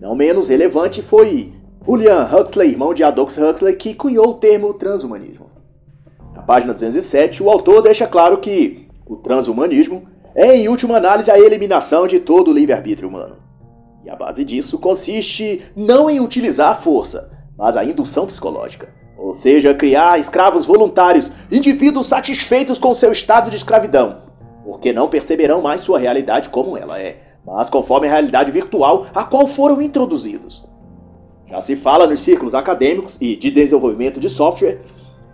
Não 0.00 0.14
menos 0.14 0.48
relevante 0.48 1.00
foi 1.00 1.52
Julian 1.84 2.28
Huxley, 2.32 2.70
irmão 2.70 2.92
de 2.92 3.02
Aldous 3.02 3.38
Huxley, 3.38 3.74
que 3.76 3.94
cunhou 3.94 4.28
o 4.28 4.34
termo 4.34 4.74
transhumanismo. 4.74 5.50
Na 6.34 6.42
página 6.42 6.72
207, 6.72 7.42
o 7.42 7.50
autor 7.50 7.82
deixa 7.82 8.06
claro 8.06 8.38
que 8.38 8.86
o 9.06 9.16
transhumanismo 9.16 10.06
é, 10.34 10.56
em 10.56 10.68
última 10.68 10.96
análise, 10.96 11.30
a 11.30 11.38
eliminação 11.38 12.06
de 12.06 12.18
todo 12.18 12.50
o 12.50 12.54
livre-arbítrio 12.54 13.08
humano. 13.08 13.36
E 14.04 14.10
a 14.10 14.16
base 14.16 14.44
disso 14.44 14.78
consiste 14.78 15.62
não 15.76 16.08
em 16.08 16.20
utilizar 16.20 16.70
a 16.70 16.74
força, 16.74 17.30
mas 17.56 17.76
a 17.76 17.84
indução 17.84 18.26
psicológica. 18.26 18.88
Ou 19.22 19.32
seja, 19.32 19.72
criar 19.72 20.18
escravos 20.18 20.66
voluntários, 20.66 21.30
indivíduos 21.50 22.08
satisfeitos 22.08 22.76
com 22.76 22.92
seu 22.92 23.12
estado 23.12 23.50
de 23.50 23.56
escravidão, 23.56 24.22
porque 24.64 24.92
não 24.92 25.08
perceberão 25.08 25.62
mais 25.62 25.80
sua 25.80 25.96
realidade 25.96 26.48
como 26.48 26.76
ela 26.76 26.98
é, 26.98 27.18
mas 27.46 27.70
conforme 27.70 28.08
a 28.08 28.10
realidade 28.10 28.50
virtual 28.50 29.06
a 29.14 29.22
qual 29.22 29.46
foram 29.46 29.80
introduzidos. 29.80 30.68
Já 31.46 31.60
se 31.60 31.76
fala 31.76 32.04
nos 32.04 32.18
círculos 32.18 32.52
acadêmicos 32.52 33.16
e 33.20 33.36
de 33.36 33.48
desenvolvimento 33.52 34.18
de 34.18 34.28
software 34.28 34.80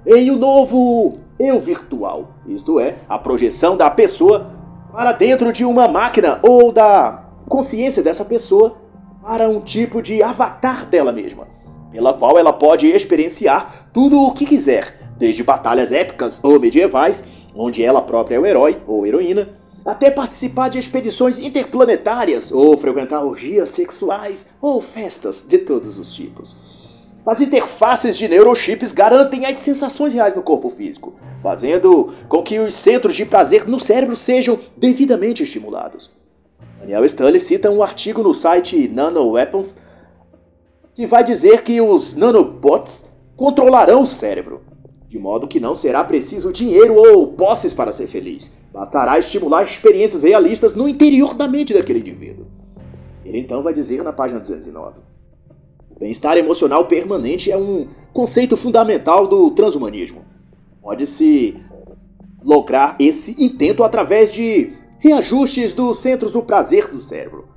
em 0.07 0.30
o 0.30 0.34
um 0.34 0.36
novo 0.36 1.20
eu 1.41 1.59
virtual, 1.59 2.34
isto 2.47 2.78
é, 2.78 2.97
a 3.09 3.18
projeção 3.18 3.74
da 3.74 3.89
pessoa 3.89 4.51
para 4.93 5.12
dentro 5.12 5.51
de 5.51 5.64
uma 5.64 5.89
máquina 5.89 6.41
ou 6.43 6.70
da 6.70 7.24
consciência 7.49 8.03
dessa 8.03 8.24
pessoa 8.24 8.76
para 9.22 9.49
um 9.49 9.61
tipo 9.61 10.03
de 10.03 10.22
avatar 10.22 10.84
dela 10.84 11.11
mesma, 11.11 11.47
pela 11.91 12.14
qual 12.14 12.39
ela 12.39 12.53
pode 12.53 12.86
experienciar 12.89 13.89
tudo 13.93 14.20
o 14.20 14.32
que 14.32 14.45
quiser, 14.45 14.99
desde 15.18 15.43
batalhas 15.43 15.93
épicas 15.93 16.41
ou 16.43 16.61
medievais, 16.61 17.24
onde 17.55 17.82
ela 17.82 18.03
própria 18.03 18.36
é 18.36 18.39
o 18.39 18.47
herói 18.47 18.80
ou 18.86 19.07
heroína, 19.07 19.49
até 19.84 20.11
participar 20.11 20.68
de 20.68 20.78
expedições 20.78 21.39
interplanetárias 21.39 22.53
ou 22.53 22.76
frequentar 22.76 23.24
orgias 23.24 23.70
sexuais 23.70 24.51
ou 24.61 24.80
festas 24.80 25.45
de 25.49 25.59
todos 25.59 25.99
os 25.99 26.14
tipos. 26.14 26.57
As 27.26 27.41
interfaces 27.41 28.16
de 28.16 28.26
neurochips 28.26 28.93
garantem 28.93 29.45
as 29.45 29.57
sensações 29.57 30.14
reais 30.14 30.34
no 30.34 30.43
corpo 30.43 30.70
físico, 30.70 31.14
fazendo 31.43 32.12
com 32.28 32.43
que 32.43 32.59
os 32.59 32.74
centros 32.74 33.14
de 33.14 33.26
prazer 33.26 33.66
no 33.66 33.78
cérebro 33.78 34.16
sejam 34.16 34.59
devidamente 34.76 35.43
estimulados. 35.43 36.11
Daniel 36.80 37.05
Stanley 37.05 37.41
cita 37.41 37.70
um 37.70 37.82
artigo 37.82 38.22
no 38.22 38.32
site 38.32 38.89
NanoWeapons 38.89 39.76
que 40.99 41.07
vai 41.07 41.22
dizer 41.22 41.62
que 41.62 41.80
os 41.80 42.16
nanobots 42.16 43.07
controlarão 43.36 44.03
o 44.03 44.07
cérebro, 44.07 44.62
de 45.09 45.16
modo 45.16 45.46
que 45.46 45.61
não 45.61 45.72
será 45.72 46.03
preciso 46.03 46.53
dinheiro 46.53 46.92
ou 46.96 47.28
posses 47.28 47.72
para 47.72 47.92
ser 47.92 48.09
feliz. 48.09 48.66
Bastará 48.72 49.16
estimular 49.16 49.62
experiências 49.62 50.24
realistas 50.24 50.74
no 50.74 50.88
interior 50.88 51.34
da 51.34 51.46
mente 51.46 51.72
daquele 51.72 52.01
indivíduo. 52.01 52.46
Ele 53.24 53.38
então 53.38 53.62
vai 53.62 53.72
dizer 53.72 54.03
na 54.03 54.12
página 54.12 54.40
209. 54.40 54.99
O 55.88 56.01
bem-estar 56.01 56.36
emocional 56.36 56.84
permanente 56.86 57.49
é 57.49 57.57
um 57.57 57.86
conceito 58.12 58.57
fundamental 58.57 59.28
do 59.28 59.53
transhumanismo. 59.53 60.24
Pode-se 60.82 61.57
lograr 62.42 62.96
esse 62.99 63.40
intento 63.40 63.84
através 63.84 64.32
de 64.32 64.72
reajustes 64.99 65.72
dos 65.72 66.01
centros 66.01 66.32
do 66.32 66.42
prazer 66.42 66.88
do 66.88 66.99
cérebro, 66.99 67.47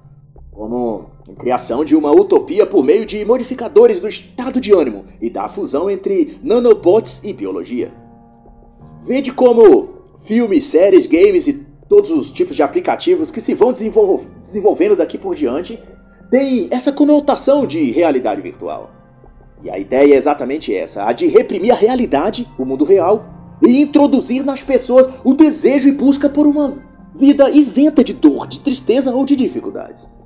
como 0.52 1.10
criação 1.40 1.84
de 1.86 1.96
uma 1.96 2.12
utopia 2.12 2.66
por 2.66 2.84
meio 2.84 3.06
de 3.06 3.24
modificadores 3.24 4.00
do 4.00 4.08
estado 4.08 4.60
de 4.60 4.74
ânimo 4.74 5.06
e 5.22 5.30
da 5.30 5.48
fusão 5.48 5.90
entre 5.90 6.38
nanobots 6.44 7.24
e 7.24 7.32
biologia. 7.32 7.92
Vede 9.04 9.32
como 9.32 10.02
filmes, 10.24 10.66
séries, 10.66 11.08
games 11.08 11.48
e 11.48 11.66
todos 11.88 12.12
os 12.12 12.32
tipos 12.32 12.56
de 12.56 12.64
aplicativos 12.64 13.32
que 13.32 13.42
se 13.42 13.54
vão 13.54 13.72
desenvolvendo 13.72 14.96
daqui 14.96 15.18
por 15.18 15.36
diante 15.36 15.80
têm 16.30 16.68
essa 16.70 16.92
conotação 16.92 17.66
de 17.66 17.90
realidade 17.92 18.42
virtual. 18.42 18.92
E 19.64 19.70
a 19.70 19.80
ideia 19.80 20.14
é 20.14 20.18
exatamente 20.18 20.76
essa: 20.76 21.06
a 21.06 21.14
de 21.14 21.28
reprimir 21.28 21.72
a 21.72 21.76
realidade, 21.76 22.48
o 22.58 22.66
mundo 22.66 22.84
real, 22.84 23.26
e 23.62 23.82
introduzir 23.82 24.44
nas 24.44 24.62
pessoas 24.62 25.08
o 25.24 25.34
desejo 25.34 25.88
e 25.88 25.92
busca 25.92 26.30
por 26.30 26.46
uma 26.46 26.84
vida 27.16 27.50
isenta 27.50 28.04
de 28.04 28.14
dor, 28.14 28.48
de 28.48 28.60
tristeza 28.60 29.14
ou 29.14 29.26
de 29.26 29.36
dificuldades. 29.36 30.21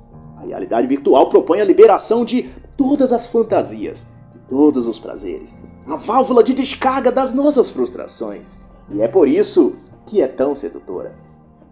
Realidade 0.46 0.86
virtual 0.86 1.28
propõe 1.28 1.60
a 1.60 1.64
liberação 1.64 2.24
de 2.24 2.48
todas 2.76 3.12
as 3.12 3.26
fantasias, 3.26 4.06
de 4.34 4.40
todos 4.48 4.86
os 4.86 4.98
prazeres, 4.98 5.58
a 5.86 5.96
válvula 5.96 6.42
de 6.42 6.54
descarga 6.54 7.10
das 7.10 7.32
nossas 7.32 7.70
frustrações. 7.70 8.58
E 8.90 9.02
é 9.02 9.08
por 9.08 9.28
isso 9.28 9.76
que 10.06 10.22
é 10.22 10.26
tão 10.26 10.54
sedutora. 10.54 11.14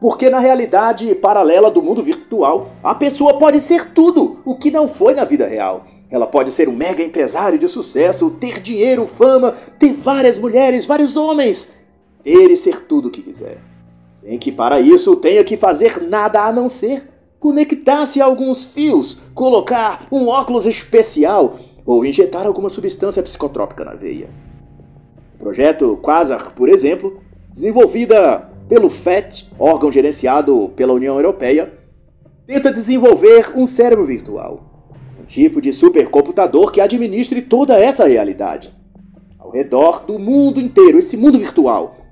Porque 0.00 0.28
na 0.28 0.38
realidade 0.38 1.14
paralela 1.14 1.70
do 1.70 1.82
mundo 1.82 2.02
virtual, 2.02 2.68
a 2.82 2.94
pessoa 2.94 3.38
pode 3.38 3.60
ser 3.60 3.92
tudo 3.92 4.40
o 4.44 4.56
que 4.56 4.70
não 4.70 4.88
foi 4.88 5.14
na 5.14 5.24
vida 5.24 5.46
real. 5.46 5.86
Ela 6.10 6.26
pode 6.26 6.52
ser 6.52 6.68
um 6.68 6.76
mega 6.76 7.02
empresário 7.02 7.58
de 7.58 7.66
sucesso, 7.68 8.30
ter 8.32 8.60
dinheiro, 8.60 9.06
fama, 9.06 9.52
ter 9.78 9.92
várias 9.92 10.38
mulheres, 10.38 10.84
vários 10.84 11.16
homens, 11.16 11.86
ter 12.22 12.50
e 12.50 12.56
ser 12.56 12.86
tudo 12.86 13.08
o 13.08 13.10
que 13.10 13.22
quiser 13.22 13.58
sem 14.14 14.38
que 14.38 14.52
para 14.52 14.80
isso 14.80 15.16
tenha 15.16 15.42
que 15.42 15.56
fazer 15.56 16.00
nada 16.00 16.44
a 16.44 16.52
não 16.52 16.68
ser 16.68 17.13
conectar-se 17.44 18.22
a 18.22 18.24
alguns 18.24 18.64
fios, 18.64 19.30
colocar 19.34 20.06
um 20.10 20.28
óculos 20.28 20.64
especial 20.64 21.58
ou 21.84 22.02
injetar 22.02 22.46
alguma 22.46 22.70
substância 22.70 23.22
psicotrópica 23.22 23.84
na 23.84 23.92
veia. 23.92 24.30
O 25.34 25.38
projeto 25.40 25.98
Quasar, 25.98 26.54
por 26.54 26.70
exemplo, 26.70 27.20
desenvolvida 27.52 28.50
pelo 28.66 28.88
FET, 28.88 29.46
órgão 29.58 29.92
gerenciado 29.92 30.72
pela 30.74 30.94
União 30.94 31.16
Europeia, 31.16 31.70
tenta 32.46 32.72
desenvolver 32.72 33.52
um 33.54 33.66
cérebro 33.66 34.06
virtual, 34.06 34.88
um 35.20 35.26
tipo 35.26 35.60
de 35.60 35.70
supercomputador 35.70 36.72
que 36.72 36.80
administre 36.80 37.42
toda 37.42 37.78
essa 37.78 38.06
realidade 38.06 38.72
ao 39.38 39.50
redor 39.50 40.02
do 40.06 40.18
mundo 40.18 40.58
inteiro, 40.58 40.96
esse 40.96 41.14
mundo 41.14 41.38
virtual 41.38 42.03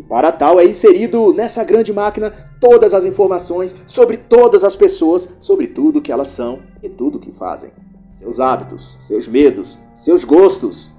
e 0.00 0.02
para 0.02 0.32
tal 0.32 0.58
é 0.58 0.64
inserido 0.64 1.30
nessa 1.30 1.62
grande 1.62 1.92
máquina 1.92 2.32
todas 2.58 2.94
as 2.94 3.04
informações 3.04 3.76
sobre 3.84 4.16
todas 4.16 4.64
as 4.64 4.74
pessoas, 4.74 5.36
sobre 5.40 5.66
tudo 5.66 6.00
que 6.00 6.10
elas 6.10 6.28
são 6.28 6.62
e 6.82 6.88
tudo 6.88 7.18
que 7.18 7.30
fazem. 7.30 7.70
Seus 8.10 8.40
hábitos, 8.40 8.96
seus 9.02 9.28
medos, 9.28 9.78
seus 9.94 10.24
gostos. 10.24 10.96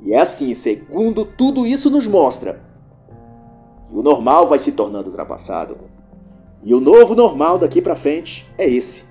E 0.00 0.14
é 0.14 0.20
assim, 0.20 0.54
segundo 0.54 1.26
tudo 1.26 1.66
isso 1.66 1.90
nos 1.90 2.06
mostra, 2.06 2.62
que 3.90 3.94
o 3.94 4.02
normal 4.02 4.48
vai 4.48 4.58
se 4.58 4.72
tornando 4.72 5.10
ultrapassado. 5.10 5.76
E 6.62 6.72
o 6.72 6.80
novo 6.80 7.14
normal 7.14 7.58
daqui 7.58 7.82
para 7.82 7.94
frente 7.94 8.50
é 8.56 8.66
esse, 8.66 9.04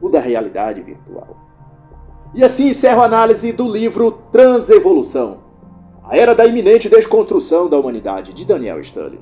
o 0.00 0.08
da 0.08 0.20
realidade 0.20 0.80
virtual. 0.82 1.36
E 2.32 2.44
assim 2.44 2.68
encerro 2.68 3.02
a 3.02 3.06
análise 3.06 3.52
do 3.52 3.66
livro 3.66 4.12
Transevolução 4.30 5.49
a 6.10 6.16
Era 6.16 6.34
da 6.34 6.44
Iminente 6.44 6.88
Desconstrução 6.88 7.68
da 7.68 7.78
Humanidade, 7.78 8.32
de 8.32 8.44
Daniel 8.44 8.80
Stanley. 8.80 9.20